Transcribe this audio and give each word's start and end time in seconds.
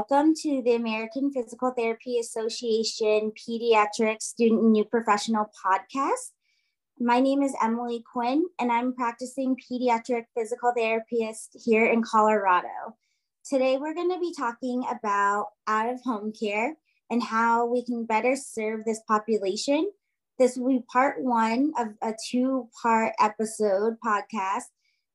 welcome 0.00 0.32
to 0.34 0.62
the 0.64 0.72
American 0.72 1.30
Physical 1.30 1.74
Therapy 1.76 2.18
Association 2.18 3.32
Pediatric 3.36 4.22
Student 4.22 4.62
New 4.62 4.82
Professional 4.82 5.50
Podcast. 5.62 6.30
My 6.98 7.20
name 7.20 7.42
is 7.42 7.54
Emily 7.62 8.02
Quinn, 8.10 8.46
and 8.58 8.72
I'm 8.72 8.94
practicing 8.94 9.56
pediatric 9.56 10.24
physical 10.34 10.72
therapist 10.74 11.54
here 11.66 11.84
in 11.84 12.02
Colorado. 12.02 12.96
Today, 13.44 13.76
we're 13.76 13.92
going 13.92 14.10
to 14.10 14.18
be 14.18 14.32
talking 14.34 14.84
about 14.90 15.48
out 15.66 15.92
of 15.92 16.00
home 16.02 16.32
care 16.32 16.76
and 17.10 17.22
how 17.22 17.66
we 17.66 17.84
can 17.84 18.06
better 18.06 18.36
serve 18.36 18.86
this 18.86 19.02
population. 19.06 19.90
This 20.38 20.56
will 20.56 20.78
be 20.78 20.84
part 20.90 21.22
one 21.22 21.74
of 21.78 21.88
a 22.00 22.14
two 22.30 22.70
part 22.82 23.12
episode 23.20 23.98
podcast 24.02 24.70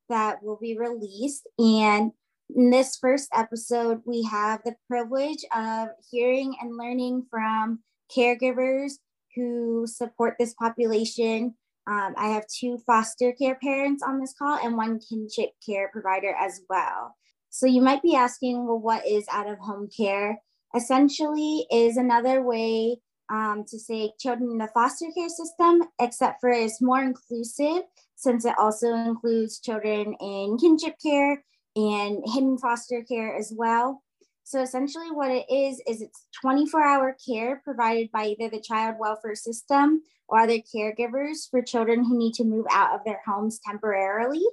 that 0.08 0.44
will 0.44 0.58
be 0.62 0.78
released. 0.78 1.48
And 1.58 2.12
in 2.54 2.70
this 2.70 2.96
first 2.96 3.28
episode, 3.34 4.02
we 4.04 4.22
have 4.22 4.60
the 4.64 4.74
privilege 4.88 5.44
of 5.54 5.88
hearing 6.10 6.54
and 6.60 6.76
learning 6.76 7.26
from 7.30 7.80
caregivers 8.14 8.92
who 9.34 9.86
support 9.86 10.36
this 10.38 10.54
population. 10.54 11.54
Um, 11.88 12.14
I 12.16 12.28
have 12.28 12.46
two 12.46 12.78
foster 12.86 13.32
care 13.32 13.58
parents 13.62 14.02
on 14.02 14.20
this 14.20 14.34
call 14.38 14.58
and 14.62 14.76
one 14.76 15.00
kinship 15.00 15.50
care 15.64 15.90
provider 15.92 16.34
as 16.38 16.60
well. 16.68 17.16
So 17.50 17.66
you 17.66 17.80
might 17.80 18.02
be 18.02 18.14
asking, 18.14 18.66
well, 18.66 18.78
what 18.78 19.06
is 19.06 19.26
out 19.30 19.48
of 19.48 19.58
home 19.58 19.88
care? 19.94 20.38
Essentially, 20.74 21.66
is 21.70 21.96
another 21.96 22.42
way 22.42 22.98
um, 23.30 23.64
to 23.68 23.78
say 23.78 24.12
children 24.20 24.50
in 24.52 24.58
the 24.58 24.68
foster 24.74 25.06
care 25.16 25.28
system, 25.28 25.82
except 26.00 26.40
for 26.40 26.50
it's 26.50 26.82
more 26.82 27.02
inclusive 27.02 27.82
since 28.14 28.44
it 28.44 28.54
also 28.58 28.92
includes 28.94 29.60
children 29.60 30.14
in 30.20 30.56
kinship 30.60 30.94
care 31.04 31.42
and 31.76 32.22
hidden 32.24 32.58
foster 32.58 33.02
care 33.02 33.36
as 33.36 33.52
well. 33.54 34.02
So 34.44 34.62
essentially 34.62 35.10
what 35.10 35.30
it 35.30 35.44
is, 35.50 35.82
is 35.86 36.00
it's 36.00 36.26
24 36.40 36.82
hour 36.82 37.16
care 37.26 37.60
provided 37.64 38.10
by 38.12 38.26
either 38.26 38.48
the 38.48 38.60
child 38.60 38.96
welfare 38.98 39.34
system 39.34 40.02
or 40.28 40.40
other 40.40 40.58
caregivers 40.58 41.50
for 41.50 41.62
children 41.62 42.04
who 42.04 42.18
need 42.18 42.34
to 42.34 42.44
move 42.44 42.66
out 42.70 42.94
of 42.94 43.00
their 43.04 43.20
homes 43.26 43.60
temporarily. 43.64 44.44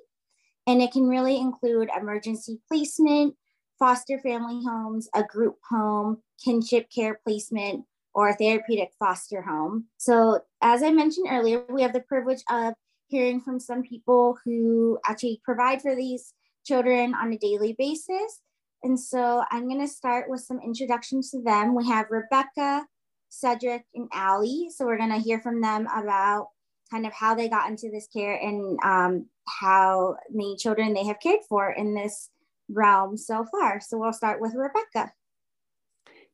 And 0.65 0.81
it 0.81 0.91
can 0.91 1.07
really 1.07 1.37
include 1.37 1.89
emergency 1.95 2.59
placement, 2.67 3.35
foster 3.79 4.19
family 4.19 4.63
homes, 4.65 5.09
a 5.13 5.23
group 5.23 5.57
home, 5.69 6.21
kinship 6.43 6.87
care 6.93 7.19
placement, 7.23 7.85
or 8.13 8.29
a 8.29 8.35
therapeutic 8.35 8.91
foster 8.97 9.41
home. 9.41 9.85
So 9.97 10.41
as 10.61 10.83
I 10.83 10.91
mentioned 10.91 11.27
earlier, 11.29 11.65
we 11.69 11.81
have 11.81 11.93
the 11.93 11.99
privilege 12.01 12.43
of 12.49 12.73
hearing 13.07 13.41
from 13.41 13.59
some 13.59 13.83
people 13.83 14.37
who 14.43 14.99
actually 15.05 15.41
provide 15.43 15.81
for 15.81 15.95
these 15.95 16.33
children 16.65 17.13
on 17.13 17.33
a 17.33 17.37
daily 17.37 17.75
basis. 17.77 18.41
And 18.83 18.99
so 18.99 19.43
I'm 19.49 19.67
going 19.67 19.81
to 19.81 19.87
start 19.87 20.29
with 20.29 20.41
some 20.41 20.59
introductions 20.59 21.31
to 21.31 21.41
them. 21.41 21.75
We 21.75 21.87
have 21.87 22.07
Rebecca, 22.09 22.85
Cedric, 23.29 23.85
and 23.95 24.09
Allie. 24.13 24.69
So 24.75 24.85
we're 24.85 24.97
going 24.97 25.13
to 25.13 25.19
hear 25.19 25.39
from 25.39 25.61
them 25.61 25.87
about 25.95 26.49
kind 26.91 27.05
of 27.05 27.13
how 27.13 27.33
they 27.33 27.47
got 27.47 27.69
into 27.69 27.89
this 27.89 28.07
care 28.07 28.35
and 28.35 28.77
um, 28.83 29.25
how 29.47 30.15
many 30.29 30.55
children 30.57 30.93
they 30.93 31.05
have 31.05 31.19
cared 31.19 31.39
for 31.47 31.71
in 31.71 31.95
this 31.95 32.29
realm 32.69 33.17
so 33.17 33.45
far. 33.45 33.79
So 33.79 33.97
we'll 33.97 34.13
start 34.13 34.41
with 34.41 34.53
Rebecca. 34.53 35.11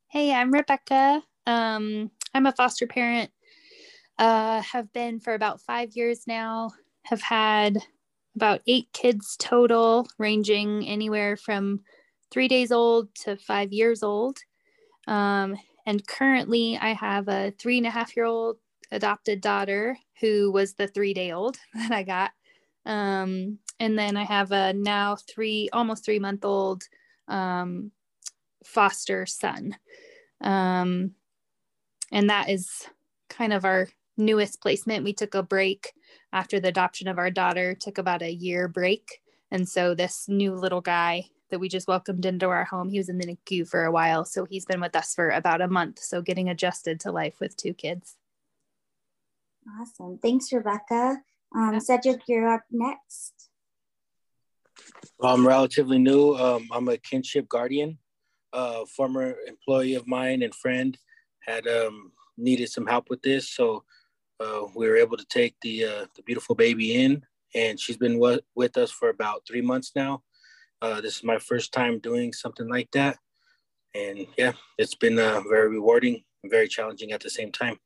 Hey, 0.07 0.33
I'm 0.33 0.51
Rebecca. 0.51 1.21
Um, 1.45 2.09
I'm 2.33 2.47
a 2.47 2.51
foster 2.51 2.87
parent. 2.87 3.31
Uh, 4.17 4.61
have 4.63 4.91
been 4.91 5.19
for 5.19 5.33
about 5.33 5.61
five 5.61 5.95
years 5.95 6.25
now. 6.27 6.71
Have 7.05 7.21
had 7.21 7.77
about 8.39 8.61
eight 8.67 8.87
kids 8.93 9.35
total, 9.37 10.07
ranging 10.17 10.87
anywhere 10.87 11.35
from 11.35 11.81
three 12.31 12.47
days 12.47 12.71
old 12.71 13.13
to 13.15 13.35
five 13.35 13.73
years 13.73 14.01
old. 14.01 14.37
Um, 15.07 15.57
and 15.85 16.07
currently, 16.07 16.77
I 16.81 16.93
have 16.93 17.27
a 17.27 17.51
three 17.59 17.77
and 17.79 17.85
a 17.85 17.89
half 17.89 18.15
year 18.15 18.25
old 18.25 18.55
adopted 18.93 19.41
daughter 19.41 19.97
who 20.21 20.53
was 20.53 20.73
the 20.75 20.87
three 20.87 21.13
day 21.13 21.33
old 21.33 21.57
that 21.73 21.91
I 21.91 22.03
got. 22.03 22.31
Um, 22.85 23.59
and 23.81 23.99
then 23.99 24.15
I 24.15 24.23
have 24.23 24.53
a 24.53 24.71
now 24.71 25.17
three, 25.17 25.67
almost 25.73 26.05
three 26.05 26.19
month 26.19 26.45
old 26.45 26.83
um, 27.27 27.91
foster 28.63 29.25
son. 29.25 29.75
Um, 30.39 31.11
and 32.09 32.29
that 32.29 32.49
is 32.49 32.87
kind 33.27 33.51
of 33.51 33.65
our 33.65 33.89
newest 34.19 34.61
placement. 34.61 35.03
We 35.03 35.13
took 35.13 35.33
a 35.33 35.41
break 35.41 35.93
after 36.31 36.59
the 36.59 36.67
adoption 36.67 37.07
of 37.07 37.17
our 37.17 37.31
daughter, 37.31 37.73
took 37.73 37.97
about 37.97 38.21
a 38.21 38.31
year 38.31 38.67
break. 38.67 39.21
And 39.51 39.67
so 39.67 39.95
this 39.95 40.25
new 40.27 40.53
little 40.53 40.81
guy 40.81 41.25
that 41.49 41.59
we 41.59 41.69
just 41.69 41.87
welcomed 41.87 42.25
into 42.25 42.47
our 42.49 42.65
home, 42.65 42.89
he 42.89 42.99
was 42.99 43.09
in 43.09 43.17
the 43.17 43.25
NICU 43.25 43.67
for 43.67 43.85
a 43.85 43.91
while. 43.91 44.25
So 44.25 44.45
he's 44.45 44.65
been 44.65 44.81
with 44.81 44.95
us 44.95 45.15
for 45.15 45.29
about 45.29 45.61
a 45.61 45.67
month. 45.67 45.99
So 45.99 46.21
getting 46.21 46.49
adjusted 46.49 46.99
to 47.01 47.11
life 47.11 47.39
with 47.39 47.57
two 47.57 47.73
kids. 47.73 48.17
Awesome. 49.79 50.19
Thanks, 50.19 50.51
Rebecca. 50.51 51.17
Um, 51.55 51.79
Cedric, 51.79 52.21
you're 52.27 52.47
up 52.47 52.61
next. 52.71 53.49
I'm 55.21 55.45
relatively 55.45 55.97
new. 55.97 56.35
Um, 56.35 56.67
I'm 56.71 56.87
a 56.87 56.97
kinship 56.97 57.49
guardian. 57.49 57.97
A 58.53 58.85
former 58.85 59.35
employee 59.47 59.95
of 59.95 60.07
mine 60.07 60.43
and 60.43 60.53
friend 60.55 60.97
had 61.41 61.67
um, 61.67 62.11
needed 62.37 62.69
some 62.69 62.87
help 62.87 63.09
with 63.09 63.21
this. 63.21 63.49
So 63.49 63.83
uh, 64.39 64.63
we 64.75 64.87
were 64.87 64.97
able 64.97 65.17
to 65.17 65.25
take 65.25 65.55
the 65.61 65.85
uh, 65.85 66.05
the 66.15 66.23
beautiful 66.23 66.55
baby 66.55 66.95
in, 66.95 67.23
and 67.55 67.79
she's 67.79 67.97
been 67.97 68.15
w- 68.15 68.41
with 68.55 68.77
us 68.77 68.91
for 68.91 69.09
about 69.09 69.43
three 69.47 69.61
months 69.61 69.91
now. 69.95 70.23
Uh, 70.81 71.01
this 71.01 71.17
is 71.17 71.23
my 71.23 71.39
first 71.39 71.73
time 71.73 71.99
doing 71.99 72.33
something 72.33 72.69
like 72.69 72.89
that, 72.93 73.17
and 73.95 74.27
yeah, 74.37 74.53
it's 74.77 74.95
been 74.95 75.19
uh, 75.19 75.41
very 75.49 75.69
rewarding, 75.69 76.23
very 76.45 76.67
challenging 76.67 77.11
at 77.11 77.21
the 77.21 77.29
same 77.29 77.51
time. 77.51 77.77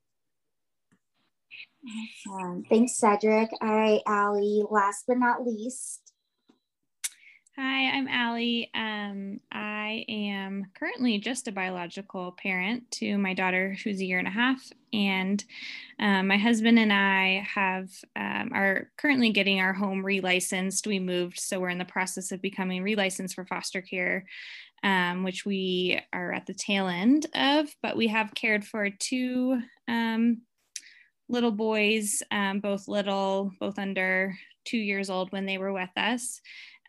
Awesome. 2.29 2.63
Thanks, 2.69 2.97
Cedric. 2.97 3.49
All 3.61 3.75
right, 3.75 4.01
Allie. 4.07 4.63
Last 4.69 5.05
but 5.07 5.17
not 5.17 5.45
least, 5.45 6.02
Hi, 7.55 7.91
I'm 7.91 8.07
Allie. 8.07 8.71
Um, 8.73 9.39
I 9.51 10.05
am 10.09 10.71
currently 10.73 11.19
just 11.19 11.47
a 11.47 11.51
biological 11.51 12.31
parent 12.31 12.89
to 12.93 13.15
my 13.19 13.35
daughter, 13.35 13.77
who's 13.83 14.01
a 14.01 14.05
year 14.05 14.17
and 14.17 14.27
a 14.27 14.31
half, 14.31 14.71
and 14.91 15.43
um, 15.99 16.29
my 16.29 16.37
husband 16.37 16.79
and 16.79 16.91
I 16.91 17.47
have 17.47 17.91
um, 18.15 18.49
are 18.55 18.89
currently 18.97 19.29
getting 19.29 19.59
our 19.59 19.71
home 19.71 20.03
relicensed. 20.03 20.87
We 20.87 20.97
moved, 20.97 21.39
so 21.39 21.59
we're 21.59 21.69
in 21.69 21.77
the 21.77 21.85
process 21.85 22.31
of 22.31 22.41
becoming 22.41 22.83
relicensed 22.83 23.35
for 23.35 23.45
foster 23.45 23.81
care, 23.81 24.25
um, 24.81 25.23
which 25.23 25.45
we 25.45 26.01
are 26.11 26.33
at 26.33 26.47
the 26.47 26.55
tail 26.55 26.87
end 26.87 27.27
of. 27.35 27.67
But 27.83 27.95
we 27.95 28.07
have 28.07 28.33
cared 28.33 28.65
for 28.65 28.89
two 28.89 29.61
um, 29.87 30.41
little 31.29 31.51
boys, 31.51 32.23
um, 32.31 32.61
both 32.61 32.87
little, 32.87 33.51
both 33.59 33.77
under 33.77 34.35
two 34.65 34.79
years 34.79 35.11
old 35.11 35.31
when 35.31 35.45
they 35.45 35.59
were 35.59 35.73
with 35.73 35.91
us. 35.97 36.41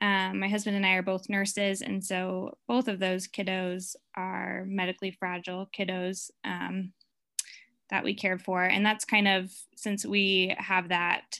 Um, 0.04 0.38
my 0.38 0.48
husband 0.48 0.76
and 0.76 0.84
I 0.84 0.96
are 0.96 1.02
both 1.02 1.30
nurses, 1.30 1.80
and 1.80 2.04
so 2.04 2.58
both 2.68 2.88
of 2.88 2.98
those 2.98 3.26
kiddos 3.26 3.96
are 4.14 4.66
medically 4.66 5.12
fragile 5.12 5.66
kiddos 5.74 6.30
um, 6.44 6.92
that 7.88 8.04
we 8.04 8.12
cared 8.12 8.42
for. 8.42 8.62
And 8.62 8.84
that's 8.84 9.06
kind 9.06 9.26
of 9.26 9.50
since 9.76 10.04
we 10.04 10.54
have 10.58 10.90
that 10.90 11.38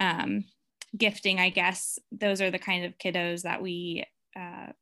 um, 0.00 0.44
gifting, 0.96 1.38
I 1.38 1.50
guess, 1.50 2.00
those 2.10 2.40
are 2.40 2.50
the 2.50 2.58
kind 2.58 2.84
of 2.84 2.98
kiddos 2.98 3.42
that 3.42 3.62
we 3.62 4.04
uh, 4.36 4.72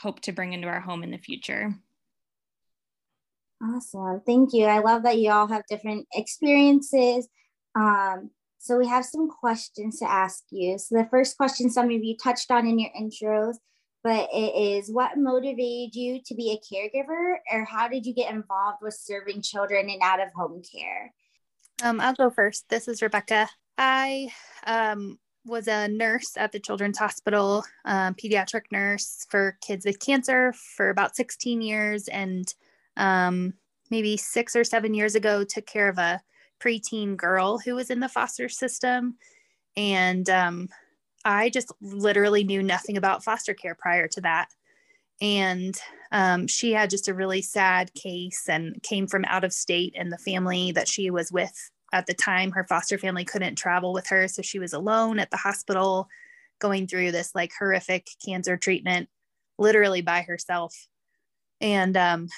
hope 0.00 0.18
to 0.22 0.32
bring 0.32 0.52
into 0.52 0.66
our 0.66 0.80
home 0.80 1.04
in 1.04 1.12
the 1.12 1.18
future. 1.18 1.72
Awesome. 3.62 4.22
Thank 4.26 4.54
you. 4.54 4.64
I 4.64 4.80
love 4.80 5.04
that 5.04 5.18
you 5.18 5.30
all 5.30 5.46
have 5.46 5.62
different 5.68 6.08
experiences. 6.12 7.28
Um, 7.76 8.30
so 8.62 8.76
we 8.76 8.86
have 8.86 9.06
some 9.06 9.26
questions 9.26 9.98
to 10.00 10.10
ask 10.10 10.44
you. 10.50 10.76
So 10.76 10.98
the 10.98 11.08
first 11.10 11.38
question 11.38 11.70
some 11.70 11.86
of 11.86 12.04
you 12.04 12.14
touched 12.14 12.50
on 12.50 12.66
in 12.66 12.78
your 12.78 12.90
intros, 12.90 13.54
but 14.04 14.28
it 14.34 14.54
is 14.54 14.92
what 14.92 15.16
motivated 15.16 15.94
you 15.94 16.20
to 16.26 16.34
be 16.34 16.52
a 16.52 16.74
caregiver 16.74 17.36
or 17.50 17.64
how 17.64 17.88
did 17.88 18.04
you 18.04 18.12
get 18.12 18.30
involved 18.30 18.78
with 18.82 18.92
serving 18.92 19.40
children 19.40 19.88
in 19.88 20.00
out 20.02 20.20
of 20.20 20.28
home 20.34 20.60
care? 20.60 21.10
Um, 21.82 22.02
I'll 22.02 22.12
go 22.12 22.28
first. 22.28 22.68
This 22.68 22.86
is 22.86 23.00
Rebecca. 23.00 23.48
I 23.78 24.30
um, 24.66 25.18
was 25.46 25.66
a 25.66 25.88
nurse 25.88 26.36
at 26.36 26.52
the 26.52 26.60
Children's 26.60 26.98
Hospital, 26.98 27.64
um, 27.86 28.14
pediatric 28.14 28.64
nurse 28.70 29.26
for 29.30 29.56
kids 29.62 29.86
with 29.86 30.00
cancer 30.00 30.52
for 30.52 30.90
about 30.90 31.16
16 31.16 31.62
years. 31.62 32.08
And 32.08 32.52
um, 32.98 33.54
maybe 33.90 34.18
six 34.18 34.54
or 34.54 34.64
seven 34.64 34.92
years 34.92 35.14
ago, 35.14 35.44
took 35.44 35.64
care 35.64 35.88
of 35.88 35.96
a 35.96 36.20
preteen 36.62 37.16
girl 37.16 37.58
who 37.58 37.74
was 37.74 37.90
in 37.90 38.00
the 38.00 38.08
foster 38.08 38.48
system. 38.48 39.16
And 39.76 40.28
um, 40.28 40.68
I 41.24 41.50
just 41.50 41.72
literally 41.80 42.44
knew 42.44 42.62
nothing 42.62 42.96
about 42.96 43.24
foster 43.24 43.54
care 43.54 43.74
prior 43.74 44.08
to 44.08 44.20
that. 44.22 44.48
And 45.20 45.78
um, 46.12 46.46
she 46.46 46.72
had 46.72 46.90
just 46.90 47.08
a 47.08 47.14
really 47.14 47.42
sad 47.42 47.92
case 47.94 48.48
and 48.48 48.82
came 48.82 49.06
from 49.06 49.24
out 49.26 49.44
of 49.44 49.52
state, 49.52 49.94
and 49.96 50.10
the 50.10 50.18
family 50.18 50.72
that 50.72 50.88
she 50.88 51.10
was 51.10 51.30
with 51.30 51.70
at 51.92 52.06
the 52.06 52.14
time, 52.14 52.52
her 52.52 52.64
foster 52.64 52.96
family 52.98 53.24
couldn't 53.24 53.56
travel 53.56 53.92
with 53.92 54.06
her. 54.06 54.28
So 54.28 54.42
she 54.42 54.58
was 54.58 54.72
alone 54.72 55.18
at 55.18 55.30
the 55.30 55.36
hospital 55.36 56.08
going 56.58 56.86
through 56.86 57.12
this 57.12 57.34
like 57.34 57.52
horrific 57.58 58.06
cancer 58.24 58.56
treatment, 58.56 59.08
literally 59.58 60.00
by 60.00 60.22
herself. 60.22 60.74
And 61.60 61.96
um, 61.96 62.28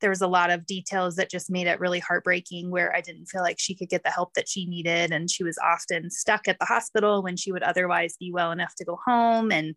there 0.00 0.10
was 0.10 0.20
a 0.20 0.26
lot 0.26 0.50
of 0.50 0.66
details 0.66 1.16
that 1.16 1.30
just 1.30 1.50
made 1.50 1.66
it 1.66 1.80
really 1.80 2.00
heartbreaking 2.00 2.70
where 2.70 2.94
I 2.94 3.00
didn't 3.00 3.26
feel 3.26 3.42
like 3.42 3.58
she 3.58 3.74
could 3.74 3.88
get 3.88 4.02
the 4.02 4.10
help 4.10 4.34
that 4.34 4.48
she 4.48 4.66
needed. 4.66 5.10
And 5.10 5.30
she 5.30 5.42
was 5.42 5.58
often 5.58 6.10
stuck 6.10 6.48
at 6.48 6.58
the 6.58 6.66
hospital 6.66 7.22
when 7.22 7.36
she 7.36 7.50
would 7.50 7.62
otherwise 7.62 8.16
be 8.18 8.30
well 8.30 8.52
enough 8.52 8.74
to 8.76 8.84
go 8.84 8.98
home. 9.06 9.50
And 9.50 9.74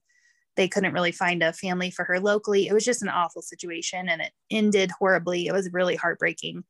they 0.58 0.68
couldn't 0.68 0.94
really 0.94 1.14
find 1.14 1.42
a 1.42 1.54
family 1.54 1.90
for 1.90 2.04
her 2.04 2.20
locally. 2.20 2.68
It 2.68 2.74
was 2.74 2.84
just 2.84 3.02
an 3.02 3.08
awful 3.08 3.42
situation 3.42 4.10
and 4.10 4.22
it 4.22 4.32
ended 4.52 4.92
horribly. 4.92 5.48
It 5.48 5.54
was 5.54 5.72
really 5.72 5.96
heartbreaking. 5.96 6.66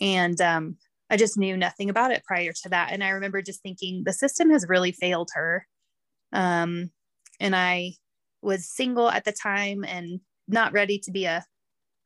And 0.00 0.38
um, 0.42 0.76
I 1.08 1.16
just 1.16 1.38
knew 1.38 1.56
nothing 1.56 1.88
about 1.88 2.10
it 2.10 2.24
prior 2.24 2.52
to 2.52 2.68
that. 2.68 2.92
And 2.92 3.02
I 3.02 3.10
remember 3.10 3.40
just 3.40 3.62
thinking 3.62 4.02
the 4.04 4.12
system 4.12 4.50
has 4.50 4.68
really 4.68 4.92
failed 4.92 5.30
her. 5.34 5.66
Um, 6.34 6.90
and 7.40 7.56
I 7.56 7.94
was 8.42 8.68
single 8.68 9.08
at 9.08 9.24
the 9.24 9.32
time 9.32 9.84
and 9.84 10.20
not 10.46 10.74
ready 10.74 10.98
to 10.98 11.10
be 11.10 11.24
a 11.24 11.44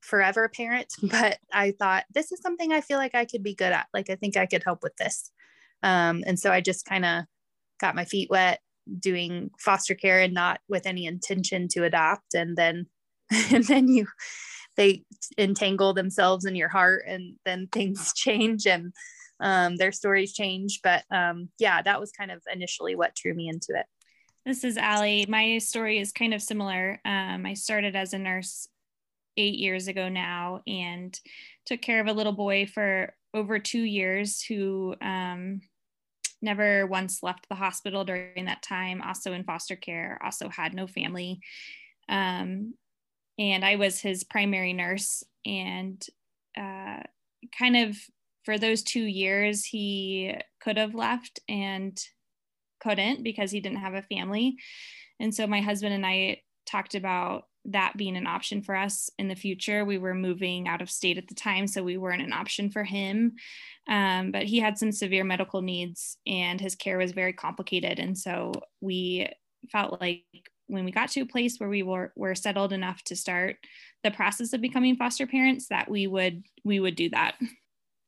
forever 0.01 0.49
parent, 0.49 0.93
but 1.03 1.39
I 1.53 1.73
thought 1.79 2.05
this 2.13 2.33
is 2.33 2.41
something 2.41 2.73
I 2.73 2.81
feel 2.81 2.99
like 2.99 3.15
I 3.15 3.25
could 3.25 3.43
be 3.43 3.55
good 3.55 3.73
at. 3.73 3.87
Like 3.93 4.11
I 4.11 4.17
think 4.17 4.37
I 4.37 4.47
could 4.47 4.65
help 4.65 4.83
with 4.83 4.97
this. 4.97 5.31
Um, 5.83 6.25
and 6.27 6.39
so 6.39 6.51
I 6.51 6.61
just 6.61 6.85
kind 6.85 7.05
of 7.05 7.25
got 7.81 7.95
my 7.95 8.05
feet 8.05 8.31
wet 8.31 8.61
doing 8.99 9.51
foster 9.59 9.95
care 9.95 10.21
and 10.21 10.35
not 10.35 10.61
with 10.69 10.87
any 10.87 11.07
intention 11.07 11.69
to 11.69 11.85
adopt. 11.85 12.35
And 12.35 12.57
then 12.57 12.87
and 13.53 13.65
then 13.65 13.89
you 13.89 14.07
they 14.77 15.03
entangle 15.37 15.93
themselves 15.93 16.45
in 16.45 16.55
your 16.55 16.69
heart 16.69 17.05
and 17.07 17.35
then 17.45 17.67
things 17.71 18.13
change 18.17 18.67
and 18.67 18.93
um, 19.41 19.77
their 19.77 19.93
stories 19.93 20.33
change. 20.33 20.81
But 20.83 21.05
um, 21.11 21.49
yeah, 21.59 21.83
that 21.83 22.01
was 22.01 22.13
kind 22.13 22.31
of 22.31 22.43
initially 22.53 22.97
what 22.97 23.15
drew 23.15 23.35
me 23.35 23.49
into 23.49 23.79
it. 23.79 23.87
This 24.47 24.65
is 24.65 24.79
Allie. 24.79 25.27
My 25.29 25.59
story 25.59 25.99
is 25.99 26.13
kind 26.13 26.33
of 26.33 26.41
similar. 26.41 27.01
Um, 27.05 27.45
I 27.45 27.55
started 27.55 27.95
as 27.95 28.15
a 28.15 28.19
nurse 28.19 28.69
eight 29.39 29.55
years 29.55 29.89
ago 29.89 30.09
now 30.09 30.61
and 30.67 31.19
took 31.65 31.81
care 31.81 32.01
of 32.01 32.07
a 32.07 32.13
little 32.13 32.33
boy 32.33 32.67
for 32.67 33.15
over 33.33 33.59
two 33.59 33.83
years 33.83 34.43
who 34.43 34.95
um, 35.01 35.61
never 36.43 36.87
once 36.87 37.23
left 37.23 37.49
the 37.49 37.55
hospital 37.55 38.05
during 38.05 38.45
that 38.47 38.63
time, 38.63 39.01
also 39.01 39.33
in 39.33 39.45
foster 39.45 39.77
care, 39.77 40.19
also 40.23 40.49
had 40.49 40.75
no 40.75 40.87
family. 40.87 41.41
Um, 42.09 42.75
and 43.39 43.65
I 43.65 43.77
was 43.77 44.01
his 44.01 44.25
primary 44.25 44.73
nurse. 44.73 45.23
And 45.47 46.05
uh, 46.57 47.01
kind 47.57 47.77
of 47.77 47.97
for 48.45 48.59
those 48.59 48.83
two 48.83 49.05
years, 49.05 49.65
he 49.65 50.35
could 50.61 50.77
have 50.77 50.95
left 50.95 51.41
and 51.49 51.99
couldn't 52.81 53.23
because 53.23 53.51
he 53.51 53.61
didn't 53.61 53.79
have 53.79 53.95
a 53.95 54.03
family. 54.03 54.57
And 55.21 55.35
so 55.35 55.47
my 55.47 55.61
husband 55.61 55.95
and 55.95 56.07
I 56.07 56.43
talked 56.67 56.95
about 56.95 57.45
that 57.69 57.97
being 57.97 58.17
an 58.17 58.27
option 58.27 58.63
for 58.63 58.75
us 58.75 59.11
in 59.19 59.29
the 59.29 59.35
future. 59.35 59.85
We 59.85 59.99
were 59.99 60.15
moving 60.15 60.69
out 60.69 60.83
of 60.83 60.91
state 60.91 61.19
at 61.19 61.29
the 61.29 61.35
time, 61.35 61.67
so 61.67 61.83
we 61.83 61.97
weren't 61.97 62.23
an 62.23 62.33
option 62.33 62.71
for 62.71 62.83
him. 62.83 63.35
Um, 63.89 64.33
but 64.33 64.45
he 64.45 64.59
had 64.59 64.79
some 64.79 64.93
severe 64.93 65.25
medical 65.25 65.63
needs 65.63 66.19
and 66.27 66.61
his 66.61 66.75
care 66.75 66.99
was 66.99 67.13
very 67.13 67.33
complicated. 67.33 67.99
And 67.99 68.17
so 68.17 68.53
we 68.81 69.29
felt 69.71 70.01
like 70.01 70.25
when 70.67 70.85
we 70.85 70.91
got 70.91 71.11
to 71.11 71.21
a 71.21 71.27
place 71.27 71.59
where 71.59 71.69
we 71.69 71.83
were, 71.83 72.13
were 72.17 72.35
settled 72.35 72.73
enough 72.73 73.03
to 73.05 73.17
start 73.17 73.57
the 74.05 74.11
process 74.11 74.53
of 74.53 74.61
becoming 74.61 74.97
foster 74.97 75.27
parents 75.27 75.69
that 75.69 75.91
we 75.91 76.07
would 76.07 76.45
we 76.65 76.81
would 76.81 76.95
do 76.95 77.11
that. 77.11 77.37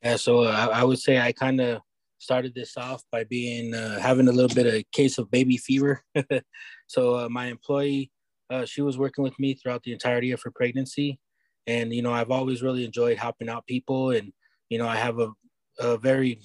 Yeah, 0.02 0.16
so 0.16 0.44
uh, 0.44 0.68
I, 0.72 0.84
would 0.84 0.98
say 0.98 1.18
I 1.18 1.32
kind 1.32 1.60
of 1.60 1.82
started 2.18 2.54
this 2.54 2.76
off 2.76 3.02
by 3.10 3.24
being 3.24 3.74
uh, 3.74 3.98
having 3.98 4.28
a 4.28 4.32
little 4.32 4.54
bit 4.54 4.72
of 4.72 4.82
case 4.92 5.18
of 5.18 5.30
baby 5.30 5.56
fever. 5.56 6.02
so 6.86 7.16
uh, 7.16 7.28
my 7.28 7.46
employee 7.46 8.10
uh, 8.50 8.64
she 8.64 8.82
was 8.82 8.98
working 8.98 9.22
with 9.22 9.38
me 9.38 9.54
throughout 9.54 9.82
the 9.84 9.92
entirety 9.92 10.32
of 10.32 10.42
her 10.42 10.50
pregnancy. 10.50 11.18
And, 11.66 11.94
you 11.94 12.02
know, 12.02 12.12
I've 12.12 12.30
always 12.30 12.62
really 12.62 12.84
enjoyed 12.84 13.18
helping 13.18 13.48
out 13.48 13.66
people. 13.66 14.10
And, 14.10 14.32
you 14.68 14.78
know, 14.78 14.88
I 14.88 14.96
have 14.96 15.20
a, 15.20 15.30
a 15.78 15.96
very 15.96 16.40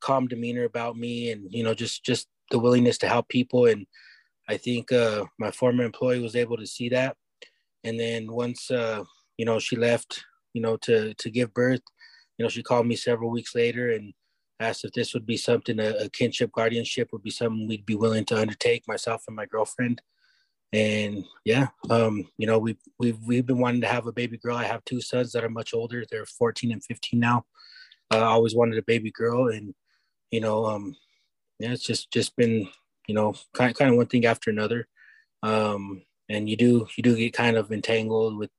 calm 0.00 0.26
demeanor 0.26 0.64
about 0.64 0.96
me 0.96 1.30
and, 1.30 1.46
you 1.50 1.62
know, 1.62 1.74
just, 1.74 2.04
just 2.04 2.26
the 2.50 2.58
willingness 2.58 2.98
to 2.98 3.08
help 3.08 3.28
people. 3.28 3.66
And 3.66 3.86
I 4.48 4.56
think 4.56 4.90
uh, 4.90 5.24
my 5.38 5.50
former 5.50 5.84
employee 5.84 6.20
was 6.20 6.36
able 6.36 6.56
to 6.56 6.66
see 6.66 6.88
that. 6.88 7.16
And 7.84 7.98
then 8.00 8.32
once, 8.32 8.70
uh, 8.70 9.04
you 9.36 9.44
know, 9.44 9.58
she 9.58 9.76
left, 9.76 10.24
you 10.54 10.62
know, 10.62 10.76
to, 10.78 11.14
to 11.14 11.30
give 11.30 11.54
birth, 11.54 11.82
you 12.36 12.44
know, 12.44 12.48
she 12.48 12.62
called 12.62 12.86
me 12.86 12.96
several 12.96 13.30
weeks 13.30 13.54
later 13.54 13.90
and 13.90 14.12
asked 14.58 14.84
if 14.84 14.92
this 14.92 15.14
would 15.14 15.26
be 15.26 15.36
something, 15.36 15.78
a, 15.78 15.90
a 16.00 16.08
kinship 16.10 16.50
guardianship 16.52 17.10
would 17.12 17.22
be 17.22 17.30
something 17.30 17.68
we'd 17.68 17.86
be 17.86 17.94
willing 17.94 18.24
to 18.24 18.40
undertake, 18.40 18.88
myself 18.88 19.22
and 19.28 19.36
my 19.36 19.46
girlfriend 19.46 20.00
and 20.74 21.24
yeah 21.44 21.68
um 21.88 22.26
you 22.36 22.48
know 22.48 22.58
we've 22.58 22.78
we've 22.98 23.18
we've 23.24 23.46
been 23.46 23.58
wanting 23.58 23.80
to 23.80 23.86
have 23.86 24.06
a 24.06 24.12
baby 24.12 24.36
girl. 24.36 24.56
I 24.56 24.64
have 24.64 24.84
two 24.84 25.00
sons 25.00 25.32
that 25.32 25.44
are 25.44 25.48
much 25.50 25.72
older. 25.72 26.04
They're 26.10 26.26
14 26.26 26.72
and 26.72 26.84
15 26.84 27.18
now. 27.20 27.44
Uh, 28.12 28.18
i 28.18 28.24
always 28.24 28.54
wanted 28.54 28.76
a 28.76 28.82
baby 28.82 29.10
girl 29.12 29.48
and 29.48 29.74
you 30.30 30.40
know 30.40 30.66
um 30.66 30.96
yeah 31.60 31.72
it's 31.72 31.84
just 31.84 32.10
just 32.10 32.36
been 32.36 32.68
you 33.06 33.14
know 33.14 33.34
kind, 33.54 33.74
kind 33.74 33.90
of 33.90 33.96
one 33.96 34.06
thing 34.06 34.26
after 34.26 34.50
another. 34.50 34.88
Um 35.42 36.02
and 36.28 36.48
you 36.48 36.56
do 36.56 36.86
you 36.96 37.02
do 37.02 37.16
get 37.16 37.32
kind 37.32 37.56
of 37.56 37.70
entangled 37.70 38.36
with 38.36 38.50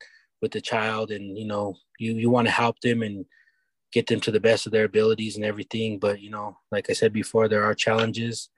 with 0.41 0.51
the 0.51 0.61
child 0.61 1.11
and 1.11 1.37
you 1.37 1.45
know 1.45 1.75
you 1.99 2.13
you 2.13 2.29
want 2.29 2.47
to 2.47 2.53
help 2.53 2.79
them 2.79 3.03
and 3.03 3.25
get 3.91 4.07
them 4.07 4.21
to 4.21 4.31
the 4.31 4.39
best 4.39 4.65
of 4.65 4.71
their 4.71 4.85
abilities 4.85 5.35
and 5.35 5.43
everything. 5.43 5.99
But 5.99 6.21
you 6.21 6.29
know 6.29 6.57
like 6.71 6.89
i 6.89 6.93
said 6.93 7.11
before 7.11 7.49
there 7.49 7.65
are 7.65 7.75
challenges 7.75 8.49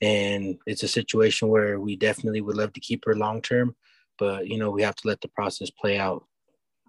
and 0.00 0.58
it's 0.66 0.82
a 0.82 0.88
situation 0.88 1.48
where 1.48 1.80
we 1.80 1.96
definitely 1.96 2.40
would 2.40 2.56
love 2.56 2.72
to 2.72 2.80
keep 2.80 3.04
her 3.04 3.14
long 3.14 3.40
term 3.40 3.74
but 4.18 4.48
you 4.48 4.58
know 4.58 4.70
we 4.70 4.82
have 4.82 4.94
to 4.96 5.08
let 5.08 5.20
the 5.20 5.28
process 5.28 5.70
play 5.70 5.98
out. 5.98 6.24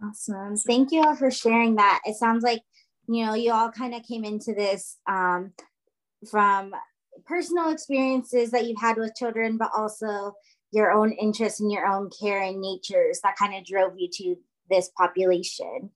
Awesome. 0.04 0.58
Thank 0.58 0.92
you 0.92 1.04
all 1.04 1.16
for 1.16 1.32
sharing 1.32 1.76
that. 1.76 2.02
It 2.06 2.16
sounds 2.16 2.44
like 2.44 2.62
you 3.08 3.26
know 3.26 3.34
you 3.34 3.52
all 3.52 3.72
kind 3.72 3.94
of 3.94 4.04
came 4.04 4.24
into 4.24 4.54
this 4.54 4.98
um, 5.08 5.54
from 6.30 6.74
personal 7.26 7.70
experiences 7.70 8.52
that 8.52 8.66
you've 8.66 8.82
had 8.82 8.98
with 8.98 9.16
children 9.16 9.58
but 9.58 9.72
also 9.76 10.34
your 10.72 10.92
own 10.92 11.14
interests 11.14 11.62
and 11.62 11.72
your 11.72 11.88
own 11.88 12.10
care 12.10 12.42
and 12.42 12.60
natures 12.60 13.22
that 13.24 13.38
kind 13.38 13.56
of 13.56 13.64
drove 13.64 13.94
you 13.96 14.10
to 14.12 14.36
this 14.70 14.90
population. 14.98 15.90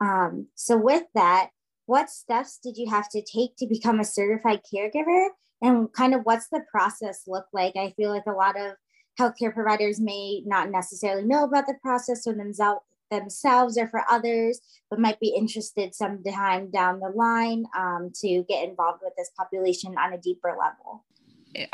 Um, 0.00 0.48
so 0.54 0.76
with 0.76 1.04
that 1.14 1.50
what 1.86 2.10
steps 2.10 2.58
did 2.62 2.76
you 2.76 2.88
have 2.88 3.08
to 3.10 3.22
take 3.22 3.56
to 3.56 3.66
become 3.66 3.98
a 3.98 4.04
certified 4.04 4.60
caregiver 4.72 5.28
and 5.62 5.92
kind 5.92 6.14
of 6.14 6.22
what's 6.24 6.48
the 6.48 6.64
process 6.70 7.22
look 7.26 7.46
like? 7.52 7.76
I 7.76 7.94
feel 7.96 8.10
like 8.10 8.26
a 8.26 8.32
lot 8.32 8.60
of 8.60 8.74
healthcare 9.18 9.54
providers 9.54 10.00
may 10.00 10.42
not 10.44 10.70
necessarily 10.70 11.24
know 11.24 11.44
about 11.44 11.66
the 11.66 11.74
process 11.82 12.26
or 12.26 12.34
themselves 12.34 12.82
themselves 13.10 13.76
or 13.76 13.86
for 13.88 14.02
others 14.10 14.58
but 14.88 14.98
might 14.98 15.20
be 15.20 15.28
interested 15.28 15.94
sometime 15.94 16.70
down 16.70 16.98
the 16.98 17.10
line 17.10 17.66
um, 17.76 18.10
to 18.14 18.42
get 18.48 18.66
involved 18.66 19.00
with 19.02 19.12
this 19.18 19.30
population 19.36 19.94
on 19.98 20.14
a 20.14 20.18
deeper 20.18 20.56
level. 20.58 21.04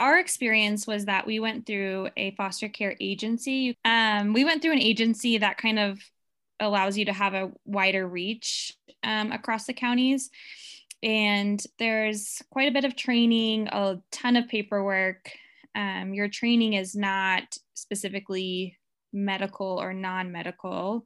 Our 0.00 0.18
experience 0.18 0.84
was 0.84 1.04
that 1.04 1.28
we 1.28 1.38
went 1.38 1.64
through 1.64 2.08
a 2.16 2.32
foster 2.32 2.68
care 2.68 2.96
agency. 3.00 3.78
Um, 3.84 4.32
we 4.32 4.44
went 4.44 4.62
through 4.62 4.72
an 4.72 4.80
agency 4.80 5.38
that 5.38 5.58
kind 5.58 5.78
of 5.78 6.00
allows 6.58 6.98
you 6.98 7.04
to 7.04 7.12
have 7.12 7.34
a 7.34 7.52
wider 7.64 8.06
reach 8.06 8.76
um, 9.04 9.30
across 9.30 9.66
the 9.66 9.72
counties 9.72 10.30
and 11.02 11.62
there's 11.78 12.42
quite 12.50 12.68
a 12.68 12.72
bit 12.72 12.84
of 12.84 12.96
training, 12.96 13.68
a 13.68 13.98
ton 14.10 14.36
of 14.36 14.48
paperwork. 14.48 15.30
Um, 15.74 16.12
your 16.12 16.28
training 16.28 16.72
is 16.72 16.94
not 16.94 17.56
specifically 17.74 18.76
medical 19.12 19.80
or 19.80 19.92
non 19.92 20.32
medical. 20.32 21.04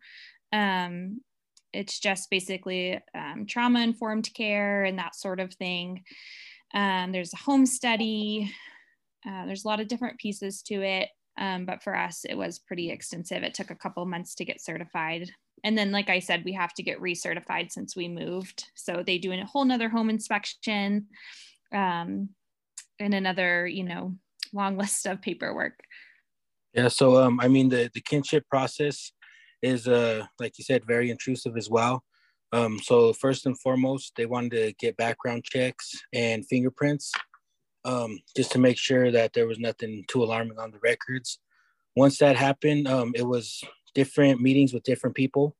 Um, 0.52 1.20
it's 1.72 1.98
just 1.98 2.30
basically 2.30 3.00
um, 3.14 3.46
trauma 3.46 3.80
informed 3.80 4.28
care 4.34 4.84
and 4.84 4.98
that 4.98 5.14
sort 5.14 5.40
of 5.40 5.54
thing. 5.54 6.02
Um, 6.74 7.12
there's 7.12 7.34
a 7.34 7.38
home 7.38 7.66
study, 7.66 8.50
uh, 9.26 9.46
there's 9.46 9.64
a 9.64 9.68
lot 9.68 9.80
of 9.80 9.88
different 9.88 10.18
pieces 10.18 10.62
to 10.62 10.82
it. 10.82 11.08
Um, 11.38 11.64
but 11.64 11.82
for 11.82 11.96
us, 11.96 12.24
it 12.28 12.34
was 12.34 12.58
pretty 12.58 12.90
extensive. 12.90 13.42
It 13.42 13.54
took 13.54 13.70
a 13.70 13.76
couple 13.76 14.04
months 14.04 14.34
to 14.36 14.44
get 14.44 14.62
certified 14.62 15.30
and 15.64 15.76
then 15.76 15.92
like 15.92 16.10
i 16.10 16.18
said 16.18 16.44
we 16.44 16.52
have 16.52 16.74
to 16.74 16.82
get 16.82 17.00
recertified 17.00 17.70
since 17.70 17.96
we 17.96 18.08
moved. 18.08 18.66
So 18.74 19.02
they 19.06 19.18
do 19.18 19.32
a 19.32 19.44
whole 19.44 19.64
nother 19.64 19.88
home 19.88 20.10
inspection 20.10 21.06
um, 21.72 22.30
and 22.98 23.14
another 23.14 23.66
you 23.66 23.84
know 23.84 24.16
long 24.52 24.76
list 24.82 25.06
of 25.06 25.22
paperwork. 25.22 25.80
Yeah 26.74 26.88
so 26.88 27.22
um, 27.22 27.40
i 27.40 27.48
mean 27.48 27.68
the, 27.68 27.90
the 27.94 28.00
kinship 28.00 28.48
process 28.48 29.12
is 29.62 29.86
uh, 29.86 30.26
like 30.40 30.58
you 30.58 30.64
said 30.64 30.84
very 30.84 31.10
intrusive 31.10 31.56
as 31.56 31.70
well. 31.70 32.02
Um, 32.52 32.78
so 32.80 33.14
first 33.14 33.46
and 33.46 33.58
foremost 33.58 34.12
they 34.16 34.26
wanted 34.26 34.50
to 34.50 34.74
get 34.78 34.96
background 34.96 35.44
checks 35.44 35.94
and 36.12 36.46
fingerprints 36.46 37.12
um, 37.84 38.18
just 38.36 38.52
to 38.52 38.58
make 38.58 38.76
sure 38.76 39.10
that 39.10 39.32
there 39.32 39.46
was 39.46 39.58
nothing 39.58 40.04
too 40.08 40.22
alarming 40.22 40.58
on 40.58 40.70
the 40.70 40.80
records. 40.82 41.38
Once 41.96 42.18
that 42.18 42.36
happened 42.36 42.88
um, 42.88 43.12
it 43.14 43.26
was 43.26 43.62
different 43.94 44.40
meetings 44.40 44.72
with 44.72 44.82
different 44.82 45.16
people. 45.16 45.56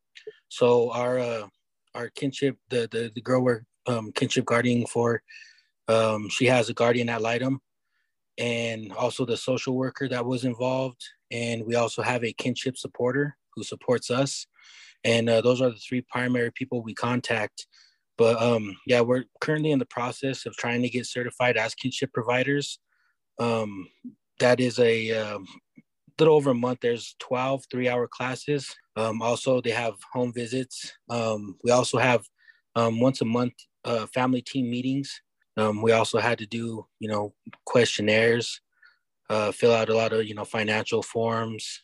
So 0.49 0.91
our 0.93 1.19
uh, 1.19 1.47
our 1.95 2.09
kinship, 2.11 2.57
the 2.71 2.89
the, 2.91 3.11
the 3.15 3.21
girl 3.21 3.43
we're 3.43 3.63
um, 3.87 4.13
kinship 4.13 4.45
guardian 4.45 4.87
for, 4.87 5.23
um, 5.89 6.29
she 6.29 6.47
has 6.47 6.69
a 6.69 6.75
guardian 6.75 7.09
ad 7.09 7.23
litem, 7.23 7.61
and 8.39 8.93
also 8.93 9.25
the 9.25 9.37
social 9.37 9.77
worker 9.77 10.09
that 10.09 10.25
was 10.25 10.45
involved, 10.45 11.03
and 11.31 11.65
we 11.67 11.75
also 11.75 12.03
have 12.03 12.25
a 12.25 12.33
kinship 12.33 12.77
supporter 12.77 13.37
who 13.55 13.63
supports 13.63 14.11
us. 14.11 14.47
And 15.05 15.29
uh, 15.29 15.41
those 15.41 15.61
are 15.61 15.71
the 15.71 15.77
three 15.77 16.03
primary 16.03 16.53
people 16.53 16.83
we 16.83 16.95
contact. 16.95 17.67
But 18.17 18.41
um, 18.41 18.77
yeah, 18.87 19.01
we're 19.01 19.25
currently 19.41 19.73
in 19.73 19.79
the 19.79 19.87
process 19.87 20.47
of 20.47 20.57
trying 20.57 20.83
to 20.83 20.89
get 20.89 21.07
certified 21.07 21.57
as 21.57 21.75
kinship 21.75 22.13
providers. 22.13 22.79
Um, 23.39 23.89
that 24.39 24.61
is 24.61 24.79
a 24.79 25.11
um, 25.13 25.47
little 26.19 26.35
over 26.35 26.51
a 26.51 26.55
month. 26.55 26.81
There's 26.81 27.17
12 27.19 27.65
three 27.71 27.89
hour 27.89 28.09
classes. 28.09 28.75
Um, 28.97 29.23
also, 29.23 29.61
they 29.61 29.71
have 29.71 29.95
home 30.13 30.33
visits. 30.33 30.93
Um, 31.09 31.57
we 31.65 31.71
also 31.71 31.99
have 31.99 32.25
um, 32.77 33.01
once 33.01 33.21
a 33.21 33.25
month 33.25 33.55
uh, 33.85 34.07
family 34.07 34.43
team 34.43 34.71
meetings. 34.71 35.21
Um, 35.57 35.83
we 35.83 35.93
also 35.93 36.19
had 36.19 36.39
to 36.39 36.47
do, 36.47 36.87
you 36.99 37.09
know, 37.09 37.35
questionnaires, 37.67 38.61
uh, 39.29 39.53
fill 39.53 39.75
out 39.75 39.91
a 39.91 39.95
lot 39.95 40.13
of, 40.13 40.27
you 40.27 40.35
know, 40.35 40.45
financial 40.45 41.03
forms. 41.03 41.83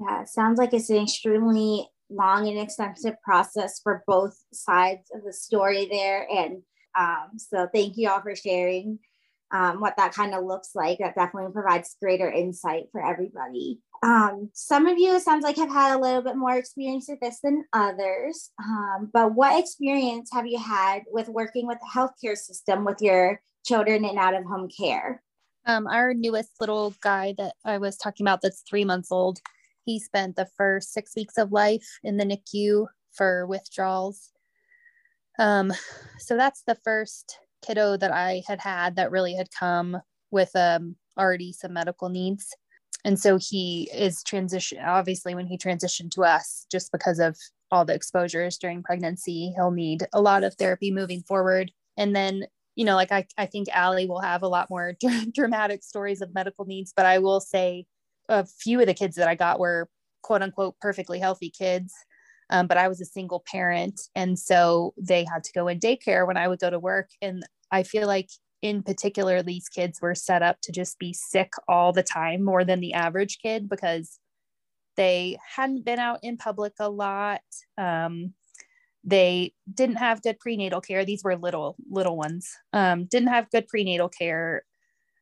Yeah, 0.00 0.24
sounds 0.24 0.58
like 0.58 0.72
it's 0.72 0.90
an 0.90 1.02
extremely 1.02 1.88
long 2.10 2.48
and 2.48 2.58
extensive 2.58 3.14
process 3.22 3.80
for 3.82 4.04
both 4.06 4.36
sides 4.52 5.10
of 5.14 5.24
the 5.24 5.32
story 5.32 5.88
there. 5.90 6.26
And 6.30 6.62
um, 6.98 7.30
so 7.36 7.68
thank 7.72 7.96
you 7.96 8.08
all 8.08 8.22
for 8.22 8.34
sharing 8.36 8.98
um, 9.50 9.80
what 9.80 9.96
that 9.96 10.12
kind 10.12 10.34
of 10.34 10.44
looks 10.44 10.70
like. 10.74 10.98
That 10.98 11.14
definitely 11.14 11.52
provides 11.52 11.96
greater 12.00 12.30
insight 12.30 12.84
for 12.92 13.04
everybody. 13.04 13.80
Um, 14.02 14.50
some 14.52 14.86
of 14.86 14.98
you, 14.98 15.14
it 15.14 15.22
sounds 15.22 15.42
like, 15.42 15.56
have 15.56 15.70
had 15.70 15.96
a 15.96 16.00
little 16.00 16.22
bit 16.22 16.36
more 16.36 16.54
experience 16.54 17.06
with 17.08 17.20
this 17.20 17.40
than 17.40 17.64
others. 17.72 18.50
Um, 18.62 19.10
but 19.12 19.34
what 19.34 19.58
experience 19.58 20.30
have 20.32 20.46
you 20.46 20.58
had 20.58 21.02
with 21.10 21.28
working 21.28 21.66
with 21.66 21.78
the 21.80 21.98
healthcare 21.98 22.36
system 22.36 22.84
with 22.84 23.00
your 23.00 23.40
children 23.64 24.04
in 24.04 24.18
out 24.18 24.34
of 24.34 24.44
home 24.44 24.68
care? 24.68 25.22
Um, 25.66 25.86
our 25.86 26.14
newest 26.14 26.60
little 26.60 26.94
guy 27.02 27.34
that 27.38 27.54
I 27.64 27.78
was 27.78 27.96
talking 27.96 28.24
about, 28.24 28.40
that's 28.40 28.62
three 28.62 28.84
months 28.84 29.10
old, 29.10 29.40
he 29.84 29.98
spent 29.98 30.36
the 30.36 30.48
first 30.56 30.92
six 30.92 31.14
weeks 31.16 31.36
of 31.36 31.50
life 31.50 31.98
in 32.04 32.16
the 32.16 32.24
NICU 32.24 32.86
for 33.12 33.46
withdrawals. 33.46 34.30
Um, 35.38 35.72
so 36.18 36.36
that's 36.36 36.62
the 36.66 36.76
first 36.84 37.38
kiddo 37.64 37.96
that 37.96 38.12
I 38.12 38.42
had 38.46 38.60
had 38.60 38.96
that 38.96 39.10
really 39.10 39.34
had 39.34 39.50
come 39.50 40.00
with 40.30 40.54
um, 40.54 40.96
already 41.18 41.52
some 41.52 41.72
medical 41.72 42.08
needs. 42.08 42.54
And 43.04 43.18
so 43.18 43.38
he 43.38 43.88
is 43.94 44.22
transition 44.22 44.78
obviously 44.84 45.34
when 45.34 45.46
he 45.46 45.56
transitioned 45.56 46.10
to 46.12 46.24
us 46.24 46.66
just 46.70 46.92
because 46.92 47.18
of 47.18 47.36
all 47.70 47.84
the 47.84 47.94
exposures 47.94 48.58
during 48.58 48.82
pregnancy 48.82 49.52
he'll 49.54 49.70
need 49.70 50.06
a 50.12 50.20
lot 50.20 50.42
of 50.42 50.54
therapy 50.54 50.90
moving 50.90 51.22
forward. 51.22 51.70
And 51.96 52.14
then 52.14 52.46
you 52.78 52.84
know 52.84 52.94
like 52.94 53.12
i, 53.12 53.26
I 53.36 53.44
think 53.44 53.68
Allie 53.72 54.06
will 54.06 54.20
have 54.20 54.42
a 54.42 54.48
lot 54.48 54.70
more 54.70 54.94
dramatic 55.34 55.82
stories 55.82 56.22
of 56.22 56.32
medical 56.32 56.64
needs 56.64 56.92
but 56.96 57.04
i 57.04 57.18
will 57.18 57.40
say 57.40 57.84
a 58.28 58.46
few 58.46 58.80
of 58.80 58.86
the 58.86 58.94
kids 58.94 59.16
that 59.16 59.28
i 59.28 59.34
got 59.34 59.58
were 59.58 59.90
quote 60.22 60.42
unquote 60.42 60.76
perfectly 60.80 61.18
healthy 61.18 61.50
kids 61.50 61.92
um, 62.50 62.66
but 62.66 62.76
i 62.76 62.88
was 62.88 63.00
a 63.00 63.04
single 63.04 63.42
parent 63.50 64.00
and 64.14 64.38
so 64.38 64.94
they 64.96 65.24
had 65.24 65.44
to 65.44 65.52
go 65.52 65.68
in 65.68 65.78
daycare 65.78 66.26
when 66.26 66.36
i 66.36 66.48
would 66.48 66.60
go 66.60 66.70
to 66.70 66.78
work 66.78 67.10
and 67.22 67.44
i 67.70 67.82
feel 67.82 68.06
like 68.06 68.28
in 68.62 68.82
particular, 68.82 69.42
these 69.42 69.68
kids 69.68 70.00
were 70.00 70.14
set 70.14 70.42
up 70.42 70.60
to 70.62 70.72
just 70.72 70.98
be 70.98 71.12
sick 71.12 71.52
all 71.68 71.92
the 71.92 72.02
time 72.02 72.44
more 72.44 72.64
than 72.64 72.80
the 72.80 72.94
average 72.94 73.38
kid 73.40 73.68
because 73.68 74.18
they 74.96 75.38
hadn't 75.56 75.84
been 75.84 76.00
out 76.00 76.18
in 76.22 76.36
public 76.36 76.72
a 76.80 76.88
lot. 76.88 77.42
Um, 77.76 78.34
they 79.04 79.54
didn't 79.72 79.96
have 79.96 80.22
good 80.22 80.40
prenatal 80.40 80.80
care. 80.80 81.04
These 81.04 81.22
were 81.22 81.36
little, 81.36 81.76
little 81.88 82.16
ones. 82.16 82.50
Um, 82.72 83.04
didn't 83.04 83.28
have 83.28 83.50
good 83.50 83.68
prenatal 83.68 84.08
care. 84.08 84.64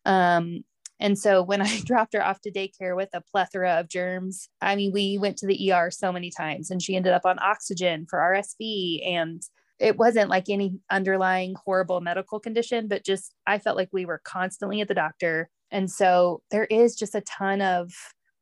Um, 0.07 0.65
and 1.01 1.19
so 1.19 1.43
when 1.43 1.61
I 1.61 1.81
dropped 1.85 2.15
her 2.15 2.25
off 2.25 2.41
to 2.43 2.51
daycare 2.51 2.97
with 2.97 3.11
a 3.13 3.21
plethora 3.21 3.81
of 3.81 3.89
germs, 3.89 4.49
I 4.61 4.77
mean, 4.77 4.93
we 4.93 5.19
went 5.19 5.37
to 5.39 5.47
the 5.47 5.73
ER 5.73 5.91
so 5.91 6.13
many 6.13 6.31
times 6.31 6.71
and 6.71 6.83
she 6.83 6.97
ended 6.97 7.13
up 7.13 7.27
on 7.27 7.39
oxygen 7.39 8.07
for 8.09 8.19
RSV 8.19 9.07
and 9.07 9.43
it 9.79 9.99
wasn't 9.99 10.31
like 10.31 10.49
any 10.49 10.79
underlying 10.91 11.55
horrible 11.65 12.01
medical 12.01 12.41
condition, 12.41 12.89
but 12.89 13.05
just 13.05 13.35
I 13.47 13.59
felt 13.59 13.77
like 13.77 13.91
we 13.93 14.07
were 14.07 14.23
constantly 14.25 14.81
at 14.81 14.89
the 14.89 14.95
doctor. 14.95 15.51
And 15.71 15.91
so 15.91 16.43
there 16.51 16.65
is 16.65 16.97
just 16.97 17.15
a 17.15 17.21
ton 17.21 17.61
of 17.61 17.93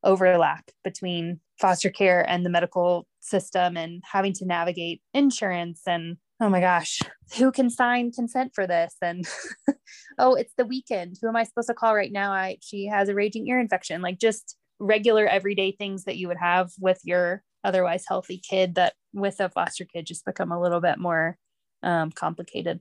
overlap 0.05 0.71
between 0.85 1.41
foster 1.61 1.91
care 1.91 2.29
and 2.29 2.45
the 2.45 2.51
medical 2.51 3.07
system 3.21 3.77
and 3.77 4.03
having 4.05 4.33
to 4.35 4.45
navigate 4.45 5.01
insurance 5.13 5.83
and 5.87 6.19
oh 6.41 6.49
my 6.49 6.61
gosh. 6.61 7.01
Who 7.39 7.53
can 7.53 7.71
sign 7.71 8.13
consent 8.13 8.53
for 8.55 8.67
this? 8.67 8.95
And 9.03 9.27
oh 10.19 10.35
it's 10.35 10.53
the 10.57 10.67
weekend. 10.67 11.17
Who 11.21 11.29
am 11.29 11.37
i 11.37 11.45
supposed 11.45 11.69
to 11.69 11.75
call 11.75 11.95
right 11.95 12.13
now? 12.13 12.33
I 12.33 12.59
she 12.61 12.87
has 12.87 13.09
a 13.09 13.15
raging 13.15 13.47
ear 13.49 13.61
infection 13.61 14.03
like 14.03 14.19
just 14.19 14.57
regular 14.79 15.27
everyday 15.27 15.73
things 15.73 16.05
that 16.05 16.17
you 16.17 16.29
would 16.29 16.39
have 16.39 16.71
with 16.81 17.01
your 17.05 17.43
otherwise 17.63 18.05
healthy 18.07 18.39
kid 18.39 18.75
that 18.75 18.95
with 19.13 19.41
a 19.41 19.49
foster 19.49 19.85
kid 19.85 20.07
just 20.07 20.25
become 20.25 20.53
a 20.53 20.61
little 20.61 20.81
bit 20.81 20.99
more 20.99 21.39
um, 21.83 22.11
complicated. 22.11 22.81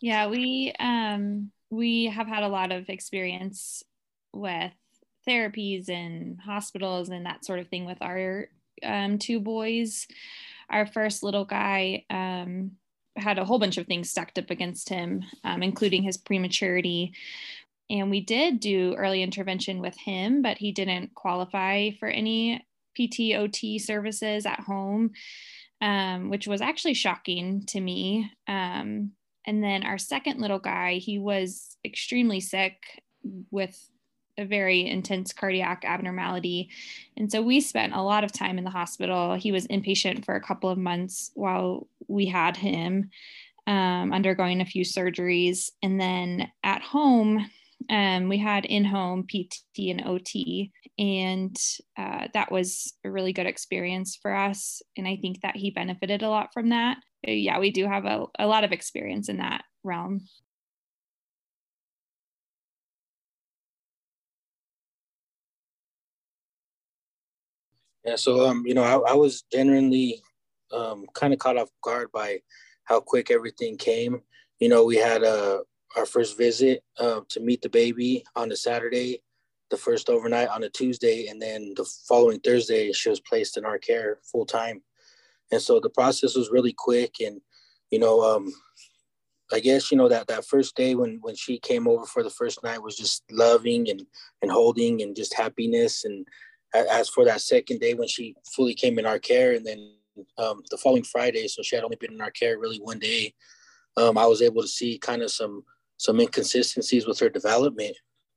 Yeah 0.00 0.28
we 0.28 0.72
um 0.78 1.50
we 1.70 2.06
have 2.06 2.26
had 2.26 2.42
a 2.42 2.48
lot 2.48 2.72
of 2.72 2.88
experience 2.88 3.82
with 4.32 4.72
therapies 5.28 5.88
and 5.88 6.40
hospitals 6.40 7.08
and 7.10 7.26
that 7.26 7.44
sort 7.44 7.60
of 7.60 7.68
thing 7.68 7.84
with 7.84 7.98
our 8.00 8.48
um, 8.82 9.18
two 9.18 9.40
boys 9.40 10.06
our 10.70 10.86
first 10.86 11.22
little 11.22 11.44
guy 11.44 12.04
um, 12.10 12.72
had 13.16 13.38
a 13.38 13.44
whole 13.44 13.58
bunch 13.58 13.76
of 13.76 13.86
things 13.86 14.10
stacked 14.10 14.38
up 14.38 14.50
against 14.50 14.88
him 14.88 15.22
um, 15.44 15.62
including 15.62 16.02
his 16.02 16.16
prematurity 16.16 17.12
and 17.88 18.08
we 18.08 18.20
did 18.20 18.60
do 18.60 18.94
early 18.94 19.22
intervention 19.22 19.80
with 19.80 19.96
him 19.96 20.42
but 20.42 20.58
he 20.58 20.72
didn't 20.72 21.14
qualify 21.14 21.90
for 21.98 22.08
any 22.08 22.64
PTOT 22.98 23.80
services 23.80 24.46
at 24.46 24.60
home, 24.60 25.12
um, 25.80 26.30
which 26.30 26.46
was 26.46 26.60
actually 26.60 26.94
shocking 26.94 27.64
to 27.66 27.80
me. 27.80 28.30
Um, 28.46 29.12
and 29.46 29.62
then 29.62 29.84
our 29.84 29.98
second 29.98 30.40
little 30.40 30.58
guy, 30.58 30.94
he 30.94 31.18
was 31.18 31.76
extremely 31.84 32.40
sick 32.40 33.02
with 33.50 33.90
a 34.40 34.46
very 34.46 34.86
intense 34.86 35.32
cardiac 35.32 35.84
abnormality. 35.84 36.70
And 37.16 37.30
so 37.30 37.42
we 37.42 37.60
spent 37.60 37.94
a 37.94 38.02
lot 38.02 38.24
of 38.24 38.32
time 38.32 38.58
in 38.58 38.64
the 38.64 38.70
hospital. 38.70 39.34
He 39.34 39.52
was 39.52 39.66
inpatient 39.66 40.24
for 40.24 40.34
a 40.34 40.40
couple 40.40 40.70
of 40.70 40.78
months 40.78 41.30
while 41.34 41.86
we 42.08 42.26
had 42.26 42.56
him 42.56 43.10
um, 43.66 44.12
undergoing 44.12 44.60
a 44.60 44.66
few 44.66 44.84
surgeries. 44.84 45.70
And 45.82 46.00
then 46.00 46.50
at 46.64 46.82
home, 46.82 47.48
um, 47.88 48.28
we 48.28 48.38
had 48.38 48.64
in 48.66 48.84
home 48.84 49.26
PT 49.26 49.90
and 49.90 50.06
OT, 50.06 50.70
and 50.98 51.56
uh, 51.96 52.28
that 52.34 52.52
was 52.52 52.92
a 53.04 53.10
really 53.10 53.32
good 53.32 53.46
experience 53.46 54.16
for 54.20 54.34
us. 54.34 54.82
And 54.96 55.08
I 55.08 55.16
think 55.16 55.40
that 55.40 55.56
he 55.56 55.70
benefited 55.70 56.22
a 56.22 56.28
lot 56.28 56.52
from 56.52 56.68
that. 56.70 56.98
Yeah, 57.26 57.58
we 57.58 57.70
do 57.70 57.86
have 57.86 58.04
a, 58.04 58.26
a 58.38 58.46
lot 58.46 58.64
of 58.64 58.72
experience 58.72 59.28
in 59.28 59.38
that 59.38 59.64
realm. 59.82 60.26
Yeah, 68.04 68.16
so 68.16 68.48
um, 68.48 68.64
you 68.66 68.74
know, 68.74 68.82
I, 68.82 69.12
I 69.12 69.14
was 69.14 69.44
genuinely 69.52 70.22
um, 70.72 71.06
kind 71.14 71.32
of 71.32 71.38
caught 71.38 71.58
off 71.58 71.68
guard 71.82 72.10
by 72.12 72.40
how 72.84 73.00
quick 73.00 73.30
everything 73.30 73.76
came. 73.76 74.22
You 74.58 74.68
know, 74.68 74.84
we 74.84 74.96
had 74.96 75.22
a 75.22 75.60
our 75.96 76.06
first 76.06 76.38
visit 76.38 76.82
uh, 76.98 77.20
to 77.28 77.40
meet 77.40 77.62
the 77.62 77.68
baby 77.68 78.24
on 78.36 78.52
a 78.52 78.56
Saturday, 78.56 79.22
the 79.70 79.76
first 79.76 80.08
overnight 80.08 80.48
on 80.48 80.62
a 80.62 80.68
Tuesday, 80.68 81.26
and 81.26 81.42
then 81.42 81.74
the 81.76 81.84
following 82.08 82.40
Thursday, 82.40 82.92
she 82.92 83.08
was 83.08 83.20
placed 83.20 83.56
in 83.56 83.64
our 83.64 83.78
care 83.78 84.18
full 84.22 84.46
time. 84.46 84.82
And 85.50 85.60
so 85.60 85.80
the 85.80 85.90
process 85.90 86.36
was 86.36 86.50
really 86.50 86.72
quick. 86.72 87.16
And, 87.20 87.40
you 87.90 87.98
know, 87.98 88.22
um, 88.22 88.52
I 89.52 89.58
guess, 89.58 89.90
you 89.90 89.98
know, 89.98 90.08
that, 90.08 90.28
that 90.28 90.44
first 90.44 90.76
day 90.76 90.94
when, 90.94 91.18
when 91.22 91.34
she 91.34 91.58
came 91.58 91.88
over 91.88 92.06
for 92.06 92.22
the 92.22 92.30
first 92.30 92.62
night 92.62 92.82
was 92.82 92.96
just 92.96 93.24
loving 93.32 93.90
and, 93.90 94.04
and 94.42 94.50
holding 94.50 95.02
and 95.02 95.16
just 95.16 95.34
happiness. 95.34 96.04
And 96.04 96.24
as 96.74 97.08
for 97.08 97.24
that 97.24 97.40
second 97.40 97.80
day 97.80 97.94
when 97.94 98.08
she 98.08 98.34
fully 98.54 98.74
came 98.74 98.98
in 98.98 99.06
our 99.06 99.18
care 99.18 99.52
and 99.52 99.66
then 99.66 99.92
um, 100.38 100.62
the 100.70 100.76
following 100.76 101.02
Friday, 101.02 101.48
so 101.48 101.62
she 101.62 101.76
had 101.76 101.84
only 101.84 101.96
been 101.96 102.12
in 102.12 102.20
our 102.20 102.30
care 102.30 102.58
really 102.58 102.78
one 102.78 102.98
day, 102.98 103.34
um, 103.96 104.18
I 104.18 104.26
was 104.26 104.42
able 104.42 104.62
to 104.62 104.68
see 104.68 104.98
kind 104.98 105.22
of 105.22 105.30
some 105.30 105.64
some 105.96 106.18
inconsistencies 106.18 107.06
with 107.06 107.18
her 107.18 107.28
development, 107.28 107.94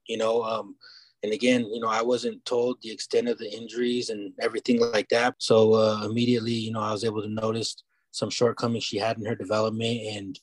you 0.07 0.17
know. 0.17 0.43
Um, 0.43 0.75
and 1.23 1.31
again, 1.31 1.65
you 1.71 1.79
know, 1.79 1.87
I 1.87 2.01
wasn't 2.01 2.43
told 2.43 2.77
the 2.81 2.91
extent 2.91 3.29
of 3.29 3.37
the 3.37 3.49
injuries 3.49 4.09
and 4.09 4.33
everything 4.41 4.81
like 4.81 5.07
that. 5.09 5.35
So 5.37 5.73
uh, 5.73 6.01
immediately, 6.03 6.51
you 6.51 6.73
know, 6.73 6.81
I 6.81 6.91
was 6.91 7.05
able 7.05 7.21
to 7.21 7.29
notice 7.29 7.81
some 8.11 8.29
shortcomings 8.29 8.83
she 8.83 8.97
had 8.97 9.17
in 9.17 9.25
her 9.25 9.35
development. 9.35 10.01
And, 10.01 10.39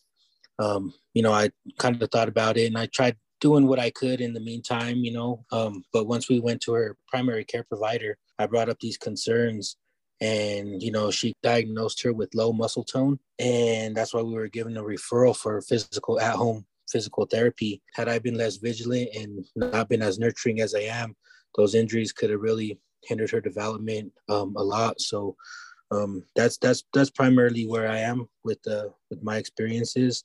um, 0.58 0.94
you 1.12 1.22
know, 1.22 1.32
I 1.32 1.50
kind 1.78 2.02
of 2.02 2.10
thought 2.10 2.28
about 2.28 2.56
it 2.56 2.66
and 2.66 2.78
I 2.78 2.86
tried 2.86 3.16
doing 3.40 3.66
what 3.66 3.78
I 3.78 3.90
could 3.90 4.20
in 4.20 4.32
the 4.32 4.40
meantime, 4.40 4.98
you 4.98 5.12
know. 5.12 5.44
Um, 5.52 5.84
but 5.92 6.06
once 6.06 6.28
we 6.28 6.40
went 6.40 6.60
to 6.62 6.72
her 6.72 6.96
primary 7.08 7.44
care 7.44 7.64
provider, 7.64 8.18
I 8.38 8.46
brought 8.46 8.68
up 8.68 8.78
these 8.80 8.98
concerns 8.98 9.76
and 10.22 10.82
you 10.82 10.92
know 10.92 11.10
she 11.10 11.32
diagnosed 11.42 12.02
her 12.02 12.12
with 12.12 12.34
low 12.34 12.52
muscle 12.52 12.84
tone 12.84 13.18
and 13.38 13.96
that's 13.96 14.12
why 14.12 14.20
we 14.20 14.34
were 14.34 14.48
given 14.48 14.76
a 14.76 14.82
referral 14.82 15.34
for 15.34 15.62
physical 15.62 16.20
at 16.20 16.34
home 16.34 16.66
physical 16.90 17.26
therapy. 17.26 17.80
Had 17.94 18.08
I 18.08 18.18
been 18.18 18.34
less 18.34 18.56
vigilant 18.56 19.10
and 19.14 19.44
not 19.56 19.88
been 19.88 20.02
as 20.02 20.18
nurturing 20.18 20.60
as 20.60 20.74
I 20.74 20.80
am, 20.80 21.16
those 21.56 21.74
injuries 21.74 22.12
could 22.12 22.30
have 22.30 22.40
really 22.40 22.78
hindered 23.04 23.30
her 23.30 23.40
development 23.40 24.12
um, 24.28 24.54
a 24.56 24.62
lot. 24.62 25.00
So 25.00 25.36
um, 25.90 26.22
that's 26.36 26.58
that's 26.58 26.84
that's 26.92 27.10
primarily 27.10 27.66
where 27.66 27.88
I 27.88 27.98
am 27.98 28.28
with 28.44 28.62
the 28.62 28.92
with 29.10 29.22
my 29.22 29.38
experiences. 29.38 30.24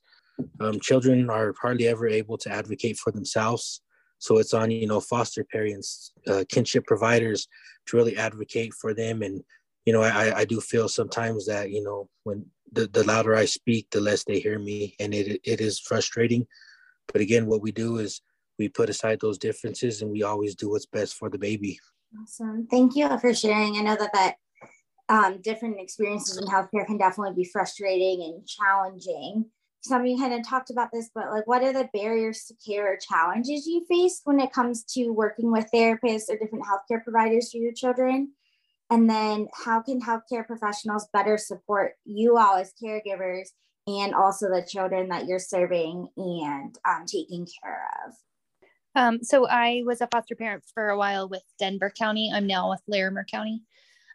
Um, 0.60 0.80
children 0.80 1.30
are 1.30 1.54
hardly 1.62 1.88
ever 1.88 2.08
able 2.08 2.38
to 2.39 2.51
advocate 2.51 2.98
for 2.98 3.12
themselves, 3.12 3.82
so 4.20 4.38
it's 4.38 4.54
on 4.54 4.72
you 4.72 4.88
know 4.88 5.00
foster 5.00 5.44
parents, 5.44 6.12
uh, 6.27 6.44
kinship 6.50 6.86
providers 6.86 7.48
to 7.88 7.98
really 7.98 8.18
advocate 8.18 8.74
for 8.74 8.94
them. 8.94 9.22
And 9.22 9.44
you 9.86 9.94
know, 9.94 10.01
I 10.01 10.39
I 10.39 10.46
do 10.46 10.60
feel 10.60 10.89
sometimes 10.89 11.46
that 11.48 11.72
you 11.72 11.84
know 11.84 12.10
when 12.24 12.46
the, 12.72 12.88
the 12.88 13.04
louder 13.04 13.36
I 13.36 13.46
speak, 13.46 13.88
the 13.92 14.01
less 14.01 14.24
they 14.24 14.39
hear 14.39 14.60
me, 14.60 14.96
and 15.00 15.13
it 15.13 15.39
it 15.44 15.62
is 15.62 15.80
frustrating. 15.80 16.48
But 17.12 17.22
again, 17.22 17.46
what 17.46 17.62
we 17.62 17.72
do 17.72 18.00
is 18.00 18.22
we 18.58 18.70
put 18.70 18.89
aside 18.89 19.20
those 19.20 19.38
differences 19.38 20.01
and 20.01 20.12
we 20.12 20.24
always 20.24 20.56
do 20.56 20.70
what's 20.70 20.86
best 20.86 21.15
for 21.15 21.30
the 21.30 21.38
baby. 21.38 21.80
Awesome. 22.22 22.68
Thank 22.70 22.96
you 22.96 23.08
for 23.20 23.34
sharing. 23.34 23.77
I 23.77 23.82
know 23.82 23.96
that 23.96 24.13
that 24.13 24.36
um, 25.10 25.42
different 25.42 25.80
experiences 25.80 26.38
in 26.38 26.46
healthcare 26.48 26.86
can 26.86 26.98
definitely 26.98 27.36
be 27.36 27.50
frustrating 27.50 28.24
and 28.24 28.48
challenging. 28.48 29.46
Some 29.86 30.01
of 30.01 30.08
you 30.08 30.18
kind 30.18 30.34
of 30.34 30.48
talked 30.48 30.72
about 30.72 30.89
this, 30.92 31.12
but 31.13 31.30
like, 31.30 31.46
what 31.46 31.62
are 31.62 31.72
the 31.72 31.88
barriers 31.94 32.46
to 32.46 32.56
care 32.56 32.92
or 32.94 32.98
challenges 32.98 33.68
you 33.68 33.86
faced 33.88 34.22
when 34.24 34.39
it 34.39 34.51
comes 34.51 34.84
to 34.96 35.12
working 35.12 35.51
with 35.51 35.70
therapists 35.72 36.27
or 36.27 36.38
different 36.38 36.65
healthcare 36.65 37.04
providers 37.04 37.51
for 37.51 37.58
your 37.58 37.72
children? 37.72 38.32
And 38.89 39.08
then, 39.08 39.48
how 39.54 39.82
can 39.82 40.01
healthcare 40.01 40.46
professionals 40.46 41.08
better 41.13 41.38
support 41.38 41.94
you 42.04 42.38
all 42.38 42.56
as 42.56 42.74
caregivers 42.84 43.50
and 43.86 44.15
also 44.15 44.48
the 44.48 44.65
children 44.68 45.10
that 45.10 45.27
you're 45.27 45.38
serving 45.38 46.10
and 46.18 46.75
um, 46.84 47.06
taking 47.06 47.46
care 47.62 47.88
of? 48.08 48.13
Um, 48.96 49.24
so 49.24 49.48
I 49.48 49.84
was 49.86 50.01
a 50.01 50.08
foster 50.08 50.36
parent 50.36 50.63
for 50.74 50.89
a 50.89 50.98
while 50.98 51.30
with 51.30 51.44
Denver 51.60 51.92
County. 51.96 52.32
I'm 52.34 52.48
now 52.48 52.72
with 52.72 52.82
Larimer 52.88 53.25
County. 53.30 53.62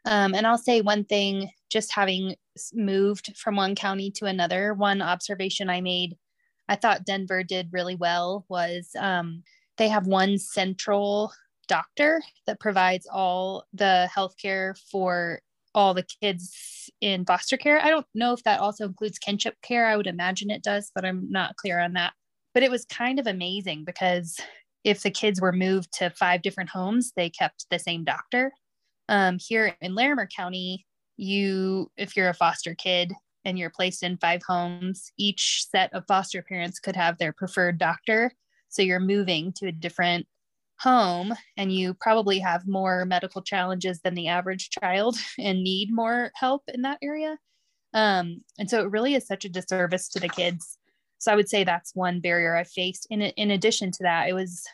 Um, 0.07 0.35
and 0.35 0.47
I'll 0.47 0.59
say 0.59 0.81
one 0.81 1.05
thing 1.05 1.51
just 1.71 1.93
having 1.93 2.35
moved 2.75 3.37
from 3.37 3.57
one 3.57 3.75
county 3.75 4.11
to 4.13 4.27
another, 4.27 4.75
one 4.75 5.03
observation 5.03 5.71
I 5.71 5.81
made, 5.81 6.17
I 6.69 6.77
thought 6.77 7.05
Denver 7.05 7.43
did 7.43 7.73
really 7.73 7.97
well 7.97 8.45
was 8.49 8.91
um, 8.99 9.43
they 9.77 9.89
have 9.89 10.07
one 10.07 10.39
central 10.39 11.33
doctor 11.67 12.23
that 12.47 12.61
provides 12.61 13.09
all 13.11 13.65
the 13.73 14.09
healthcare 14.15 14.79
for 14.91 15.41
all 15.75 15.95
the 15.95 16.07
kids 16.23 16.91
in 17.01 17.25
foster 17.25 17.57
care. 17.57 17.81
I 17.81 17.91
don't 17.91 18.07
know 18.15 18.33
if 18.33 18.43
that 18.45 18.61
also 18.61 18.87
includes 18.87 19.19
kinship 19.19 19.57
care. 19.63 19.87
I 19.87 19.97
would 19.97 20.07
imagine 20.07 20.51
it 20.51 20.63
does, 20.63 20.93
but 20.95 21.05
I'm 21.05 21.31
not 21.31 21.57
clear 21.57 21.81
on 21.81 21.95
that. 21.95 22.13
But 22.55 22.63
it 22.63 22.71
was 22.71 22.85
kind 22.85 23.19
of 23.19 23.27
amazing 23.27 23.85
because 23.85 24.39
if 24.85 25.03
the 25.03 25.11
kids 25.11 25.41
were 25.41 25.53
moved 25.53 25.93
to 25.99 26.11
five 26.11 26.43
different 26.43 26.71
homes, 26.71 27.13
they 27.17 27.31
kept 27.31 27.67
the 27.71 27.79
same 27.79 28.05
doctor. 28.05 28.53
Um, 29.09 29.39
here 29.41 29.77
in 29.81 29.95
Larimer 29.95 30.29
County, 30.29 30.87
you, 31.21 31.91
if 31.97 32.17
you're 32.17 32.29
a 32.29 32.35
foster 32.35 32.75
kid 32.75 33.13
and 33.45 33.59
you're 33.59 33.71
placed 33.71 34.03
in 34.03 34.19
five 34.19 34.43
homes, 34.47 35.13
each 35.19 35.67
set 35.71 35.93
of 35.93 36.07
foster 36.07 36.43
parents 36.43 36.79
could 36.79 36.97
have 36.97 37.19
their 37.19 37.33
preferred 37.33 37.79
doctor. 37.79 38.33
So 38.69 38.83
you're 38.83 39.01
moving 39.01 39.53
to 39.55 39.69
a 39.69 39.73
different 39.73 40.27
home 40.79 41.35
and 41.57 41.73
you 41.73 41.95
probably 41.95 42.39
have 42.39 42.67
more 42.67 43.05
medical 43.05 43.43
challenges 43.43 44.01
than 44.01 44.15
the 44.15 44.29
average 44.29 44.71
child 44.71 45.17
and 45.39 45.63
need 45.63 45.93
more 45.93 46.31
help 46.35 46.63
in 46.73 46.83
that 46.83 46.99
area. 47.03 47.39
Um, 47.93 48.43
and 48.59 48.71
so 48.71 48.83
it 48.83 48.91
really 48.91 49.15
is 49.15 49.27
such 49.27 49.45
a 49.45 49.49
disservice 49.49 50.09
to 50.11 50.21
the 50.21 50.29
kids 50.29 50.79
so 51.21 51.31
I 51.31 51.37
would 51.37 51.51
say 51.51 51.65
that's 51.65 51.95
one 51.95 52.21
barrier 52.21 52.57
I 52.57 52.65
faced. 52.65 53.07
In, 53.11 53.21
in 53.21 53.51
addition 53.51 53.93
to 53.93 54.03
that, 54.05 54.29
it 54.29 54.33
was 54.33 54.65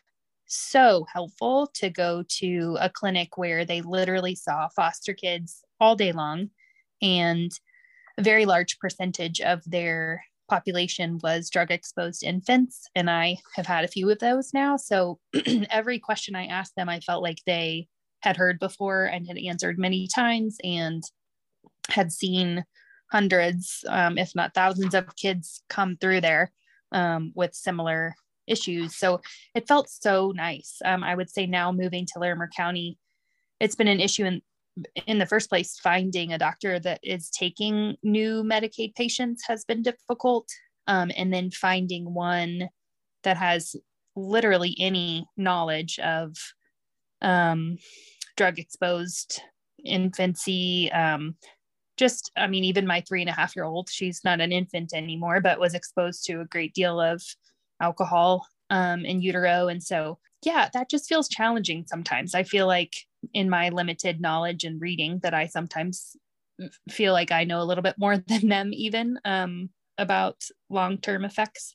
so 0.47 1.07
helpful 1.13 1.69
to 1.75 1.91
go 1.91 2.25
to 2.29 2.77
a 2.81 2.91
clinic 2.91 3.37
where 3.37 3.65
they 3.65 3.81
literally 3.81 4.35
saw 4.35 4.69
foster 4.69 5.13
kids 5.13 5.63
all 5.81 5.97
day 5.97 6.13
long 6.13 6.51
and 7.03 7.51
a 8.19 8.23
very 8.23 8.47
large 8.47 8.79
percentage 8.79 9.41
of 9.41 9.63
their 9.67 10.25
population 10.49 11.19
was 11.23 11.51
drug 11.51 11.71
exposed 11.71 12.23
infants 12.23 12.89
and 12.95 13.11
i 13.11 13.37
have 13.55 13.67
had 13.67 13.85
a 13.85 13.89
few 13.89 14.09
of 14.11 14.19
those 14.21 14.55
now. 14.55 14.77
So 14.77 15.19
every 15.71 15.99
question 15.99 16.37
i 16.37 16.47
asked 16.47 16.77
them 16.77 16.89
i 16.89 17.01
felt 17.01 17.23
like 17.23 17.39
they 17.47 17.89
had 18.21 18.37
heard 18.37 18.59
before 18.59 19.05
and 19.05 19.27
had 19.27 19.39
answered 19.39 19.79
many 19.79 20.09
times 20.09 20.57
and 20.65 21.03
had 21.89 22.13
seen 22.13 22.65
hundreds, 23.11 23.85
um, 23.89 24.19
if 24.19 24.35
not 24.35 24.55
thousands, 24.55 24.95
of 24.95 25.15
kids 25.17 25.63
come 25.69 25.97
through 25.97 26.21
there 26.21 26.53
um, 26.93 27.33
with 27.35 27.55
similar 27.55 28.15
issues. 28.47 28.97
So 28.97 29.21
it 29.55 29.69
felt 29.69 29.89
so 29.89 30.33
nice. 30.35 30.79
Um, 30.85 31.03
I 31.03 31.15
would 31.15 31.31
say 31.31 31.47
now 31.47 31.73
moving 31.73 32.07
to 32.07 32.19
Larimer 32.19 32.49
County, 32.55 32.99
it's 33.61 33.75
been 33.75 33.89
an 33.89 34.01
issue 34.01 34.25
in 34.25 34.43
in 35.07 35.19
the 35.19 35.27
first 35.27 35.49
place. 35.49 35.79
Finding 35.79 36.33
a 36.33 36.39
doctor 36.39 36.79
that 36.81 37.01
is 37.03 37.31
taking 37.31 37.97
new 38.03 38.43
Medicaid 38.43 38.95
patients 38.95 39.45
has 39.47 39.65
been 39.65 39.83
difficult, 39.83 40.49
um, 40.87 41.11
and 41.17 41.33
then 41.33 41.51
finding 41.51 42.13
one 42.13 42.69
that 43.23 43.37
has 43.37 43.75
literally 44.15 44.77
any 44.79 45.27
knowledge 45.37 45.99
of 45.99 46.37
um, 47.23 47.79
drug 48.37 48.59
exposed 48.59 49.41
infancy, 49.85 50.91
um, 50.93 51.37
just, 51.97 52.31
I 52.37 52.47
mean, 52.47 52.65
even 52.65 52.87
my 52.87 53.03
three 53.03 53.23
and 53.23 53.31
a 53.31 53.35
half 53.35 53.57
year 53.57 53.65
old, 53.65 53.89
she's 53.91 54.23
not 54.25 54.41
an 54.41 54.53
infant 54.53 54.93
anymore, 54.95 55.41
but 55.41 55.61
was 55.61 55.75
exposed 55.75 56.25
to 56.27 56.41
a 56.41 56.47
great 56.47 56.75
deal 56.75 57.01
of 57.01 57.23
alcohol 57.81 58.47
um, 58.71 59.05
in 59.05 59.21
utero. 59.21 59.69
And 59.69 59.83
so, 59.83 60.19
yeah, 60.45 60.69
that 60.73 60.91
just 60.91 61.09
feels 61.09 61.29
challenging 61.29 61.85
sometimes. 61.87 62.35
I 62.35 62.43
feel 62.43 62.67
like 62.67 62.95
in 63.33 63.51
my 63.51 63.69
limited 63.71 64.21
knowledge 64.21 64.65
and 64.65 64.81
reading 64.81 65.21
that 65.23 65.35
I 65.35 65.47
sometimes 65.47 66.17
feel 66.91 67.13
like 67.13 67.33
I 67.33 67.45
know 67.45 67.61
a 67.61 67.65
little 67.65 67.83
bit 67.83 67.97
more 67.99 68.17
than 68.29 68.49
them, 68.49 68.71
even 68.73 69.19
um, 69.25 69.71
about 69.99 70.45
long 70.71 70.99
term 70.99 71.25
effects. 71.25 71.75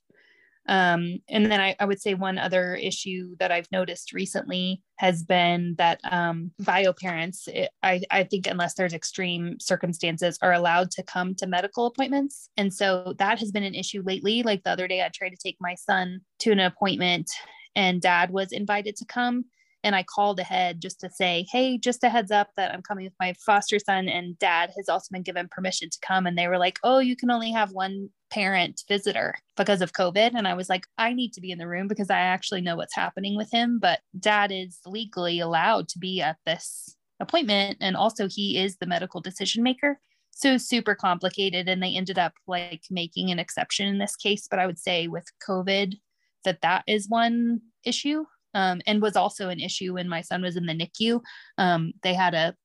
Um, 0.68 1.20
and 1.28 1.52
then 1.52 1.60
I, 1.60 1.76
I, 1.80 1.86
would 1.86 2.00
say 2.00 2.14
one 2.14 2.38
other 2.38 2.76
issue 2.76 3.36
that 3.40 3.52
I've 3.52 3.72
noticed 3.72 4.14
recently 4.14 4.84
has 4.98 5.24
been 5.24 5.74
that 5.80 6.00
um, 6.04 6.52
bio 6.60 6.94
parents, 6.94 7.48
it, 7.48 7.72
I, 7.82 8.02
I 8.12 8.24
think, 8.24 8.46
unless 8.46 8.76
there's 8.76 8.94
extreme 8.94 9.60
circumstances, 9.60 10.38
are 10.42 10.54
allowed 10.54 10.92
to 10.92 11.04
come 11.04 11.34
to 11.36 11.48
medical 11.48 11.88
appointments. 11.88 12.50
And 12.58 12.72
so 12.72 13.16
that 13.18 13.40
has 13.40 13.52
been 13.52 13.64
an 13.64 13.74
issue 13.74 14.04
lately. 14.06 14.44
Like 14.44 14.64
the 14.64 14.70
other 14.70 14.88
day, 14.88 15.02
I 15.02 15.10
tried 15.10 15.32
to 15.32 15.38
take 15.38 15.58
my 15.60 15.74
son 15.74 16.22
to 16.40 16.52
an 16.52 16.60
appointment, 16.60 17.32
and 17.76 18.00
dad 18.00 18.30
was 18.30 18.52
invited 18.52 18.96
to 18.98 19.06
come 19.06 19.46
and 19.84 19.96
I 19.96 20.04
called 20.04 20.40
ahead 20.40 20.82
just 20.82 21.00
to 21.02 21.10
say, 21.10 21.46
hey, 21.52 21.78
just 21.78 22.04
a 22.04 22.10
heads 22.10 22.32
up 22.32 22.50
that 22.56 22.74
I'm 22.74 22.82
coming 22.82 23.06
with 23.06 23.14
my 23.20 23.34
foster 23.46 23.80
son 23.80 24.08
and 24.08 24.38
dad 24.38 24.72
has 24.78 24.88
also 24.88 25.08
been 25.12 25.24
given 25.24 25.48
permission 25.50 25.90
to 25.90 26.00
come. 26.02 26.28
And 26.28 26.38
they 26.38 26.48
were 26.48 26.58
like, 26.58 26.80
oh, 26.84 27.00
you 27.00 27.16
can 27.16 27.32
only 27.32 27.52
have 27.52 27.72
one 27.72 28.10
parent 28.30 28.84
visitor 28.88 29.36
because 29.58 29.82
of 29.82 29.94
COVID. 29.94 30.32
And 30.36 30.48
I 30.48 30.54
was 30.54 30.70
like, 30.70 30.86
I 30.98 31.14
need 31.14 31.34
to 31.34 31.42
be 31.42 31.52
in 31.52 31.58
the 31.58 31.68
room 31.68 31.88
because 31.88 32.10
I 32.10 32.20
actually 32.20 32.62
know 32.62 32.76
what's 32.76 32.96
happening 32.96 33.36
with 33.36 33.52
him. 33.52 33.80
But 33.80 34.00
dad 34.20 34.52
is 34.52 34.80
legally 34.86 35.40
allowed 35.40 35.90
to 35.90 36.00
be 36.00 36.22
at 36.22 36.38
this 36.46 36.96
appointment. 37.20 37.78
And 37.82 37.96
also, 37.96 38.28
he 38.28 38.58
is 38.58 38.78
the 38.78 38.88
medical 38.88 39.22
decision 39.22 39.64
maker. 39.64 40.00
So 40.32 40.58
super 40.58 40.96
complicated. 40.96 41.68
And 41.68 41.82
they 41.82 41.96
ended 41.96 42.20
up 42.20 42.34
like 42.48 42.84
making 42.90 43.32
an 43.32 43.40
exception 43.40 43.88
in 43.88 43.98
this 43.98 44.16
case. 44.16 44.48
But 44.50 44.60
I 44.60 44.68
would 44.68 44.80
say 44.80 45.08
with 45.08 45.26
COVID, 45.48 45.96
that 46.44 46.62
that 46.62 46.84
is 46.88 47.10
one 47.10 47.62
issue 47.86 48.26
um, 48.54 48.82
and 48.86 49.02
was 49.02 49.16
also 49.16 49.50
an 49.50 49.60
issue 49.60 49.94
when 49.94 50.10
my 50.10 50.22
son 50.22 50.42
was 50.42 50.56
in 50.56 50.66
the 50.66 50.74
NICU. 50.74 51.22
Um, 51.58 51.94
they 52.04 52.14
had 52.14 52.34
a 52.34 52.56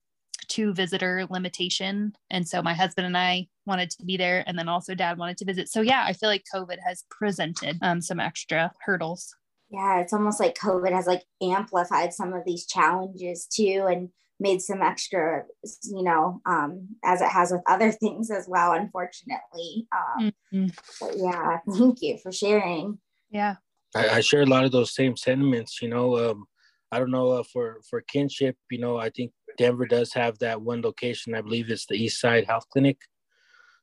two 0.48 0.72
visitor 0.72 1.26
limitation. 1.28 2.12
And 2.30 2.46
so 2.46 2.62
my 2.62 2.74
husband 2.74 3.06
and 3.06 3.16
I 3.16 3.48
wanted 3.64 3.90
to 3.90 4.04
be 4.04 4.16
there. 4.16 4.44
And 4.46 4.58
then 4.58 4.68
also 4.68 4.94
dad 4.94 5.18
wanted 5.18 5.38
to 5.38 5.44
visit. 5.44 5.68
So 5.68 5.80
yeah, 5.80 6.04
I 6.06 6.12
feel 6.12 6.28
like 6.28 6.44
COVID 6.54 6.78
has 6.84 7.04
presented 7.10 7.78
um, 7.82 8.00
some 8.00 8.20
extra 8.20 8.72
hurdles. 8.80 9.34
Yeah, 9.70 10.00
it's 10.00 10.12
almost 10.12 10.38
like 10.38 10.56
COVID 10.56 10.92
has 10.92 11.06
like 11.06 11.24
amplified 11.42 12.12
some 12.12 12.32
of 12.32 12.44
these 12.46 12.66
challenges 12.66 13.46
too 13.46 13.86
and 13.90 14.10
made 14.38 14.60
some 14.60 14.82
extra, 14.82 15.44
you 15.84 16.02
know, 16.02 16.40
um, 16.46 16.88
as 17.04 17.20
it 17.20 17.28
has 17.28 17.50
with 17.50 17.62
other 17.66 17.90
things 18.00 18.30
as 18.30 18.46
well, 18.48 18.72
unfortunately. 18.72 19.88
Um, 19.92 20.32
mm-hmm. 20.52 20.66
But 21.00 21.16
yeah, 21.16 21.58
thank 21.76 21.98
you 22.02 22.18
for 22.22 22.30
sharing. 22.30 22.98
Yeah. 23.30 23.56
I, 23.96 24.16
I, 24.16 24.20
share 24.20 24.42
a 24.42 24.46
lot 24.46 24.64
of 24.64 24.72
those 24.72 24.94
same 24.94 25.16
sentiments. 25.16 25.80
You 25.80 25.88
know, 25.88 26.30
um, 26.30 26.44
I 26.92 26.98
don't 26.98 27.10
know 27.10 27.30
uh, 27.30 27.42
for 27.42 27.80
for 27.88 28.00
kinship. 28.02 28.56
You 28.70 28.78
know, 28.78 28.96
I 28.96 29.10
think 29.10 29.32
Denver 29.58 29.86
does 29.86 30.12
have 30.12 30.38
that 30.38 30.60
one 30.62 30.82
location. 30.82 31.34
I 31.34 31.40
believe 31.40 31.70
it's 31.70 31.86
the 31.86 31.96
East 31.96 32.20
Side 32.20 32.46
Health 32.46 32.66
Clinic. 32.72 32.98